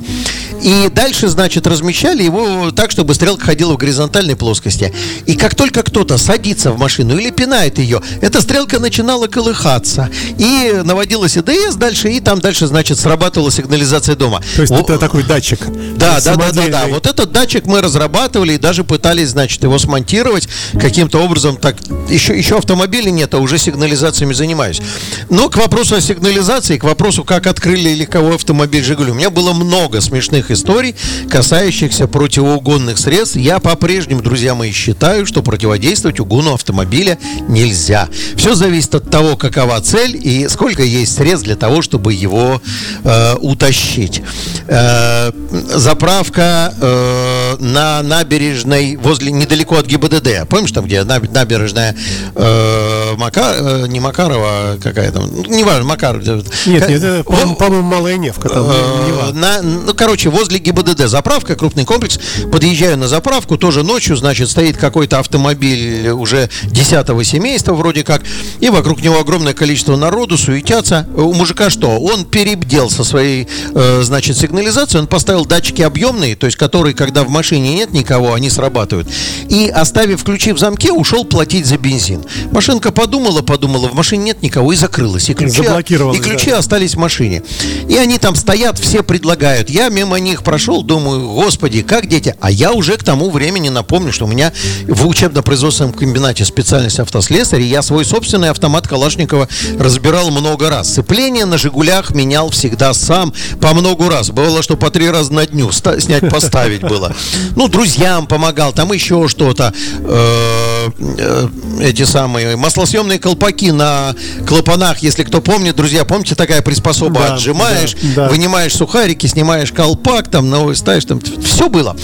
И 0.61 0.89
дальше, 0.93 1.29
значит, 1.29 1.65
размещали 1.67 2.21
его 2.21 2.71
так, 2.71 2.91
чтобы 2.91 3.13
стрелка 3.15 3.45
ходила 3.45 3.73
в 3.73 3.77
горизонтальной 3.77 4.35
плоскости. 4.35 4.93
И 5.25 5.37
как 5.37 5.55
только 5.55 5.83
кто-то 5.83 6.17
садится 6.17 6.71
в 6.73 6.77
машину 6.77 7.17
или 7.17 7.29
пинает 7.31 7.79
ее, 7.79 8.01
эта 8.21 8.41
стрелка 8.41 8.79
начинала 8.79 9.27
колыхаться. 9.27 10.09
И 10.37 10.81
наводилась 10.83 11.37
ИДС 11.37 11.75
дальше, 11.75 12.11
и 12.11 12.19
там 12.19 12.41
дальше, 12.41 12.67
значит, 12.67 12.99
срабатывала 12.99 13.51
сигнализация 13.51 14.15
дома. 14.15 14.41
То 14.55 14.61
есть 14.63 14.71
Во- 14.73 14.79
это 14.79 14.97
такой 14.97 15.23
датчик. 15.23 15.59
да, 15.95 16.19
да, 16.19 16.35
да, 16.35 16.51
да, 16.51 16.67
да. 16.67 16.87
Вот 16.87 17.07
этот 17.07 17.31
датчик 17.31 17.65
мы 17.65 17.81
разрабатывали 17.81 18.53
и 18.53 18.57
даже 18.57 18.83
пытались, 18.83 19.29
значит, 19.29 19.58
его 19.63 19.79
смонтировать 19.79 20.47
каким-то 20.79 21.19
образом. 21.19 21.57
Так 21.57 21.77
еще, 22.09 22.37
еще 22.37 22.57
автомобиля 22.57 23.09
нет, 23.09 23.33
а 23.33 23.37
уже 23.37 23.57
сигнализациями 23.57 24.33
занимаюсь. 24.33 24.81
Но 25.29 25.49
к 25.49 25.57
вопросу 25.57 25.95
о 25.95 26.01
сигнализации, 26.01 26.77
к 26.77 26.83
вопросу, 26.83 27.23
как 27.23 27.47
открыли 27.47 27.89
легковой 27.89 28.35
автомобиль 28.35 28.83
Жигули, 28.83 29.11
у 29.11 29.15
меня 29.15 29.29
было 29.29 29.53
много 29.53 30.01
смешных 30.01 30.51
историй, 30.51 30.95
касающихся 31.29 32.07
противоугонных 32.07 32.97
средств. 32.97 33.35
Я 33.35 33.59
по-прежнему, 33.59 34.21
друзья 34.21 34.55
мои, 34.55 34.71
считаю, 34.71 35.25
что 35.25 35.41
противодействовать 35.41 36.19
угону 36.19 36.53
автомобиля 36.53 37.17
нельзя. 37.47 38.09
Все 38.35 38.55
зависит 38.55 38.95
от 38.95 39.09
того, 39.09 39.37
какова 39.37 39.79
цель 39.81 40.19
и 40.21 40.47
сколько 40.47 40.83
есть 40.83 41.15
средств 41.15 41.45
для 41.45 41.55
того, 41.55 41.81
чтобы 41.81 42.13
его 42.13 42.61
э, 43.03 43.35
утащить. 43.35 44.21
Э, 44.67 45.31
заправка 45.75 46.73
э, 46.79 47.55
на 47.59 48.01
набережной 48.03 48.95
возле 48.95 49.31
недалеко 49.49 49.77
от 49.77 49.87
ГИБДД. 49.87 50.47
Помнишь 50.47 50.71
там, 50.71 50.85
где 50.85 51.03
наб- 51.03 51.31
набережная 51.31 51.95
э, 52.35 53.13
Мака- 53.17 53.55
э, 53.57 53.85
не 53.87 53.99
Макарова, 53.99 54.47
а 54.47 54.77
какая 54.81 55.11
там, 55.11 55.23
ну, 55.31 55.43
неважно, 55.45 55.85
Макаров. 55.85 56.23
Нет, 56.23 56.43
нет, 56.67 56.83
это, 57.03 57.23
Во- 57.25 57.31
по-моему, 57.33 57.55
по-моему, 57.55 57.87
Малая 57.87 58.17
Невка. 58.17 58.49
Там, 58.49 58.67
Э, 58.69 59.31
на, 59.33 59.61
ну, 59.61 59.93
короче, 59.95 60.29
возле 60.29 60.59
ГИБДД 60.59 61.07
заправка, 61.07 61.55
крупный 61.55 61.85
комплекс. 61.85 62.19
Подъезжаю 62.51 62.97
на 62.97 63.07
заправку, 63.07 63.57
тоже 63.57 63.83
ночью, 63.83 64.15
значит, 64.15 64.49
стоит 64.49 64.77
какой-то 64.77 65.19
автомобиль 65.19 66.09
уже 66.09 66.49
десятого 66.65 67.23
семейства 67.23 67.73
вроде 67.73 68.03
как, 68.03 68.21
и 68.59 68.69
вокруг 68.69 69.01
него 69.01 69.19
огромное 69.19 69.53
количество 69.53 69.95
народу, 69.95 70.37
суетятся. 70.37 71.07
У 71.15 71.33
мужика 71.33 71.69
что? 71.69 71.99
Он 71.99 72.25
перебдел 72.25 72.89
со 72.89 73.03
своей, 73.03 73.47
э, 73.73 74.01
значит, 74.03 74.37
сигнализацией, 74.37 75.01
он 75.01 75.07
поставил 75.07 75.45
датчики 75.45 75.81
объемные, 75.81 76.35
то 76.35 76.45
есть 76.45 76.57
которые, 76.57 76.93
когда 76.93 77.23
в 77.23 77.29
машине 77.29 77.73
нет 77.73 77.93
никого, 77.93 78.33
они 78.33 78.49
срабатывают. 78.49 79.07
И 79.47 79.69
оставив 79.69 80.23
ключи 80.23 80.51
в 80.51 80.59
замке, 80.59 80.91
ушел 80.91 81.23
платить 81.23 81.65
за 81.65 81.77
бензин. 81.77 82.23
Машинка 82.51 82.91
подумала, 82.91 83.41
подумала, 83.41 83.87
в 83.87 83.93
машине 83.93 84.25
нет 84.25 84.41
никого 84.41 84.73
и 84.73 84.75
закрылась. 84.75 85.29
И 85.29 85.33
ключи, 85.33 85.61
и 85.61 86.19
ключи 86.19 86.51
да. 86.51 86.57
остались 86.59 86.95
в 86.95 86.97
машине. 86.97 87.43
И 87.87 87.95
они 87.95 88.17
там 88.17 88.35
стоят, 88.35 88.77
все 88.77 89.03
предлагают. 89.03 89.69
Я 89.69 89.89
мимо 89.89 90.19
них 90.19 90.43
прошел, 90.43 90.83
думаю, 90.83 91.27
господи, 91.29 91.81
как 91.81 92.07
дети. 92.07 92.35
А 92.39 92.51
я 92.51 92.73
уже 92.73 92.97
к 92.97 93.03
тому 93.03 93.29
времени 93.29 93.69
напомню, 93.69 94.11
что 94.11 94.25
у 94.25 94.27
меня 94.27 94.51
в 94.87 95.07
учебно-производственном 95.07 95.93
комбинате 95.93 96.45
специальность 96.45 96.99
автослесарь, 96.99 97.61
и 97.61 97.65
я 97.65 97.81
свой 97.81 98.05
собственный 98.05 98.49
автомат 98.49 98.87
Калашникова 98.87 99.47
разбирал 99.79 100.31
много 100.31 100.69
раз. 100.69 100.89
Сцепление 100.89 101.45
на 101.45 101.57
«Жигулях» 101.57 102.11
менял 102.11 102.49
всегда 102.49 102.93
сам 102.93 103.33
по 103.61 103.73
много 103.73 104.09
раз. 104.09 104.29
Бывало, 104.31 104.61
что 104.61 104.77
по 104.77 104.89
три 104.89 105.09
раза 105.09 105.33
на 105.33 105.45
дню 105.45 105.71
снять, 105.71 106.29
поставить 106.29 106.81
было. 106.81 107.15
Ну, 107.55 107.67
друзьям 107.67 108.27
помогал, 108.27 108.73
там 108.73 108.91
еще 108.91 109.15
что-то. 109.29 109.73
Э, 109.99 110.89
э, 110.99 111.47
Эти 111.81 112.03
самые 112.03 112.55
маслосъемные 112.55 113.19
колпаки 113.19 113.71
на 113.71 114.15
клапанах, 114.47 114.99
если 114.99 115.23
кто 115.23 115.41
помнит, 115.41 115.75
друзья, 115.75 116.03
помните, 116.05 116.35
такая 116.35 116.61
приспособа, 116.61 117.21
Да, 117.21 117.33
отжимаешь, 117.35 117.95
да, 118.15 118.27
да. 118.27 118.29
вынимаешь 118.29 118.73
сухарики, 118.75 119.27
снимаешь 119.27 119.71
колпак, 119.71 120.29
там 120.29 120.49
новый 120.49 120.75
ставишь, 120.75 121.05
там 121.05 121.21
все 121.21 121.69
было. 121.69 121.95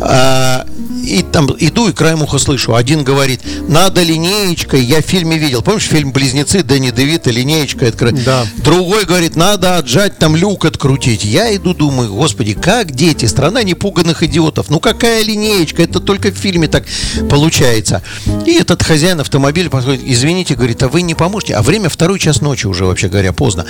А, 0.00 0.66
и 1.02 1.22
там 1.22 1.48
иду 1.58 1.88
и 1.88 1.92
краем 1.92 2.22
уха 2.22 2.38
слышу. 2.38 2.74
Один 2.74 3.02
говорит, 3.02 3.40
надо 3.68 4.02
линеечкой. 4.02 4.84
Я 4.84 5.02
в 5.02 5.04
фильме 5.04 5.36
видел. 5.36 5.62
Помнишь 5.62 5.84
фильм 5.88 6.12
«Близнецы» 6.12 6.62
Дэнни 6.62 6.90
Девита, 6.90 7.30
линеечкой 7.30 7.88
открыть? 7.88 8.22
Да. 8.24 8.46
Другой 8.58 9.04
говорит, 9.04 9.34
надо 9.34 9.78
отжать, 9.78 10.18
там 10.18 10.36
люк 10.36 10.64
открутить. 10.64 11.24
Я 11.24 11.54
иду, 11.56 11.74
думаю, 11.74 12.14
господи, 12.14 12.54
как 12.54 12.92
дети, 12.92 13.24
страна 13.24 13.62
непуганных 13.64 14.22
идиотов. 14.22 14.70
Ну 14.70 14.78
какая 14.78 15.24
линеечка, 15.24 15.82
это 15.82 15.98
только 16.00 16.30
в 16.30 16.36
фильме 16.36 16.68
так 16.72 16.84
получается. 17.30 18.02
И 18.46 18.54
этот 18.54 18.82
хозяин 18.82 19.20
автомобиля 19.20 19.70
подходит, 19.70 20.02
извините, 20.04 20.56
говорит, 20.56 20.82
а 20.82 20.88
вы 20.88 21.02
не 21.02 21.14
поможете? 21.14 21.54
А 21.54 21.62
время 21.62 21.88
второй 21.88 22.18
час 22.18 22.40
ночи 22.40 22.66
уже, 22.66 22.84
вообще 22.84 23.08
говоря, 23.08 23.32
поздно. 23.32 23.64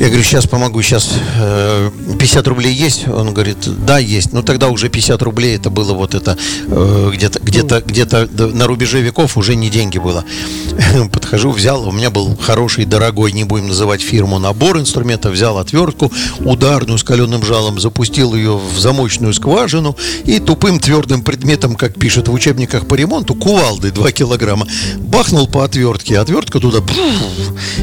Я 0.00 0.08
говорю, 0.08 0.24
сейчас 0.24 0.46
помогу, 0.46 0.82
сейчас 0.82 1.12
э, 1.38 1.90
50 2.18 2.48
рублей 2.48 2.72
есть? 2.72 3.06
Он 3.06 3.32
говорит, 3.32 3.58
да, 3.86 3.98
есть. 3.98 4.32
Ну 4.32 4.42
тогда 4.42 4.68
уже 4.68 4.88
50 4.88 5.22
рублей, 5.22 5.56
это 5.56 5.70
было 5.70 5.92
вот 5.92 6.14
это 6.14 6.36
э, 6.66 7.10
где-то 7.12 7.40
где-то 7.40 7.80
где-то 7.80 8.28
на 8.52 8.66
рубеже 8.66 9.00
веков 9.00 9.36
уже 9.36 9.54
не 9.54 9.70
деньги 9.70 9.98
было. 9.98 10.24
Подхожу, 11.12 11.52
взял, 11.52 11.86
у 11.86 11.92
меня 11.92 12.10
был 12.10 12.36
хороший, 12.36 12.86
дорогой, 12.86 13.32
не 13.32 13.44
будем 13.44 13.68
называть 13.68 14.02
фирму, 14.02 14.38
набор 14.38 14.78
инструментов, 14.78 15.32
взял 15.32 15.58
отвертку 15.58 16.10
ударную 16.40 16.98
с 16.98 17.04
каленым 17.04 17.44
жалом, 17.44 17.78
запустил 17.78 18.34
ее 18.34 18.56
в 18.58 18.78
замочную 18.78 19.32
скважину 19.32 19.96
и 20.24 20.40
тупым 20.40 20.80
твердым 20.80 21.22
предметом, 21.22 21.76
как 21.84 21.98
пишут 21.98 22.28
в 22.28 22.32
учебниках 22.32 22.88
по 22.88 22.94
ремонту, 22.94 23.34
кувалдой 23.34 23.90
2 23.90 24.12
килограмма, 24.12 24.66
бахнул 25.00 25.46
по 25.46 25.64
отвертке, 25.64 26.18
отвертка 26.18 26.58
туда, 26.58 26.78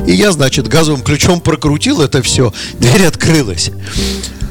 и 0.07 0.11
я, 0.11 0.31
значит, 0.31 0.67
газовым 0.67 1.03
ключом 1.03 1.39
прокрутил 1.39 2.01
это 2.01 2.23
все, 2.23 2.51
дверь 2.79 3.05
открылась. 3.05 3.69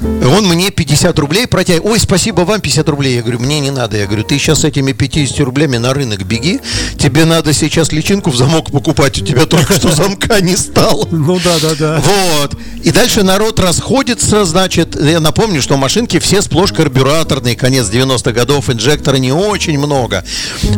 Он 0.01 0.47
мне 0.49 0.71
50 0.71 1.19
рублей 1.19 1.47
протягивает. 1.47 1.91
Ой, 1.93 1.99
спасибо 2.01 2.43
вам 2.43 2.61
50 2.61 2.89
рублей. 2.89 3.17
Я 3.17 3.23
говорю, 3.23 3.41
мне 3.41 3.61
не 3.61 3.71
надо. 3.71 3.97
Я 3.97 4.07
говорю, 4.07 4.25
ты 4.25 4.39
сейчас 4.39 4.61
с 4.61 4.65
этими 4.65 4.93
50 4.93 5.41
рублями 5.41 5.77
на 5.77 5.93
рынок 5.93 6.23
беги. 6.23 6.61
Тебе 6.99 7.25
надо 7.25 7.53
сейчас 7.53 7.93
личинку 7.93 8.31
в 8.31 8.37
замок 8.37 8.71
покупать. 8.71 9.21
У 9.21 9.25
тебя 9.25 9.47
только 9.47 9.75
что 9.75 9.95
замка 9.95 10.41
не 10.41 10.57
стало. 10.57 11.09
Ну 11.21 11.39
да, 11.45 11.59
да, 11.61 11.75
да. 11.79 12.03
Вот. 12.03 12.57
И 12.83 12.91
дальше 12.93 13.23
народ 13.23 13.61
расходится, 13.61 14.45
значит, 14.47 14.99
я 15.01 15.21
напомню, 15.21 15.61
что 15.61 15.77
машинки 15.77 16.19
все 16.19 16.41
сплошь 16.41 16.73
карбюраторные, 16.73 17.55
конец 17.57 17.91
90-х 17.91 18.33
годов, 18.33 18.71
инжектора 18.71 19.17
не 19.17 19.33
очень 19.33 19.79
много. 19.79 20.25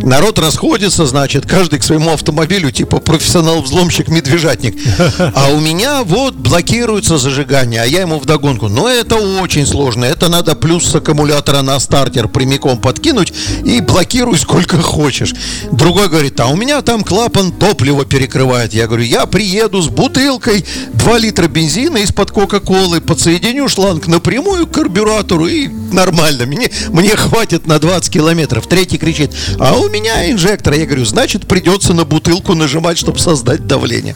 Народ 0.02 0.38
расходится, 0.40 1.06
значит, 1.06 1.46
каждый 1.46 1.78
к 1.78 1.84
своему 1.84 2.12
автомобилю, 2.12 2.72
типа 2.72 2.98
профессионал-взломщик-медвежатник. 2.98 4.76
А 5.34 5.50
у 5.50 5.60
меня 5.60 6.02
вот 6.02 6.34
блокируется 6.34 7.18
зажигание, 7.18 7.82
а 7.82 7.86
я 7.86 8.00
ему 8.00 8.18
вдогонку. 8.18 8.68
Но 8.68 8.88
это 8.88 9.11
очень 9.16 9.66
сложно. 9.66 10.04
Это 10.04 10.28
надо 10.28 10.54
плюс 10.54 10.86
с 10.86 10.94
аккумулятора 10.94 11.62
на 11.62 11.78
стартер 11.80 12.28
прямиком 12.28 12.78
подкинуть 12.78 13.32
и 13.64 13.80
блокируй 13.80 14.38
сколько 14.38 14.80
хочешь. 14.80 15.34
Другой 15.70 16.08
говорит, 16.08 16.38
а 16.40 16.46
у 16.48 16.56
меня 16.56 16.82
там 16.82 17.04
клапан 17.04 17.52
топлива 17.52 18.04
перекрывает. 18.04 18.72
Я 18.72 18.86
говорю, 18.86 19.04
я 19.04 19.26
приеду 19.26 19.82
с 19.82 19.88
бутылкой 19.88 20.64
2 20.94 21.18
литра 21.18 21.48
бензина 21.48 21.98
из-под 21.98 22.30
Кока-Колы, 22.30 23.00
подсоединю 23.00 23.68
шланг 23.68 24.06
напрямую 24.06 24.66
к 24.66 24.72
карбюратору 24.72 25.46
и 25.46 25.68
нормально. 25.92 26.46
Мне, 26.46 26.70
мне 26.88 27.16
хватит 27.16 27.66
на 27.66 27.78
20 27.78 28.12
километров. 28.12 28.66
Третий 28.66 28.98
кричит, 28.98 29.32
а 29.58 29.74
у 29.74 29.88
меня 29.88 30.30
инжектор. 30.30 30.72
Я 30.74 30.86
говорю, 30.86 31.04
значит, 31.04 31.46
придется 31.46 31.94
на 31.94 32.04
бутылку 32.04 32.54
нажимать, 32.54 32.98
чтобы 32.98 33.18
создать 33.18 33.66
давление. 33.66 34.14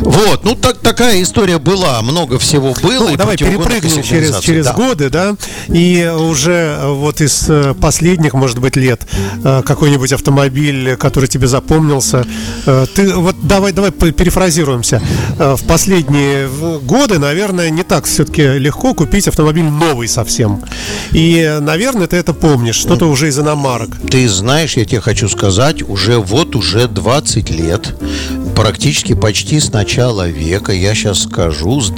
Вот, 0.00 0.44
ну 0.44 0.54
так, 0.54 0.78
такая 0.78 1.22
история 1.22 1.58
была, 1.58 2.00
много 2.02 2.38
всего 2.38 2.74
было. 2.82 3.10
Ну, 3.10 3.16
давай 3.16 3.36
перепрыгнем 3.36 4.02
через, 4.02 4.27
сигнализаций. 4.28 4.54
через 4.54 4.66
Да. 4.66 4.72
годы, 4.72 5.10
да, 5.10 5.36
и 5.68 6.10
уже 6.16 6.52
э, 6.52 6.92
вот 6.92 7.20
из 7.20 7.46
э, 7.48 7.74
последних, 7.80 8.34
может 8.34 8.58
быть, 8.58 8.76
лет 8.76 9.06
э, 9.44 9.62
какой-нибудь 9.64 10.12
автомобиль, 10.12 10.96
который 10.96 11.28
тебе 11.28 11.46
запомнился. 11.46 12.26
Ты 12.94 13.14
вот 13.14 13.36
давай, 13.42 13.72
давай 13.72 13.90
перефразируемся. 13.90 15.02
В 15.38 15.62
последние 15.66 16.48
годы, 16.82 17.18
наверное, 17.18 17.70
не 17.70 17.82
так 17.82 18.04
все-таки 18.04 18.42
легко 18.58 18.94
купить 18.94 19.28
автомобиль 19.28 19.64
новый 19.64 20.08
совсем. 20.08 20.62
И, 21.12 21.58
наверное, 21.60 22.06
ты 22.06 22.16
это 22.16 22.34
помнишь, 22.34 22.76
что-то 22.76 23.06
уже 23.06 23.28
из 23.28 23.38
иномарок. 23.38 23.90
Ты 24.10 24.28
знаешь, 24.28 24.76
я 24.76 24.84
тебе 24.84 25.00
хочу 25.00 25.28
сказать, 25.28 25.82
уже 25.82 26.18
вот 26.18 26.56
уже 26.56 26.88
20 26.88 27.50
лет, 27.50 27.94
практически 28.56 29.14
почти 29.14 29.60
с 29.60 29.72
начала 29.72 30.28
века, 30.28 30.72
я 30.72 30.94
сейчас 30.94 31.22
скажу, 31.22 31.80
с 31.80 31.90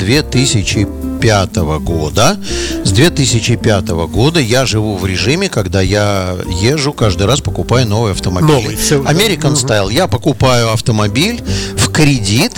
2005 1.21 1.57
года, 1.81 2.39
с 2.83 2.93
2005 2.93 3.89
года 4.09 4.41
я 4.41 4.65
живу 4.65 4.97
в 4.97 5.05
режиме, 5.05 5.51
когда 5.51 5.83
я 5.83 6.37
езжу, 6.63 6.95
каждый 6.95 7.27
раз 7.27 7.41
покупаю 7.43 7.87
новый 7.87 8.13
автомобиль. 8.13 8.49
Новый. 8.51 8.75
American 8.75 9.53
Style. 9.55 9.93
Я 9.93 10.07
покупаю 10.07 10.73
автомобиль 10.73 11.43
в 11.77 11.91
кредит, 11.91 12.53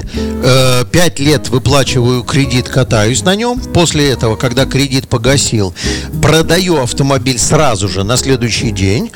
5 0.92 1.18
лет 1.18 1.48
выплачиваю 1.48 2.22
кредит, 2.22 2.68
катаюсь 2.68 3.25
на 3.25 3.35
нем. 3.35 3.59
После 3.59 4.11
этого, 4.11 4.37
когда 4.37 4.64
кредит 4.64 5.09
погасил, 5.09 5.75
продаю 6.22 6.81
автомобиль 6.81 7.38
сразу 7.40 7.88
же 7.88 8.05
на 8.05 8.16
следующий 8.16 8.70
день. 8.70 9.11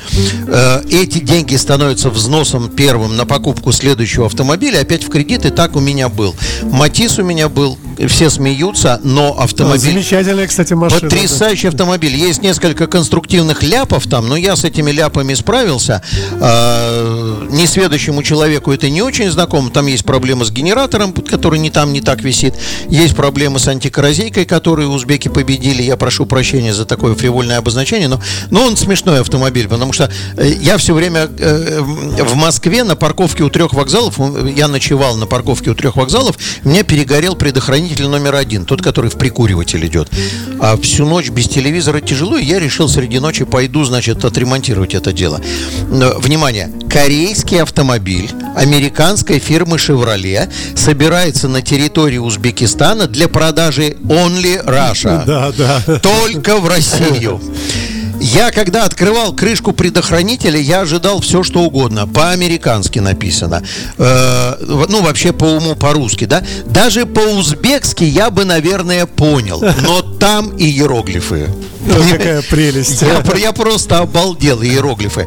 Э, 0.47 0.81
Эти 0.89 1.19
деньги 1.19 1.55
становятся 1.55 2.09
взносом 2.09 2.69
первым 2.69 3.15
на 3.15 3.25
покупку 3.25 3.71
следующего 3.71 4.25
автомобиля. 4.25 4.81
Опять 4.81 5.03
в 5.05 5.09
кредит, 5.09 5.45
и 5.45 5.49
так 5.51 5.75
у 5.77 5.79
меня 5.79 6.09
был. 6.09 6.35
Матис 6.63 7.17
у 7.19 7.23
меня 7.23 7.47
был, 7.47 7.77
все 8.07 8.29
смеются, 8.29 8.99
но 9.03 9.36
автомобиль... 9.37 9.91
Замечательная, 9.91 10.47
кстати, 10.47 10.73
машина. 10.73 11.01
да. 11.01 11.07
Потрясающий 11.07 11.67
автомобиль. 11.67 12.15
Есть 12.15 12.41
несколько 12.41 12.87
конструктивных 12.87 13.63
ляпов 13.63 14.07
там, 14.07 14.27
но 14.27 14.35
я 14.35 14.55
с 14.55 14.63
этими 14.63 14.91
ляпами 14.91 15.33
справился. 15.33 16.01
А, 16.39 17.47
Несведущему 17.49 18.23
человеку 18.23 18.71
это 18.71 18.89
не 18.89 19.01
очень 19.01 19.29
знакомо. 19.31 19.69
Там 19.69 19.87
есть 19.87 20.05
проблемы 20.05 20.45
с 20.45 20.51
генератором, 20.51 21.13
который 21.13 21.59
не 21.59 21.69
там, 21.69 21.93
не 21.93 22.01
так 22.01 22.21
висит. 22.21 22.55
Есть 22.89 23.15
проблемы 23.15 23.59
с 23.59 23.67
антикоррозийкой, 23.67 24.45
которую 24.45 24.89
узбеки 24.89 25.27
победили. 25.27 25.81
Я 25.81 25.97
прошу 25.97 26.25
прощения 26.25 26.73
за 26.73 26.85
такое 26.85 27.15
фривольное 27.15 27.57
обозначение, 27.57 28.07
но, 28.07 28.21
но 28.49 28.63
он 28.63 28.77
смешной 28.77 29.21
автомобиль, 29.21 29.67
потому 29.67 29.93
что 29.93 30.11
э, 30.37 30.53
я 30.61 30.77
все 30.77 30.93
время 30.93 31.29
э, 31.37 31.79
в 31.81 32.35
Москве 32.35 32.83
на 32.83 32.95
парковке 32.95 33.43
у 33.43 33.49
трех 33.49 33.73
вокзалов, 33.73 34.19
э, 34.19 34.53
я 34.55 34.67
ночевал 34.67 35.15
на 35.17 35.25
парковке 35.25 35.71
у 35.71 35.75
трех 35.75 35.95
вокзалов, 35.95 36.37
у 36.63 36.69
меня 36.69 36.83
перегорел 36.83 37.35
предохранитель 37.35 38.07
номер 38.07 38.35
один, 38.35 38.65
тот, 38.65 38.81
который 38.81 39.09
в 39.09 39.17
прикуриватель 39.27 39.85
идет. 39.85 40.09
А 40.59 40.77
всю 40.77 41.05
ночь 41.05 41.29
без 41.29 41.49
телевизора 41.49 41.99
тяжело, 41.99 42.37
и 42.37 42.45
я 42.45 42.59
решил 42.59 42.87
среди 42.87 43.19
ночи 43.19 43.43
пойду, 43.43 43.83
значит, 43.83 44.23
отремонтировать 44.23 44.95
это 44.95 45.11
дело. 45.11 45.41
Но, 45.91 46.17
Внимание, 46.19 46.71
корейский 46.89 47.61
автомобиль 47.61 48.29
американской 48.55 49.39
фирмы 49.39 49.77
Chevrolet 49.77 50.49
собирается 50.75 51.49
на 51.49 51.61
территории 51.61 52.17
Узбекистана 52.17 53.07
для 53.07 53.27
продажи 53.27 53.97
Only 54.03 54.65
Russia. 54.65 55.23
Да, 55.27 55.51
да. 55.51 55.99
Только 55.99 56.57
в 56.57 56.67
Россию. 56.69 57.41
Я, 58.19 58.51
когда 58.51 58.85
открывал 58.85 59.33
крышку 59.33 59.73
предохранителя, 59.73 60.59
я 60.59 60.81
ожидал 60.81 61.21
все, 61.21 61.43
что 61.43 61.61
угодно. 61.61 62.07
По-американски 62.07 62.99
написано. 62.99 63.63
Э, 63.97 64.55
ну, 64.89 65.01
вообще 65.01 65.33
по 65.33 65.45
уму, 65.45 65.75
по-русски, 65.75 66.25
да? 66.25 66.43
Даже 66.65 67.05
по-узбекски 67.05 68.03
я 68.03 68.29
бы, 68.29 68.45
наверное, 68.45 69.05
понял. 69.05 69.63
Но 69.83 70.01
там 70.01 70.55
и 70.57 70.65
иероглифы. 70.65 71.49
Ну, 71.87 72.03
какая 72.11 72.41
прелесть. 72.41 73.01
Я, 73.01 73.23
я 73.37 73.53
просто 73.53 73.99
обалдел 73.99 74.61
иероглифы. 74.61 75.25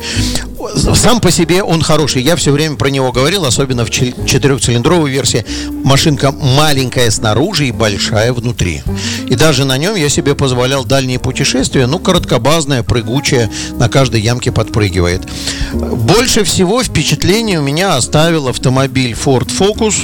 Сам 0.94 1.20
по 1.20 1.30
себе 1.30 1.62
он 1.62 1.82
хороший. 1.82 2.22
Я 2.22 2.36
все 2.36 2.52
время 2.52 2.76
про 2.76 2.88
него 2.88 3.12
говорил, 3.12 3.46
особенно 3.46 3.84
в 3.84 3.90
четырехцилиндровой 3.90 5.10
версии. 5.10 5.44
Машинка 5.84 6.32
маленькая 6.32 7.10
снаружи 7.10 7.68
и 7.68 7.72
большая 7.72 8.32
внутри. 8.32 8.82
И 9.26 9.36
даже 9.36 9.64
на 9.64 9.78
нем 9.78 9.94
я 9.94 10.08
себе 10.08 10.34
позволял 10.34 10.84
дальние 10.84 11.18
путешествия. 11.18 11.86
Ну, 11.86 11.98
короткобазная, 12.80 12.82
прыгучая, 12.82 13.50
на 13.78 13.88
каждой 13.88 14.20
ямке 14.20 14.52
подпрыгивает. 14.52 15.22
Больше 15.72 16.44
всего 16.44 16.82
впечатление 16.82 17.60
у 17.60 17.62
меня 17.62 17.96
оставил 17.96 18.48
автомобиль 18.48 19.12
Ford 19.12 19.48
Focus. 19.48 19.94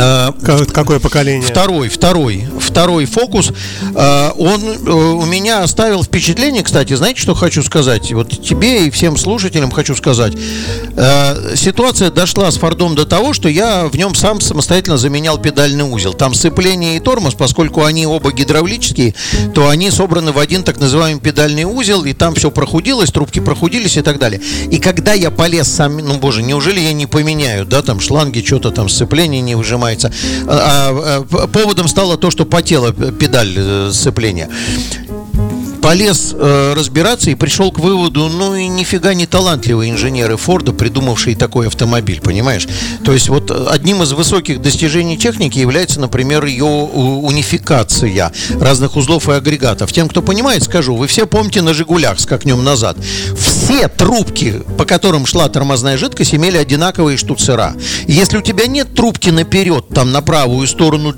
Э, 0.00 0.32
Ка- 0.44 0.64
Какое 0.64 0.98
поколение? 0.98 1.42
Второй, 1.46 1.88
второй, 1.88 2.46
второй 2.58 3.04
фокус. 3.04 3.50
Э, 3.94 4.30
Он 4.36 4.60
э, 4.62 4.90
у 4.90 5.24
меня 5.26 5.62
оставил 5.62 6.02
впечатление, 6.02 6.62
кстати, 6.62 6.94
знаете, 6.94 7.20
что 7.20 7.34
хочу 7.34 7.62
сказать? 7.62 8.10
Вот 8.12 8.30
тебе 8.42 8.86
и 8.86 8.90
всем 8.90 9.16
слушателям 9.18 9.70
хочу 9.70 9.94
сказать. 9.94 10.32
Ситуация 11.54 12.10
дошла 12.10 12.50
с 12.50 12.56
Фордом 12.58 12.94
до 12.94 13.04
того, 13.04 13.32
что 13.32 13.48
я 13.48 13.86
в 13.86 13.96
нем 13.96 14.14
сам 14.14 14.40
самостоятельно 14.40 14.96
заменял 14.96 15.38
педальный 15.38 15.84
узел. 15.84 16.14
Там 16.14 16.34
сцепление 16.34 16.96
и 16.96 17.00
тормоз, 17.00 17.34
поскольку 17.34 17.84
они 17.84 18.06
оба 18.06 18.32
гидравлические, 18.32 19.14
то 19.54 19.68
они 19.68 19.90
собраны 19.90 20.32
в 20.32 20.38
один 20.38 20.62
так 20.62 20.78
называемый 20.80 21.20
педальный 21.20 21.64
узел, 21.64 22.04
и 22.04 22.12
там 22.12 22.34
все 22.34 22.50
прохудилось, 22.50 23.10
трубки 23.10 23.40
прохудились 23.40 23.96
и 23.96 24.02
так 24.02 24.18
далее. 24.18 24.40
И 24.70 24.78
когда 24.78 25.12
я 25.12 25.30
полез 25.30 25.68
сам, 25.68 25.98
ну 25.98 26.18
боже, 26.18 26.42
неужели 26.42 26.80
я 26.80 26.92
не 26.92 27.06
поменяю, 27.06 27.66
да, 27.66 27.82
там 27.82 28.00
шланги, 28.00 28.42
что-то 28.44 28.70
там 28.70 28.88
сцепление 28.88 29.40
не 29.40 29.54
выжимается. 29.54 29.89
А, 30.46 31.18
а, 31.18 31.22
п- 31.22 31.46
поводом 31.48 31.88
стало 31.88 32.16
то, 32.16 32.30
что 32.30 32.44
потела 32.44 32.92
педаль 32.92 33.52
э, 33.56 33.90
сцепления. 33.92 34.48
Полез 35.82 36.34
э, 36.34 36.74
разбираться 36.76 37.30
и 37.30 37.34
пришел 37.34 37.72
к 37.72 37.78
выводу, 37.78 38.28
ну 38.28 38.54
и 38.54 38.66
нифига 38.68 39.14
не 39.14 39.26
талантливые 39.26 39.90
инженеры 39.90 40.36
Форда, 40.36 40.72
придумавшие 40.72 41.36
такой 41.36 41.68
автомобиль, 41.68 42.20
понимаешь? 42.20 42.68
То 43.04 43.12
есть 43.12 43.28
вот 43.28 43.50
э, 43.50 43.66
одним 43.70 44.02
из 44.02 44.12
высоких 44.12 44.60
достижений 44.60 45.16
техники 45.16 45.58
является, 45.58 45.98
например, 46.00 46.44
ее 46.44 46.64
унификация 46.64 48.32
разных 48.60 48.96
узлов 48.96 49.28
и 49.28 49.32
агрегатов. 49.32 49.92
Тем, 49.92 50.08
кто 50.08 50.22
понимает, 50.22 50.62
скажу, 50.62 50.96
вы 50.96 51.06
все 51.06 51.26
помните 51.26 51.62
на 51.62 51.74
«Жигулях» 51.74 52.20
скакнем 52.20 52.62
назад. 52.62 52.96
Все 53.38 53.88
трубки, 53.88 54.62
по 54.76 54.84
которым 54.84 55.26
шла 55.26 55.48
тормозная 55.48 55.96
жидкость, 55.96 56.34
имели 56.34 56.56
одинаковые 56.56 57.16
штуцера. 57.16 57.74
Если 58.06 58.36
у 58.36 58.42
тебя 58.42 58.66
нет 58.66 58.94
трубки 58.94 59.30
наперед, 59.30 59.86
там 59.94 60.12
на 60.12 60.22
правую 60.22 60.66
сторону 60.66 61.14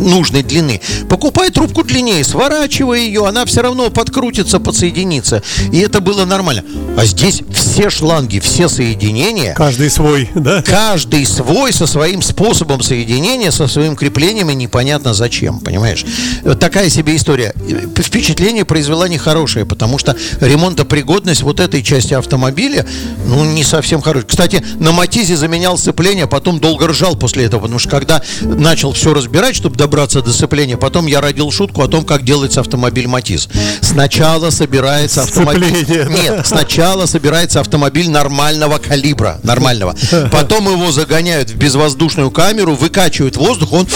нужной 0.00 0.42
длины. 0.42 0.80
Покупай 1.08 1.50
трубку 1.50 1.84
длиннее, 1.84 2.24
сворачивай 2.24 3.06
ее, 3.06 3.26
она 3.26 3.44
все 3.44 3.62
равно 3.62 3.90
подкрутится, 3.90 4.60
подсоединится. 4.60 5.42
И 5.72 5.78
это 5.78 6.00
было 6.00 6.24
нормально. 6.24 6.64
А 6.96 7.04
здесь 7.04 7.42
все 7.52 7.90
шланги, 7.90 8.38
все 8.38 8.68
соединения, 8.68 9.54
Каждый 9.54 9.90
свой, 9.90 10.30
да? 10.34 10.62
каждый 10.62 11.24
свой 11.26 11.72
со 11.72 11.86
своим 11.86 12.22
способом 12.22 12.82
соединения, 12.82 13.50
со 13.50 13.66
своим 13.66 13.96
креплением 13.96 14.50
и 14.50 14.54
непонятно 14.54 15.14
зачем, 15.14 15.60
понимаешь? 15.60 16.04
Вот 16.42 16.60
такая 16.60 16.88
себе 16.90 17.16
история. 17.16 17.54
Впечатление 17.96 18.64
произвела 18.64 19.08
нехорошее, 19.08 19.64
потому 19.64 19.98
что 19.98 20.16
ремонтопригодность 20.40 21.42
вот 21.42 21.60
этой 21.60 21.82
части 21.82 22.14
автомобиля, 22.14 22.86
ну, 23.26 23.44
не 23.44 23.64
совсем 23.64 24.00
хорошая. 24.00 24.28
Кстати, 24.28 24.64
на 24.78 24.92
Матизе 24.92 25.36
заменял 25.36 25.78
сцепление, 25.78 26.24
а 26.24 26.28
потом 26.28 26.60
долго 26.60 26.88
ржал 26.88 27.16
после 27.16 27.44
этого, 27.44 27.62
потому 27.62 27.78
что 27.78 27.90
когда 27.90 28.22
начал 28.40 28.92
все 28.92 29.14
разбирать, 29.14 29.56
чтобы 29.56 29.71
добраться 29.76 30.22
до 30.22 30.32
сцепления, 30.32 30.76
потом 30.76 31.06
я 31.06 31.20
родил 31.20 31.50
шутку 31.50 31.82
о 31.82 31.88
том, 31.88 32.04
как 32.04 32.24
делается 32.24 32.60
автомобиль 32.60 33.06
Матиз. 33.06 33.48
Сначала 33.80 34.50
собирается 34.50 35.22
автомобиль... 35.22 35.86
Нет, 36.08 36.46
сначала 36.46 37.06
собирается 37.06 37.60
автомобиль 37.60 38.10
нормального 38.10 38.78
калибра, 38.78 39.40
нормального. 39.42 39.94
Потом 40.30 40.70
его 40.70 40.90
загоняют 40.92 41.50
в 41.50 41.56
безвоздушную 41.56 42.30
камеру, 42.30 42.74
выкачивают 42.74 43.36
воздух, 43.36 43.72
он 43.72 43.86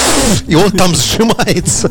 и 0.46 0.54
он 0.54 0.70
там 0.70 0.94
сжимается. 0.94 1.90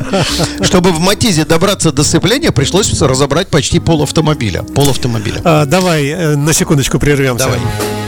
Чтобы 0.62 0.92
в 0.92 1.00
Матизе 1.00 1.46
добраться 1.46 1.92
до 1.92 2.04
сцепления, 2.04 2.52
пришлось 2.52 3.02
разобрать 3.02 3.48
почти 3.50 3.80
пол 3.80 4.04
автомобиля. 4.04 4.64
Пол 4.64 4.90
автомобиля. 4.90 5.42
А, 5.44 5.66
давай 5.66 6.08
э, 6.08 6.36
на 6.36 6.54
секундочку 6.54 7.00
прервемся. 7.00 7.46
Давай. 7.46 8.05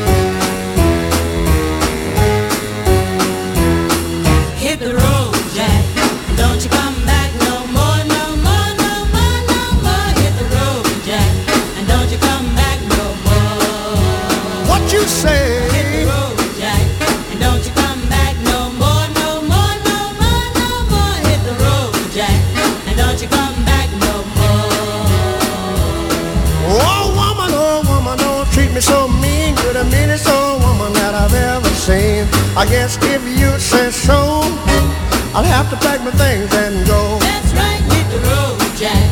My 36.12 36.18
things 36.18 36.54
and 36.54 36.88
go. 36.88 37.20
That's 37.20 37.52
right, 37.54 37.82
hit 37.92 38.08
the 38.12 38.20
road, 38.32 38.60
Jack. 38.78 39.04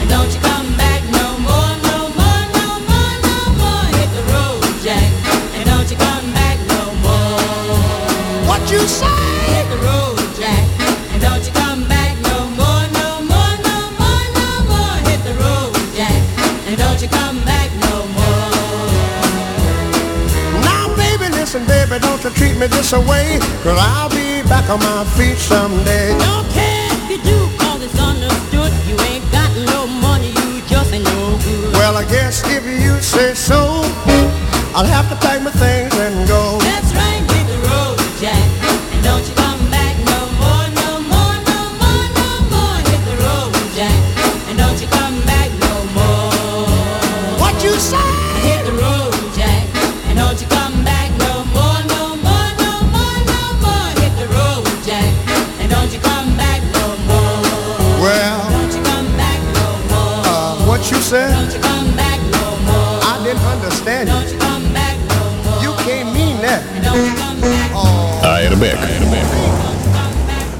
And 0.00 0.08
don't 0.10 0.28
you 0.34 0.40
come 0.40 0.68
back 0.76 1.00
no 1.08 1.38
more, 1.40 1.72
no 1.88 2.12
more, 2.18 2.42
no 2.58 2.66
more, 2.90 3.14
no 3.28 3.38
more. 3.60 3.84
Hit 3.96 4.10
the 4.12 4.24
road, 4.32 4.60
Jack. 4.84 5.08
And 5.56 5.64
don't 5.64 5.88
you 5.90 5.96
come 5.96 6.26
back 6.36 6.58
no 6.68 6.82
more. 7.04 7.78
What 8.48 8.60
you 8.70 8.80
say? 8.84 9.08
Hit 9.54 9.66
the 9.72 9.80
road, 9.80 10.18
Jack. 10.36 10.64
And 11.12 11.22
don't 11.22 11.44
you 11.46 11.52
come 11.52 11.88
back 11.88 12.20
no 12.20 12.38
more, 12.60 12.84
no 13.00 13.08
more, 13.30 13.54
no 13.68 13.78
more, 14.00 14.24
no 14.36 14.48
more. 14.68 14.96
Hit 15.08 15.20
the 15.24 15.34
road, 15.40 15.72
Jack. 15.96 16.20
And 16.68 16.76
don't 16.76 17.00
you 17.00 17.08
come 17.08 17.38
back 17.48 17.70
no 17.88 17.94
more. 18.18 18.92
Now, 20.68 20.92
baby, 20.96 21.32
listen, 21.32 21.64
baby, 21.64 21.98
don't 21.98 22.22
you 22.22 22.30
treat 22.30 22.56
me 22.58 22.66
this 22.66 22.92
away. 22.92 23.38
Cause 23.64 23.78
I'll 23.80 24.10
be 24.10 24.42
back 24.48 24.68
on 24.68 24.80
my 24.80 25.04
feet 25.16 25.38
someday. 25.38 25.61
Say 33.12 33.34
so, 33.34 33.82
I'll 34.74 34.86
have 34.86 35.06
to 35.10 35.16
pack 35.16 35.42
my 35.42 35.50
things 35.50 35.81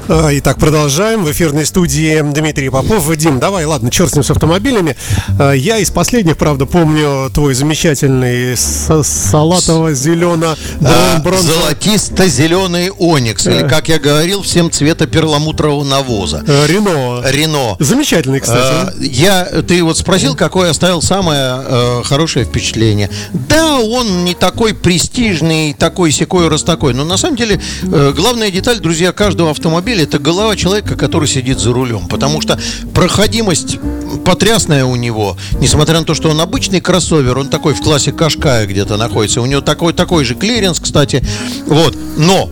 Итак, 0.09 0.57
продолжаем. 0.57 1.23
В 1.23 1.31
эфирной 1.31 1.65
студии 1.65 2.19
Дмитрий 2.33 2.69
Попов. 2.69 3.09
Дим, 3.15 3.39
давай, 3.39 3.63
ладно, 3.63 3.89
черт 3.89 4.11
с 4.11 4.15
ним 4.15 4.23
с 4.23 4.31
автомобилями. 4.31 4.97
А, 5.39 5.53
Я 5.53 5.77
из 5.77 5.91
последних, 5.91 6.35
правда, 6.37 6.65
помню 6.65 7.29
твой 7.33 7.53
замечательный 7.53 8.57
салатово-зелено 8.57 10.57
А, 10.83 11.21
Золотисто-зеленый 11.39 12.89
оникс, 12.91 13.47
или, 13.47 13.65
как 13.67 13.87
я 13.87 13.97
говорил, 13.97 14.41
всем 14.43 14.69
цвета 14.71 15.07
перламутрового 15.07 15.85
навоза. 15.85 16.43
э, 16.45 16.67
Рено. 16.67 17.21
Рено. 17.25 17.77
Замечательный, 17.79 18.41
кстати. 18.41 18.59
А, 18.59 18.93
Я, 18.99 19.45
ты 19.45 19.81
вот 19.83 19.97
спросил, 19.97 20.35
какое 20.35 20.71
оставил 20.71 21.01
самое 21.01 21.61
э, 21.65 22.01
хорошее 22.03 22.43
впечатление. 22.45 23.09
Да, 23.31 23.77
он 23.79 24.25
не 24.25 24.33
такой 24.33 24.73
престижный, 24.73 25.73
такой 25.73 26.11
секой 26.11 26.49
раз 26.49 26.63
такой. 26.63 26.93
Но 26.93 27.05
на 27.05 27.15
самом 27.15 27.37
деле 27.37 27.61
э, 27.83 28.13
главная 28.13 28.51
деталь, 28.51 28.79
друзья, 28.79 29.13
каждого 29.13 29.51
автомобиля 29.51 29.92
это 30.01 30.17
голова 30.17 30.55
человека, 30.55 30.95
который 30.95 31.27
сидит 31.27 31.59
за 31.59 31.71
рулем. 31.73 32.07
Потому 32.07 32.41
что 32.41 32.59
проходимость 32.93 33.77
потрясная 34.25 34.85
у 34.85 34.95
него, 34.95 35.37
несмотря 35.59 35.99
на 35.99 36.05
то, 36.05 36.15
что 36.15 36.29
он 36.29 36.41
обычный 36.41 36.81
кроссовер, 36.81 37.37
он 37.37 37.49
такой 37.49 37.73
в 37.73 37.81
классе 37.81 38.11
Кашкая 38.11 38.65
где-то 38.65 38.97
находится. 38.97 39.41
У 39.41 39.45
него 39.45 39.61
такой, 39.61 39.93
такой 39.93 40.25
же 40.25 40.35
клиренс, 40.35 40.79
кстати. 40.79 41.23
Вот. 41.67 41.95
Но 42.17 42.49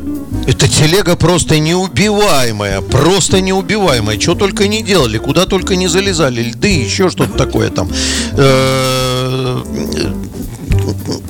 эта 0.48 0.68
телега 0.68 1.16
просто 1.16 1.60
неубиваемая, 1.60 2.82
просто 2.82 3.42
неубиваемая. 3.42 4.20
Что 4.20 4.36
только 4.36 4.68
не 4.68 4.82
делали, 4.82 5.18
куда 5.18 5.46
только 5.46 5.76
не 5.76 5.88
залезали, 5.88 6.42
льды, 6.42 6.84
еще 6.84 7.10
что-то 7.10 7.38
такое 7.38 7.70
там. 7.70 7.90
Э, 8.34 9.62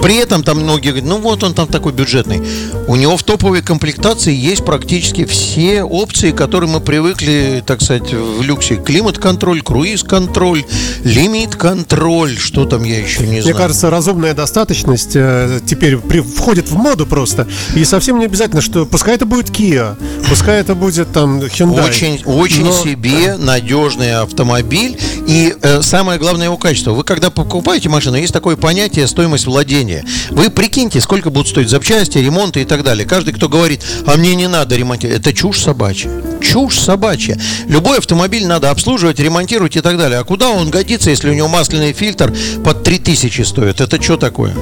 При 0.02 0.16
этом 0.16 0.44
там 0.44 0.60
многие 0.62 0.90
говорят, 0.90 1.08
ну 1.08 1.18
вот 1.20 1.44
он 1.44 1.54
там 1.54 1.68
такой 1.68 1.92
бюджетный. 1.94 2.42
У 2.88 2.96
него 2.96 3.18
в 3.18 3.24
топовой 3.24 3.62
комплектации 3.62 4.34
есть 4.34 4.66
практически 4.66 5.26
все 5.26 5.84
опции, 5.84 6.32
которые 6.32 6.70
мы 6.70 6.82
привыкли, 6.82 7.64
так 7.66 7.82
сказать, 7.82 8.12
в 8.14 8.42
люксе. 8.42 8.76
Климат-контроль, 8.78 9.62
круиз-контроль, 9.62 10.64
лимит-контроль, 11.04 12.38
что 12.38 12.66
там 12.66 12.84
я 12.84 13.00
еще 13.00 13.22
не 13.22 13.28
Мне 13.34 13.42
знаю. 13.44 13.58
кажется, 13.58 13.90
разумная 13.90 14.34
достаточность 14.34 15.12
э, 15.16 15.60
теперь 15.66 15.98
входит 15.98 16.70
в 16.70 16.76
моду 16.76 17.06
просто. 17.06 17.48
И 17.76 17.84
совсем 17.86 18.20
не 18.20 18.26
обязательно, 18.26 18.62
что 18.62 18.86
пускай 18.86 19.16
это 19.16 19.26
будет 19.26 19.50
Kia, 19.50 19.96
пускай 20.30 20.60
это 20.62 20.76
будет 20.76 21.12
там 21.12 21.40
Hyundai. 21.40 21.86
Очень, 21.88 22.22
очень 22.26 22.66
Но- 22.66 22.72
себе 22.72 23.38
надежный 23.38 24.16
автомобиль. 24.16 24.98
И 25.28 25.54
э, 25.62 25.82
самое 25.82 26.20
главное 26.20 26.46
его 26.48 26.58
качество. 26.58 26.92
Вы 26.92 27.04
когда 27.04 27.30
покупаете 27.30 27.90
машину, 27.90 28.18
есть 28.18 28.34
такое 28.34 28.56
понятие 28.56 29.08
стоимость 29.08 29.46
владения. 29.46 29.91
Вы 30.30 30.50
прикиньте, 30.50 31.02
сколько 31.02 31.30
будут 31.30 31.50
стоить 31.50 31.70
запчасти, 31.70 32.18
ремонты 32.18 32.62
и 32.62 32.66
так 32.66 32.84
далее. 32.84 33.08
Каждый, 33.08 33.34
кто 33.34 33.50
говорит, 33.50 33.82
а 34.06 34.16
мне 34.18 34.36
не 34.36 34.48
надо 34.48 34.76
ремонтировать, 34.76 35.20
это 35.20 35.34
чушь 35.34 35.60
собачья. 35.60 36.10
Чушь 36.42 36.80
собачья. 36.80 37.40
Любой 37.68 38.00
автомобиль 38.00 38.46
надо 38.48 38.70
обслуживать, 38.72 39.20
ремонтировать 39.20 39.76
и 39.76 39.82
так 39.82 39.98
далее. 39.98 40.20
А 40.20 40.24
куда 40.24 40.50
он 40.50 40.70
годится, 40.70 41.10
если 41.10 41.30
у 41.30 41.34
него 41.34 41.48
масляный 41.48 41.94
фильтр 41.94 42.34
под 42.64 42.84
3000 42.84 43.42
стоит? 43.42 43.82
Это 43.82 44.02
что 44.02 44.18
такое? 44.18 44.56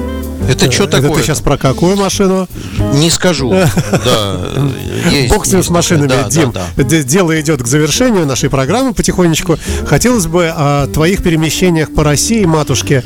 Это 0.50 0.70
что 0.70 0.84
Э, 0.84 0.86
Это 0.86 1.00
такое? 1.02 1.18
ты 1.18 1.22
сейчас 1.22 1.40
про 1.40 1.56
какую 1.56 1.96
машину? 1.96 2.48
Не 2.94 3.10
скажу. 3.10 3.50
Да, 3.50 4.36
Бог 5.28 5.46
с 5.46 5.68
машинами, 5.70 6.12
Дим. 6.30 6.52
Дело 7.04 7.40
идет 7.40 7.62
к 7.62 7.66
завершению 7.66 8.26
нашей 8.26 8.50
программы 8.50 8.92
потихонечку. 8.94 9.58
Хотелось 9.86 10.26
бы 10.26 10.52
о 10.54 10.86
твоих 10.88 11.22
перемещениях 11.22 11.92
по 11.94 12.04
России, 12.04 12.44
матушке, 12.44 13.02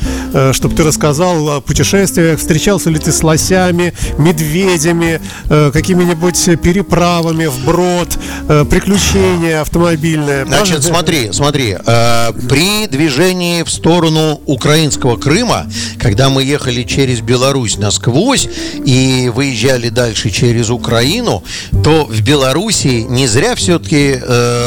чтобы 0.53 0.75
ты 0.75 0.83
рассказал 0.85 1.49
о 1.49 1.61
путешествиях. 1.61 2.39
Встречался 2.39 2.91
ли 2.91 2.99
ты 2.99 3.13
с 3.13 3.23
лосями, 3.23 3.93
медведями, 4.19 5.21
э, 5.49 5.71
какими-нибудь 5.73 6.61
переправами 6.63 7.47
вброд, 7.47 8.17
э, 8.49 8.65
приключения 8.69 9.61
автомобильные? 9.61 10.47
Значит, 10.47 10.83
смотри, 10.85 11.31
смотри. 11.33 11.77
э, 11.85 12.33
при 12.49 12.87
движении 12.87 13.63
в 13.63 13.71
сторону 13.71 14.41
украинского 14.47 15.17
Крыма, 15.17 15.67
когда 15.99 16.29
мы 16.31 16.43
ехали 16.43 16.83
через 16.83 17.21
Беларусь 17.21 17.34
насквозь 17.77 18.49
и 18.85 19.31
выезжали 19.35 19.89
дальше 19.89 20.31
через 20.31 20.71
Украину, 20.71 21.43
то 21.83 22.05
в 22.05 22.21
Беларуси 22.23 23.07
не 23.09 23.27
зря 23.27 23.55
все-таки 23.55 24.21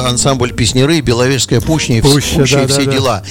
ансамбль 0.06 0.54
песнеры, 0.54 1.02
Беловежская 1.02 1.62
пущня 1.62 2.00
и, 2.00 2.02
Пуща, 2.02 2.40
пуща 2.40 2.60
и 2.60 2.68
да, 2.68 2.68
все 2.68 2.86
да, 2.86 2.86
да. 2.86 2.92
дела. 2.92 3.24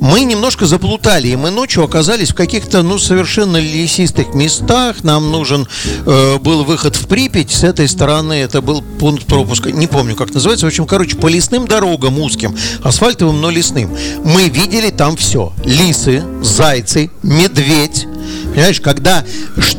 Мы 0.00 0.24
немножко 0.24 0.66
заплутали, 0.66 1.28
и 1.28 1.36
мы 1.36 1.50
ночью 1.50 1.84
оказались 1.84 2.30
в 2.30 2.34
каких-то, 2.34 2.82
ну, 2.82 2.98
совершенно 2.98 3.56
лесистых 3.58 4.34
местах. 4.34 5.02
Нам 5.02 5.30
нужен 5.30 5.68
э, 6.06 6.38
был 6.38 6.64
выход 6.64 6.96
в 6.96 7.06
Припять. 7.06 7.50
С 7.50 7.64
этой 7.64 7.88
стороны 7.88 8.34
это 8.34 8.62
был 8.62 8.82
пункт 8.82 9.26
пропуска. 9.26 9.72
Не 9.72 9.86
помню, 9.86 10.14
как 10.16 10.32
называется. 10.32 10.66
В 10.66 10.68
общем, 10.68 10.86
короче, 10.86 11.16
по 11.16 11.28
лесным 11.28 11.66
дорогам 11.66 12.18
узким, 12.18 12.56
асфальтовым, 12.82 13.40
но 13.40 13.50
лесным. 13.50 13.96
Мы 14.24 14.48
видели 14.48 14.90
там 14.90 15.16
все. 15.16 15.52
Лисы, 15.64 16.22
зайцы, 16.42 17.10
медведь. 17.22 18.06
Понимаешь, 18.52 18.80
когда 18.80 19.24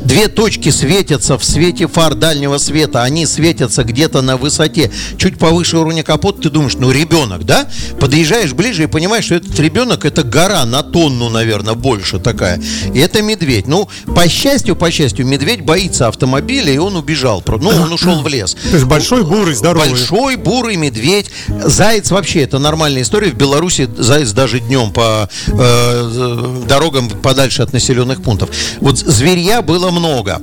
две 0.03 0.27
точки 0.27 0.69
светятся 0.69 1.37
в 1.37 1.43
свете 1.43 1.87
фар 1.87 2.15
дальнего 2.15 2.57
света, 2.57 3.03
они 3.03 3.25
светятся 3.25 3.83
где-то 3.83 4.21
на 4.21 4.37
высоте, 4.37 4.91
чуть 5.17 5.37
повыше 5.37 5.77
уровня 5.77 6.03
капота, 6.03 6.43
ты 6.43 6.49
думаешь, 6.49 6.75
ну 6.75 6.91
ребенок, 6.91 7.45
да? 7.45 7.67
Подъезжаешь 7.99 8.53
ближе 8.53 8.83
и 8.83 8.87
понимаешь, 8.87 9.25
что 9.25 9.35
этот 9.35 9.59
ребенок 9.59 10.05
это 10.05 10.23
гора 10.23 10.65
на 10.65 10.83
тонну, 10.83 11.29
наверное, 11.29 11.73
больше 11.73 12.19
такая. 12.19 12.61
И 12.93 12.99
это 12.99 13.21
медведь. 13.21 13.67
Ну, 13.67 13.89
по 14.15 14.27
счастью, 14.27 14.75
по 14.75 14.91
счастью, 14.91 15.25
медведь 15.25 15.61
боится 15.61 16.07
автомобиля, 16.07 16.73
и 16.73 16.77
он 16.77 16.95
убежал. 16.95 17.43
Ну, 17.47 17.69
он 17.69 17.93
ушел 17.93 18.21
в 18.21 18.27
лес. 18.27 18.53
То 18.53 18.75
есть 18.75 18.85
большой, 18.85 19.23
бурый, 19.23 19.55
здоровый. 19.55 19.89
Большой 19.89 20.35
бурый 20.35 20.75
медведь. 20.75 21.29
Заяц 21.47 22.11
вообще 22.11 22.41
это 22.43 22.59
нормальная 22.59 23.01
история. 23.01 23.29
В 23.29 23.35
Беларуси 23.35 23.89
заяц 23.97 24.31
даже 24.31 24.59
днем 24.59 24.91
по 24.91 25.29
э, 25.47 26.63
дорогам 26.67 27.09
подальше 27.09 27.61
от 27.61 27.73
населенных 27.73 28.21
пунктов. 28.21 28.40
Вот 28.79 28.97
зверья 28.97 29.61
было 29.61 29.91
много. 29.91 30.41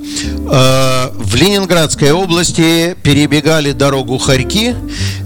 Э, 0.51 1.09
в 1.13 1.35
Ленинградской 1.35 2.11
области 2.11 2.95
перебегали 3.03 3.71
дорогу 3.71 4.17
хорьки, 4.17 4.75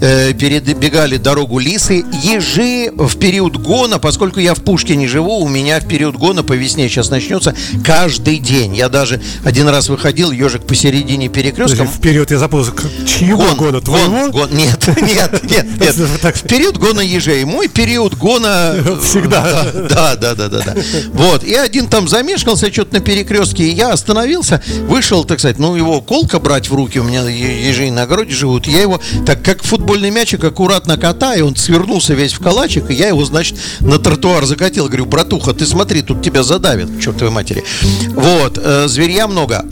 э, 0.01 0.33
перебегали 0.33 1.17
дорогу 1.17 1.59
лисы. 1.59 2.03
Ежи 2.23 2.91
в 2.95 3.17
период 3.17 3.57
гона, 3.57 3.99
поскольку 3.99 4.39
я 4.39 4.53
в 4.53 4.61
Пушкине 4.63 5.07
живу, 5.07 5.39
у 5.39 5.47
меня 5.47 5.79
в 5.79 5.87
период 5.87 6.15
гона 6.15 6.43
по 6.43 6.53
весне 6.53 6.89
сейчас 6.89 7.09
начнется 7.09 7.55
каждый 7.83 8.37
день. 8.39 8.75
Я 8.75 8.89
даже 8.89 9.21
один 9.43 9.67
раз 9.69 9.89
выходил, 9.89 10.31
ежик 10.31 10.65
посередине 10.65 11.29
перекрестка. 11.29 11.85
Вперед 11.85 12.31
я 12.31 12.37
запутался. 12.37 12.71
К- 12.71 12.83
Чьего 13.07 13.43
Гон, 13.45 13.55
гона? 13.57 13.81
Твоего? 13.81 14.09
гон, 14.09 14.31
гон. 14.31 14.49
Нет, 14.53 14.87
нет, 15.01 15.43
нет, 15.49 15.65
нет. 15.79 15.95
В 16.35 16.47
период 16.47 16.77
гона 16.77 17.01
ежей. 17.01 17.43
Мой 17.45 17.67
период 17.67 18.15
гона... 18.15 18.75
Всегда. 19.03 19.65
Да, 19.89 20.15
да, 20.15 20.35
да, 20.35 20.47
да, 20.49 20.59
да. 20.65 20.75
Вот. 21.13 21.43
И 21.43 21.53
один 21.55 21.87
там 21.87 22.07
замешкался 22.55 22.71
что-то 22.71 22.95
на 22.95 22.99
перекрестке, 22.99 23.63
и 23.63 23.73
я 23.73 23.91
остановился, 23.91 24.61
вышел, 24.87 25.23
так 25.23 25.39
сказать, 25.39 25.59
ну, 25.59 25.75
его 25.75 26.01
колка 26.01 26.39
брать 26.39 26.69
в 26.69 26.75
руки, 26.75 26.99
у 26.99 27.03
меня 27.03 27.27
ежи 27.27 27.91
на 27.91 28.03
огороде 28.03 28.31
живут, 28.31 28.67
я 28.67 28.81
его, 28.81 28.99
так 29.25 29.43
как 29.43 29.63
футбольный 29.63 30.11
мячик, 30.11 30.43
аккуратно 30.43 30.97
катаю, 30.97 31.47
он 31.47 31.55
свернулся 31.55 32.13
весь 32.13 32.33
в 32.33 32.39
калачик, 32.39 32.89
и 32.89 32.93
я 32.93 33.07
его, 33.07 33.25
значит, 33.25 33.57
на 33.79 33.99
тротуар 33.99 34.45
закатил. 34.45 34.87
Говорю, 34.87 35.05
братуха, 35.05 35.53
ты 35.53 35.65
смотри, 35.65 36.01
тут 36.01 36.21
тебя 36.21 36.43
задавят, 36.43 36.89
чертовой 37.01 37.31
матери. 37.31 37.63
Вот, 38.09 38.59
э, 38.61 38.87
зверья 38.87 39.27
много. 39.27 39.65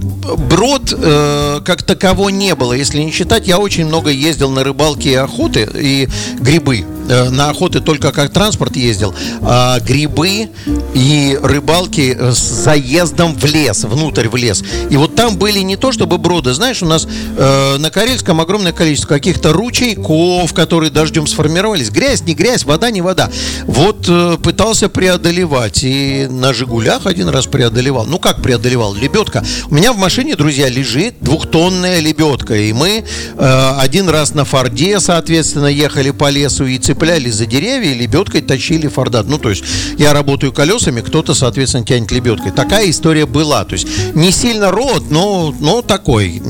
Брод 0.49 0.93
э, 0.97 1.61
как 1.65 1.83
такового 1.83 2.29
не 2.29 2.55
было, 2.55 2.73
если 2.73 2.99
не 2.99 3.11
считать, 3.11 3.47
я 3.47 3.57
очень 3.57 3.85
много 3.85 4.09
ездил 4.09 4.49
на 4.49 4.63
рыбалки 4.63 5.07
и 5.07 5.15
охоты, 5.15 5.67
и 5.75 6.07
грибы. 6.39 6.85
Э, 7.09 7.29
На 7.29 7.49
охоты 7.49 7.81
только 7.81 8.11
как 8.11 8.31
транспорт 8.31 8.75
ездил, 8.75 9.13
а 9.41 9.79
грибы 9.79 10.49
и 10.93 11.37
рыбалки 11.41 12.15
э, 12.17 12.31
с 12.31 12.37
заездом 12.71 13.35
в 13.35 13.43
лес, 13.45 13.83
внутрь 13.83 14.29
в 14.29 14.35
лес. 14.37 14.63
И 14.89 14.95
вот 14.95 15.15
там 15.15 15.37
были 15.37 15.59
не 15.59 15.75
то 15.75 15.91
чтобы 15.91 16.17
броды, 16.17 16.53
знаешь, 16.53 16.81
у 16.81 16.85
нас 16.85 17.05
э, 17.05 17.77
на 17.77 17.89
Карельском 17.89 18.39
огромное 18.39 18.71
количество 18.71 19.09
каких-то 19.09 19.51
ручейков, 19.51 20.53
которые 20.53 20.89
дождем 20.89 21.27
сформировались. 21.27 21.89
Грязь, 21.89 22.21
не 22.21 22.33
грязь, 22.33 22.63
вода, 22.63 22.89
не 22.89 23.01
вода. 23.01 23.29
Вот 23.65 24.05
э, 24.07 24.37
пытался 24.41 24.87
преодолевать. 24.87 25.83
И 25.83 26.27
на 26.29 26.53
Жигулях 26.53 27.07
один 27.07 27.27
раз 27.27 27.45
преодолевал. 27.45 28.05
Ну 28.05 28.19
как 28.19 28.41
преодолевал? 28.41 28.93
Лебедка. 28.93 29.43
У 29.69 29.75
меня 29.75 29.91
в 29.91 29.97
машине, 29.97 30.37
друзья, 30.37 30.69
лежит 30.69 31.15
двухтонная 31.19 31.99
лебедка. 31.99 32.55
И 32.55 32.71
мы 32.71 33.03
э, 33.37 33.71
один 33.79 34.07
раз 34.07 34.33
на 34.33 34.45
Форде, 34.45 35.01
соответственно, 35.01 35.67
ехали 35.67 36.11
по 36.11 36.29
лесу 36.29 36.65
и 36.65 36.77
цеплялись 36.77 37.33
за 37.33 37.45
деревья, 37.45 37.91
и 37.91 37.95
лебедкой 37.95 38.41
тащили 38.41 38.87
Фордат. 38.87 39.27
Ну, 39.27 39.39
то 39.39 39.49
есть 39.49 39.63
я 39.97 40.13
работаю 40.13 40.53
колесами, 40.53 41.01
кто-то, 41.01 41.33
соответственно, 41.33 41.85
тянет 41.85 42.11
лебедкой. 42.11 42.53
Такая 42.63 42.91
история 42.91 43.25
была. 43.25 43.65
То 43.65 43.73
есть 43.73 43.87
не 44.13 44.31
сильно 44.31 44.69
рот, 44.69 45.09
но, 45.09 45.53
но 45.59 45.81
такой. 45.81 46.41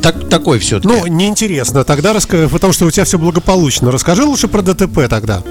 так, 0.00 0.28
такой 0.28 0.60
все-таки. 0.60 0.94
Ну, 0.94 1.06
неинтересно. 1.06 1.82
Тогда 1.82 2.12
расскажи, 2.12 2.48
потому 2.48 2.72
что 2.72 2.86
у 2.86 2.90
тебя 2.90 3.04
все 3.04 3.18
благополучно. 3.18 3.90
Расскажи 3.90 4.22
лучше 4.22 4.46
про 4.46 4.62
ДТП 4.62 5.08
тогда. 5.08 5.42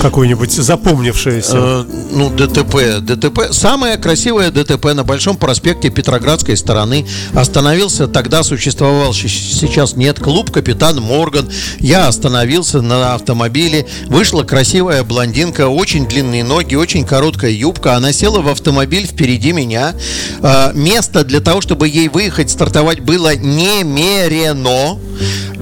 Какое-нибудь 0.00 0.52
запомнившееся. 0.52 1.56
Э, 1.56 1.84
ну, 2.12 2.30
ДТП, 2.30 3.00
ДТП. 3.00 3.52
Самое 3.52 3.96
красивое 3.96 4.52
ДТП 4.52 4.94
на 4.94 5.02
Большом 5.02 5.36
проспекте 5.36 5.90
Петроградской 5.90 6.56
стороны. 6.56 7.04
Остановился, 7.34 8.06
тогда 8.06 8.44
существовал, 8.44 9.12
сейчас 9.12 9.96
нет, 9.96 10.20
клуб 10.20 10.52
«Капитан 10.52 11.02
Морган». 11.02 11.50
Я 11.80 12.06
остановился 12.06 12.80
на 12.80 13.14
автомобиле. 13.14 13.86
Вышла 14.06 14.44
красивая 14.44 15.02
блондинка, 15.02 15.66
очень 15.66 16.06
длинные 16.06 16.44
ноги, 16.44 16.76
очень 16.76 17.04
короткая 17.04 17.50
юбка. 17.50 17.96
Она 17.96 18.12
села 18.12 18.40
в 18.40 18.48
автомобиль 18.48 19.06
впереди 19.06 19.47
меня. 19.52 19.94
Э, 20.42 20.72
Место 20.74 21.24
для 21.24 21.40
того, 21.40 21.60
чтобы 21.60 21.88
ей 21.88 22.08
выехать, 22.08 22.50
стартовать 22.50 23.00
было 23.00 23.34
немерено. 23.36 24.98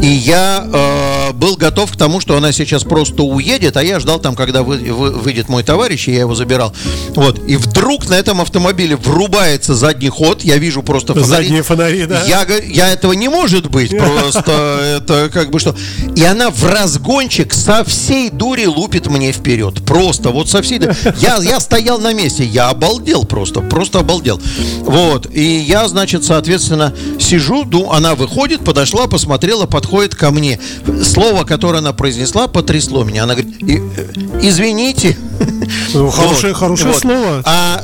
И 0.01 0.07
я 0.07 0.67
э, 0.71 1.33
был 1.33 1.57
готов 1.57 1.91
к 1.93 1.97
тому, 1.97 2.21
что 2.21 2.37
она 2.37 2.53
сейчас 2.53 2.85
просто 2.85 3.23
уедет, 3.23 3.77
а 3.77 3.83
я 3.83 3.99
ждал 3.99 4.19
там, 4.19 4.35
когда 4.37 4.63
вы- 4.63 4.77
вы- 4.93 5.11
выйдет 5.13 5.49
мой 5.49 5.63
товарищ, 5.63 6.09
и 6.09 6.13
я 6.13 6.21
его 6.21 6.35
забирал. 6.35 6.75
Вот. 7.15 7.39
И 7.49 7.57
вдруг 7.57 8.09
на 8.09 8.15
этом 8.15 8.41
автомобиле 8.41 8.97
врубается 8.97 9.75
задний 9.75 10.09
ход. 10.11 10.43
Я 10.45 10.59
вижу 10.59 10.83
просто 10.83 11.15
фонари. 11.15 11.29
Задние 11.45 11.63
фонари, 11.63 12.07
да? 12.07 12.23
Я, 12.27 12.47
я 12.67 12.91
этого 12.93 13.15
не 13.15 13.29
может 13.29 13.71
быть. 13.71 13.91
Просто 13.97 14.99
это 14.99 15.31
как 15.33 15.51
бы 15.51 15.59
что. 15.59 15.75
И 16.15 16.23
она 16.25 16.51
в 16.51 16.65
разгончик 16.65 17.53
со 17.55 17.83
всей 17.85 18.31
дури 18.31 18.67
лупит 18.67 19.07
мне 19.07 19.33
вперед. 19.33 19.85
Просто 19.85 20.31
вот 20.31 20.49
со 20.51 20.63
всей. 20.63 20.79
ду- 20.79 20.91
Я, 21.19 21.39
я 21.43 21.59
стоял 21.61 21.99
на 21.99 22.13
месте. 22.13 22.45
Я 22.45 22.69
обалдел 22.69 23.25
просто. 23.25 23.61
Просто 23.61 24.01
обалдел. 24.01 24.41
Вот. 24.81 25.27
И 25.33 25.43
я, 25.59 25.89
значит, 25.89 26.25
соответственно, 26.25 26.93
сижу, 27.19 27.65
ду- 27.65 27.91
она 27.91 28.15
выходит, 28.15 28.65
подошла, 28.65 29.07
посмотрела, 29.07 29.67
подходит 29.87 30.15
ко 30.17 30.31
мне. 30.33 30.59
Слово, 31.05 31.45
которое 31.45 31.79
она 31.79 31.93
произнесла, 31.93 32.49
потрясло 32.49 33.05
меня. 33.05 33.23
Она 33.25 33.35
говорит, 33.35 33.63
«И- 33.63 33.77
э, 33.97 34.07
извините. 34.43 35.17
Ну, 35.95 36.11
хорошее- 36.11 36.55
хорошее 36.55 36.95
слово. 36.95 37.43
А 37.45 37.83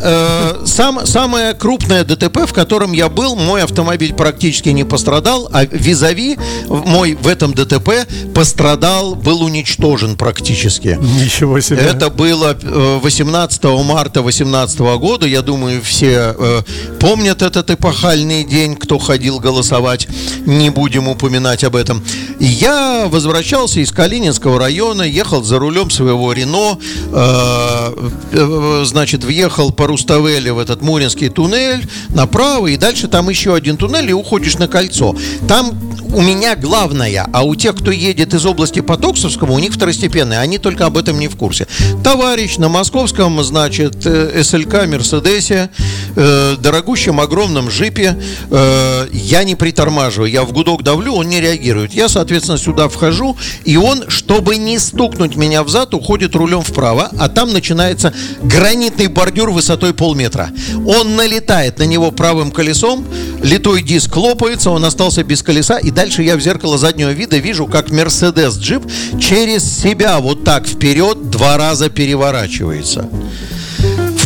э, 0.63 0.67
сам, 0.67 1.07
самое 1.07 1.53
крупное 1.55 2.03
ДТП, 2.05 2.47
в 2.47 2.53
котором 2.53 2.93
я 2.93 3.09
был, 3.09 3.37
мой 3.37 3.63
автомобиль 3.63 4.15
практически 4.15 4.71
не 4.71 4.85
пострадал, 4.85 5.49
а 5.53 5.65
визави 5.65 6.39
мой 6.69 7.15
в 7.15 7.29
этом 7.29 7.53
ДТП 7.55 8.07
пострадал, 8.35 9.15
был 9.15 9.43
уничтожен 9.43 10.17
практически. 10.17 10.99
Ничего 11.01 11.61
себе. 11.61 11.81
Это 11.83 12.09
было 12.11 12.57
э, 12.61 12.99
18 13.03 13.65
марта 13.85 14.21
2018 14.23 14.79
года. 14.99 15.27
Я 15.27 15.43
думаю, 15.43 15.81
все 15.83 16.35
э, 16.39 16.63
помнят 16.99 17.43
этот 17.43 17.71
эпохальный 17.71 18.45
день, 18.45 18.75
кто 18.77 18.99
ходил 18.99 19.39
голосовать. 19.41 20.09
Не 20.47 20.71
будем 20.71 21.07
упоминать 21.09 21.65
об 21.65 21.77
этом. 21.77 21.92
И 22.39 22.47
Я 22.47 23.07
возвращался 23.09 23.81
из 23.81 23.91
Калининского 23.91 24.59
района, 24.59 25.03
ехал 25.03 25.43
за 25.43 25.59
рулем 25.59 25.91
своего 25.91 26.33
Рено, 26.33 26.79
э, 27.13 28.11
э, 28.33 28.83
значит, 28.85 29.25
въехал 29.25 29.73
по 29.73 29.87
Руставеле 29.87 30.53
в 30.53 30.59
этот 30.59 30.83
Муринский 30.83 31.29
туннель 31.29 31.87
направо, 32.11 32.69
и 32.69 32.77
дальше 32.77 33.09
там 33.09 33.29
еще 33.29 33.55
один 33.55 33.77
туннель, 33.77 34.11
и 34.11 34.13
уходишь 34.13 34.59
на 34.59 34.69
кольцо. 34.69 35.15
Там 35.49 35.73
у 36.13 36.21
меня 36.21 36.57
главное, 36.57 37.27
а 37.33 37.43
у 37.43 37.55
тех, 37.55 37.75
кто 37.75 37.91
едет 37.91 38.35
из 38.35 38.45
области 38.45 38.81
Потоксовского, 38.81 39.53
у 39.53 39.59
них 39.59 39.73
второстепенное, 39.73 40.41
они 40.41 40.59
только 40.59 40.87
об 40.87 40.99
этом 40.99 41.19
не 41.19 41.29
в 41.29 41.37
курсе. 41.37 41.67
Товарищ 42.05 42.59
на 42.59 42.69
московском, 42.69 43.43
значит, 43.43 44.07
э, 44.07 44.43
СЛК 44.43 44.87
Мерседесе, 44.87 45.71
э, 46.15 46.57
дорогущем 46.59 47.21
огромном 47.21 47.69
джипе, 47.69 48.19
э, 48.51 49.09
я 49.13 49.45
не 49.45 49.55
притормаживаю, 49.55 50.31
я 50.31 50.45
в 50.45 50.53
гудок 50.53 50.83
давлю, 50.83 51.15
он 51.15 51.29
не 51.29 51.41
реагирует. 51.41 51.82
Я, 51.91 52.09
соответственно, 52.09 52.59
сюда 52.59 52.89
вхожу, 52.89 53.37
и 53.65 53.77
он, 53.77 54.09
чтобы 54.09 54.57
не 54.57 54.79
стукнуть 54.79 55.37
меня 55.37 55.63
в 55.63 55.69
зад, 55.69 55.95
уходит 55.95 56.35
рулем 56.37 56.63
вправо, 56.63 57.11
а 57.19 57.29
там 57.29 57.53
начинается 57.53 58.13
гранитный 58.43 59.09
бордюр 59.09 59.51
высотой 59.51 59.95
полметра. 59.95 60.51
Он 60.87 61.17
налетает 61.17 61.79
на 61.79 61.85
него 61.85 62.13
правым 62.13 62.51
колесом, 62.51 63.05
литой 63.43 63.83
диск 63.83 64.17
лопается, 64.17 64.71
он 64.71 64.85
остался 64.85 65.25
без 65.25 65.43
колеса, 65.43 65.79
и 65.79 65.91
дальше 65.91 66.23
я 66.23 66.37
в 66.37 66.41
зеркало 66.41 66.79
заднего 66.79 67.11
вида 67.11 67.39
вижу, 67.39 67.67
как 67.67 67.91
Мерседес 67.91 68.57
джип 68.57 68.83
через 69.21 69.65
себя 69.65 70.21
вот 70.21 70.45
так 70.45 70.67
вперед 70.67 71.31
два 71.31 71.57
раза 71.57 71.91
переворачивается. 71.91 73.09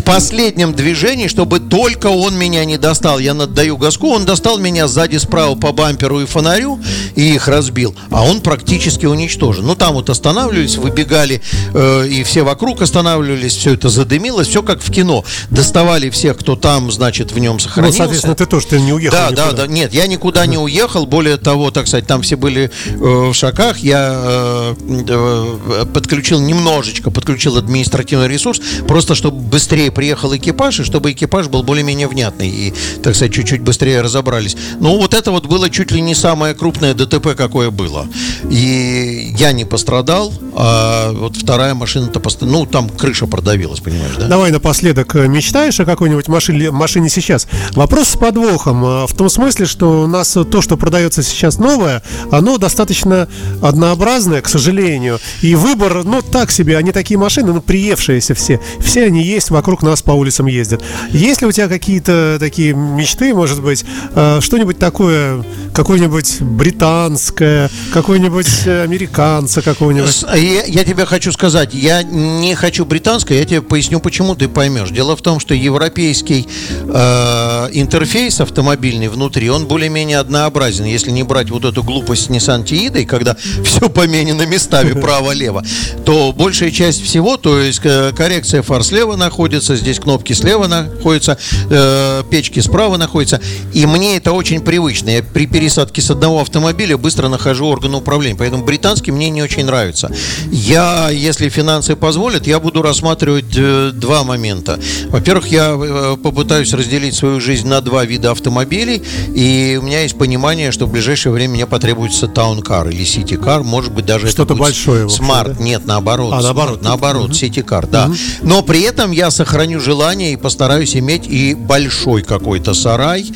Последнем 0.06 0.72
движении, 0.72 1.26
чтобы 1.26 1.58
только 1.58 2.06
он 2.06 2.38
меня 2.38 2.64
не 2.64 2.78
достал, 2.78 3.18
я 3.18 3.34
наддаю 3.34 3.76
газку, 3.76 4.10
он 4.10 4.24
достал 4.24 4.56
меня 4.56 4.86
сзади 4.86 5.16
справа 5.16 5.56
по 5.56 5.72
бамперу 5.72 6.20
и 6.20 6.26
фонарю 6.26 6.78
и 7.16 7.34
их 7.34 7.48
разбил, 7.48 7.92
а 8.12 8.22
он 8.22 8.40
практически 8.40 9.04
уничтожен. 9.04 9.66
Ну 9.66 9.74
там 9.74 9.94
вот 9.94 10.08
останавливались, 10.08 10.76
выбегали 10.76 11.42
э, 11.74 12.06
и 12.08 12.22
все 12.22 12.44
вокруг 12.44 12.82
останавливались, 12.82 13.56
все 13.56 13.74
это 13.74 13.88
задымилось, 13.88 14.46
все 14.46 14.62
как 14.62 14.80
в 14.80 14.92
кино. 14.92 15.24
Доставали 15.50 16.08
всех, 16.10 16.38
кто 16.38 16.54
там, 16.54 16.92
значит, 16.92 17.32
в 17.32 17.38
нем 17.40 17.54
Ну, 17.54 17.58
сохранился. 17.58 17.98
соответственно, 17.98 18.36
ты 18.36 18.46
тоже 18.46 18.68
ты 18.68 18.80
не 18.80 18.92
уехал 18.92 19.16
Да, 19.18 19.26
никуда. 19.26 19.46
да, 19.50 19.52
да. 19.52 19.66
Нет, 19.66 19.92
я 19.92 20.06
никуда 20.06 20.46
не 20.46 20.56
уехал. 20.56 21.06
Более 21.06 21.36
того, 21.36 21.72
так 21.72 21.88
сказать, 21.88 22.06
там 22.06 22.22
все 22.22 22.36
были 22.36 22.70
э, 22.86 22.96
в 22.96 23.34
шагах. 23.34 23.78
Я 23.78 24.12
э, 24.14 24.74
э, 25.08 25.84
подключил 25.92 26.38
немножечко, 26.38 27.10
подключил 27.10 27.56
административный 27.56 28.28
ресурс, 28.28 28.60
просто 28.86 29.16
чтобы 29.16 29.38
быстрее 29.40 29.90
приехал 29.96 30.36
экипаж, 30.36 30.80
и 30.80 30.84
чтобы 30.84 31.10
экипаж 31.12 31.48
был 31.48 31.62
более-менее 31.62 32.06
внятный. 32.06 32.48
И, 32.50 32.74
так 33.02 33.14
сказать, 33.16 33.32
чуть-чуть 33.32 33.62
быстрее 33.62 34.02
разобрались. 34.02 34.56
Ну, 34.78 34.96
вот 34.98 35.14
это 35.14 35.30
вот 35.30 35.46
было 35.46 35.70
чуть 35.70 35.90
ли 35.90 36.00
не 36.02 36.14
самое 36.14 36.54
крупное 36.54 36.92
ДТП, 36.94 37.34
какое 37.34 37.70
было. 37.70 38.06
И 38.50 39.34
я 39.38 39.52
не 39.52 39.64
пострадал, 39.64 40.32
а 40.54 41.12
вот 41.12 41.36
вторая 41.36 41.74
машина-то 41.74 42.20
пост- 42.20 42.42
Ну, 42.42 42.66
там 42.66 42.88
крыша 42.90 43.26
продавилась, 43.26 43.80
понимаешь, 43.80 44.14
да? 44.18 44.28
Давай 44.28 44.50
напоследок, 44.52 45.16
э, 45.16 45.26
мечтаешь 45.28 45.80
о 45.80 45.84
какой-нибудь 45.86 46.28
машине, 46.28 46.70
машине 46.70 47.08
сейчас? 47.08 47.48
Вопрос 47.72 48.10
с 48.10 48.16
подвохом, 48.16 48.84
э, 48.84 49.06
в 49.06 49.14
том 49.16 49.30
смысле, 49.30 49.64
что 49.64 50.02
у 50.02 50.06
нас 50.06 50.36
то, 50.50 50.60
что 50.60 50.76
продается 50.76 51.22
сейчас 51.22 51.58
новое, 51.58 52.02
оно 52.30 52.58
достаточно 52.58 53.28
однообразное, 53.62 54.42
к 54.42 54.48
сожалению. 54.48 55.18
И 55.40 55.54
выбор, 55.54 56.04
ну, 56.04 56.20
так 56.20 56.50
себе, 56.50 56.76
они 56.76 56.92
такие 56.92 57.18
машины, 57.18 57.54
ну, 57.54 57.62
приевшиеся 57.62 58.34
все. 58.34 58.60
Все 58.80 59.06
они 59.06 59.22
есть, 59.22 59.48
вокруг 59.50 59.82
нас 59.86 60.02
по 60.02 60.12
улицам 60.12 60.46
ездят. 60.46 60.82
Есть 61.10 61.42
ли 61.42 61.46
у 61.46 61.52
тебя 61.52 61.68
какие-то 61.68 62.36
такие 62.40 62.74
мечты, 62.74 63.34
может 63.34 63.62
быть, 63.62 63.84
э, 64.14 64.40
что-нибудь 64.40 64.78
такое, 64.78 65.44
какое-нибудь 65.74 66.40
британское, 66.40 67.70
какое-нибудь 67.92 68.48
э, 68.66 68.82
американца 68.82 69.62
какого-нибудь? 69.62 70.24
Я, 70.34 70.64
я 70.64 70.84
тебе 70.84 71.06
хочу 71.06 71.32
сказать, 71.32 71.74
я 71.74 72.02
не 72.02 72.54
хочу 72.54 72.84
британское, 72.84 73.38
я 73.38 73.44
тебе 73.44 73.62
поясню, 73.62 74.00
почему 74.00 74.34
ты 74.34 74.48
поймешь. 74.48 74.90
Дело 74.90 75.16
в 75.16 75.22
том, 75.22 75.40
что 75.40 75.54
европейский 75.54 76.48
э, 76.84 77.68
интерфейс 77.72 78.40
автомобильный 78.40 79.08
внутри, 79.08 79.50
он 79.50 79.66
более-менее 79.66 80.18
однообразен. 80.18 80.84
Если 80.84 81.10
не 81.10 81.22
брать 81.22 81.50
вот 81.50 81.64
эту 81.64 81.82
глупость 81.82 82.24
с 82.24 82.28
Nissan 82.28 82.64
Tiida, 82.64 83.04
когда 83.04 83.36
все 83.64 83.88
поменено 83.88 84.46
местами 84.46 84.92
право-лево, 85.00 85.64
то 86.04 86.32
большая 86.32 86.70
часть 86.70 87.02
всего, 87.02 87.36
то 87.36 87.58
есть 87.58 87.80
э, 87.84 88.12
коррекция 88.16 88.62
фар 88.62 88.82
слева 88.82 89.16
находится, 89.16 89.75
здесь 89.76 89.98
кнопки 90.00 90.32
слева 90.32 90.66
находятся, 90.66 91.38
э, 91.70 92.22
печки 92.30 92.60
справа 92.60 92.96
находятся. 92.96 93.40
И 93.72 93.86
мне 93.86 94.16
это 94.16 94.32
очень 94.32 94.60
привычно. 94.60 95.10
Я 95.10 95.22
при 95.22 95.46
пересадке 95.46 96.02
с 96.02 96.10
одного 96.10 96.40
автомобиля 96.40 96.96
быстро 96.96 97.28
нахожу 97.28 97.66
орган 97.66 97.94
управления. 97.94 98.36
Поэтому 98.36 98.64
британский 98.64 99.12
мне 99.12 99.30
не 99.30 99.42
очень 99.42 99.64
нравится. 99.64 100.10
Я, 100.50 101.10
если 101.10 101.48
финансы 101.48 101.96
позволят, 101.96 102.46
я 102.46 102.60
буду 102.60 102.82
рассматривать 102.82 103.54
э, 103.56 103.90
два 103.92 104.24
момента. 104.24 104.78
Во-первых, 105.08 105.48
я 105.48 105.74
э, 105.76 106.16
попытаюсь 106.22 106.72
разделить 106.72 107.14
свою 107.14 107.40
жизнь 107.40 107.66
на 107.68 107.80
два 107.80 108.04
вида 108.04 108.30
автомобилей. 108.30 109.02
И 109.34 109.78
у 109.80 109.84
меня 109.84 110.02
есть 110.02 110.16
понимание, 110.18 110.72
что 110.72 110.86
в 110.86 110.92
ближайшее 110.92 111.32
время 111.32 111.54
мне 111.54 111.66
потребуется 111.66 112.28
town 112.28 112.62
car 112.62 112.88
или 112.88 113.04
city 113.04 113.33
car. 113.33 113.62
Может 113.62 113.92
быть, 113.92 114.06
даже 114.06 114.28
Что-то 114.28 114.54
большое, 114.54 115.08
Smart. 115.08 115.56
да? 115.58 115.64
Нет, 115.64 115.86
наоборот. 115.86 116.32
А, 116.32 116.38
Smart, 116.38 116.42
наоборот. 116.42 116.82
Наоборот, 116.82 117.36
city 117.36 117.61
car, 117.61 117.86
да. 117.86 118.10
Но 118.42 118.62
при 118.62 118.82
этом 118.82 119.10
я 119.10 119.30
сохраню 119.30 119.65
желание 119.74 120.32
и 120.32 120.36
постараюсь 120.36 120.96
иметь 120.96 121.26
и 121.26 121.54
большой 121.54 122.22
какой-то 122.22 122.72
сарай. 122.74 123.26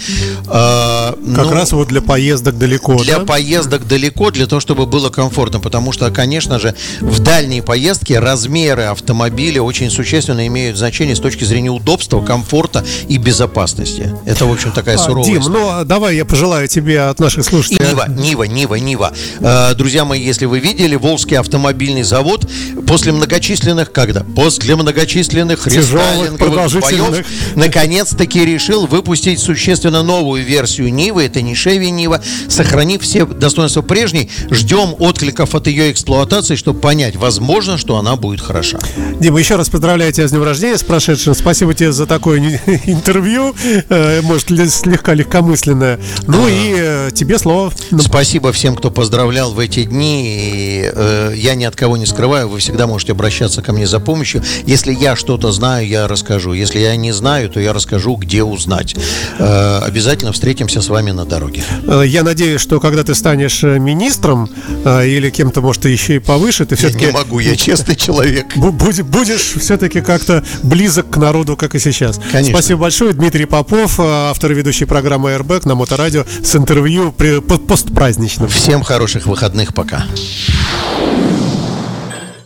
Э, 0.46 1.12
Как 1.34 1.46
ну, 1.46 1.50
раз 1.52 1.72
вот 1.72 1.88
для 1.88 2.00
поездок 2.00 2.56
далеко, 2.58 3.02
для 3.02 3.18
да? 3.18 3.24
поездок 3.24 3.86
далеко, 3.86 4.30
для 4.30 4.46
того, 4.46 4.60
чтобы 4.60 4.86
было 4.86 5.10
комфортно. 5.10 5.60
Потому 5.60 5.92
что, 5.92 6.10
конечно 6.10 6.58
же, 6.58 6.74
в 7.00 7.18
дальние 7.20 7.62
поездки 7.62 8.12
размеры 8.12 8.84
автомобиля 8.84 9.62
очень 9.62 9.90
существенно 9.90 10.46
имеют 10.46 10.76
значение 10.76 11.16
с 11.16 11.20
точки 11.20 11.44
зрения 11.44 11.70
удобства, 11.70 12.20
комфорта 12.22 12.84
и 13.08 13.18
безопасности. 13.18 14.14
Это, 14.26 14.46
в 14.46 14.52
общем, 14.52 14.72
такая 14.72 14.96
А, 14.96 14.98
суровая 14.98 15.24
Дим, 15.24 15.40
история. 15.42 15.58
ну 15.58 15.68
а 15.70 15.84
давай 15.84 16.16
я 16.16 16.24
пожелаю 16.24 16.68
тебе 16.68 17.00
от 17.02 17.18
наших 17.18 17.44
И 17.44 17.48
слушателей. 17.48 17.88
Нива, 17.88 18.06
Нива, 18.08 18.42
Нива, 18.44 18.74
Нива. 18.76 19.12
Э, 19.40 19.74
друзья 19.74 20.04
мои, 20.04 20.22
если 20.22 20.46
вы 20.46 20.60
видели, 20.60 20.96
Волжский 20.96 21.36
автомобильный 21.38 22.02
завод 22.02 22.48
после 22.86 23.12
многочисленных, 23.12 23.92
когда? 23.92 24.24
После 24.36 24.76
многочисленных 24.76 25.64
Тяжелых 25.70 26.19
продолжительных. 26.38 27.10
боев 27.10 27.26
наконец-таки 27.54 28.44
решил 28.44 28.86
выпустить 28.86 29.40
существенно 29.40 30.02
новую 30.02 30.44
версию 30.44 30.92
Нивы. 30.92 31.24
Это 31.24 31.42
не 31.42 31.54
Шеви 31.54 31.90
Нива. 31.90 32.20
Сохранив 32.48 33.02
все 33.02 33.24
достоинства 33.24 33.82
прежней, 33.82 34.30
ждем 34.50 34.94
откликов 34.98 35.54
от 35.54 35.66
ее 35.66 35.90
эксплуатации, 35.90 36.56
чтобы 36.56 36.80
понять, 36.80 37.16
возможно, 37.16 37.78
что 37.78 37.96
она 37.96 38.16
будет 38.16 38.40
хороша. 38.40 38.78
Дима, 39.20 39.38
еще 39.38 39.56
раз 39.56 39.68
поздравляю 39.68 40.12
тебя 40.12 40.28
с 40.28 40.30
днем 40.30 40.42
рождения, 40.42 40.78
с 40.78 40.82
прошедшим. 40.82 41.34
Спасибо 41.34 41.74
тебе 41.74 41.92
за 41.92 42.06
такое 42.06 42.40
интервью, 42.84 43.54
э, 43.88 44.20
может, 44.22 44.48
слегка 44.48 45.14
легкомысленное. 45.14 46.00
Ну 46.26 46.48
и 46.48 46.74
э, 46.76 47.10
тебе 47.14 47.38
слово. 47.38 47.72
Ну, 47.90 48.00
Спасибо 48.00 48.52
всем, 48.52 48.76
кто 48.76 48.90
поздравлял 48.90 49.52
в 49.52 49.58
эти 49.58 49.84
дни. 49.84 50.24
И, 50.24 50.90
э, 50.92 51.32
я 51.36 51.54
ни 51.54 51.64
от 51.64 51.76
кого 51.76 51.96
не 51.96 52.06
скрываю, 52.06 52.48
вы 52.48 52.58
всегда 52.58 52.86
можете 52.86 53.12
обращаться 53.12 53.62
ко 53.62 53.72
мне 53.72 53.86
за 53.86 54.00
помощью. 54.00 54.42
Если 54.66 54.92
я 54.92 55.16
что-то 55.16 55.52
знаю, 55.52 55.86
я 55.86 55.99
расскажу. 56.08 56.52
Если 56.52 56.78
я 56.78 56.96
не 56.96 57.12
знаю, 57.12 57.48
то 57.50 57.60
я 57.60 57.72
расскажу, 57.72 58.16
где 58.16 58.42
узнать. 58.42 58.94
Э, 59.38 59.78
обязательно 59.78 60.32
встретимся 60.32 60.80
с 60.82 60.88
вами 60.88 61.10
на 61.10 61.24
дороге. 61.24 61.62
Э, 61.86 62.02
Я 62.06 62.22
надеюсь, 62.22 62.60
что 62.60 62.80
когда 62.80 63.02
ты 63.04 63.14
станешь 63.14 63.62
э, 63.64 63.78
министром 63.78 64.48
э, 64.84 65.06
или 65.08 65.30
кем-то, 65.30 65.60
может, 65.60 65.84
еще 65.84 66.16
и 66.16 66.18
повыше, 66.18 66.64
ты 66.66 66.74
Я 66.74 66.78
все-таки 66.78 67.06
не 67.06 67.12
могу, 67.12 67.38
я 67.40 67.56
честный 67.56 67.96
человек. 68.04 68.56
будешь 68.56 69.54
все-таки 69.60 70.00
как-то 70.00 70.44
близок 70.62 71.10
к 71.10 71.16
народу, 71.16 71.56
как 71.56 71.74
и 71.74 71.78
сейчас. 71.78 72.18
Конечно. 72.32 72.58
Спасибо 72.58 72.80
большое. 72.80 73.12
Дмитрий 73.12 73.46
Попов, 73.46 73.98
э, 74.00 74.02
автор 74.30 74.52
и 74.52 74.54
ведущий 74.54 74.84
программы 74.84 75.30
Airbag 75.30 75.66
на 75.66 75.74
Моторадио 75.74 76.24
с 76.44 76.56
интервью 76.56 77.12
при- 77.12 77.40
по- 77.40 77.58
постпраздничным. 77.58 78.48
Всем 78.48 78.82
хороших 78.82 79.26
выходных, 79.26 79.74
пока. 79.74 80.04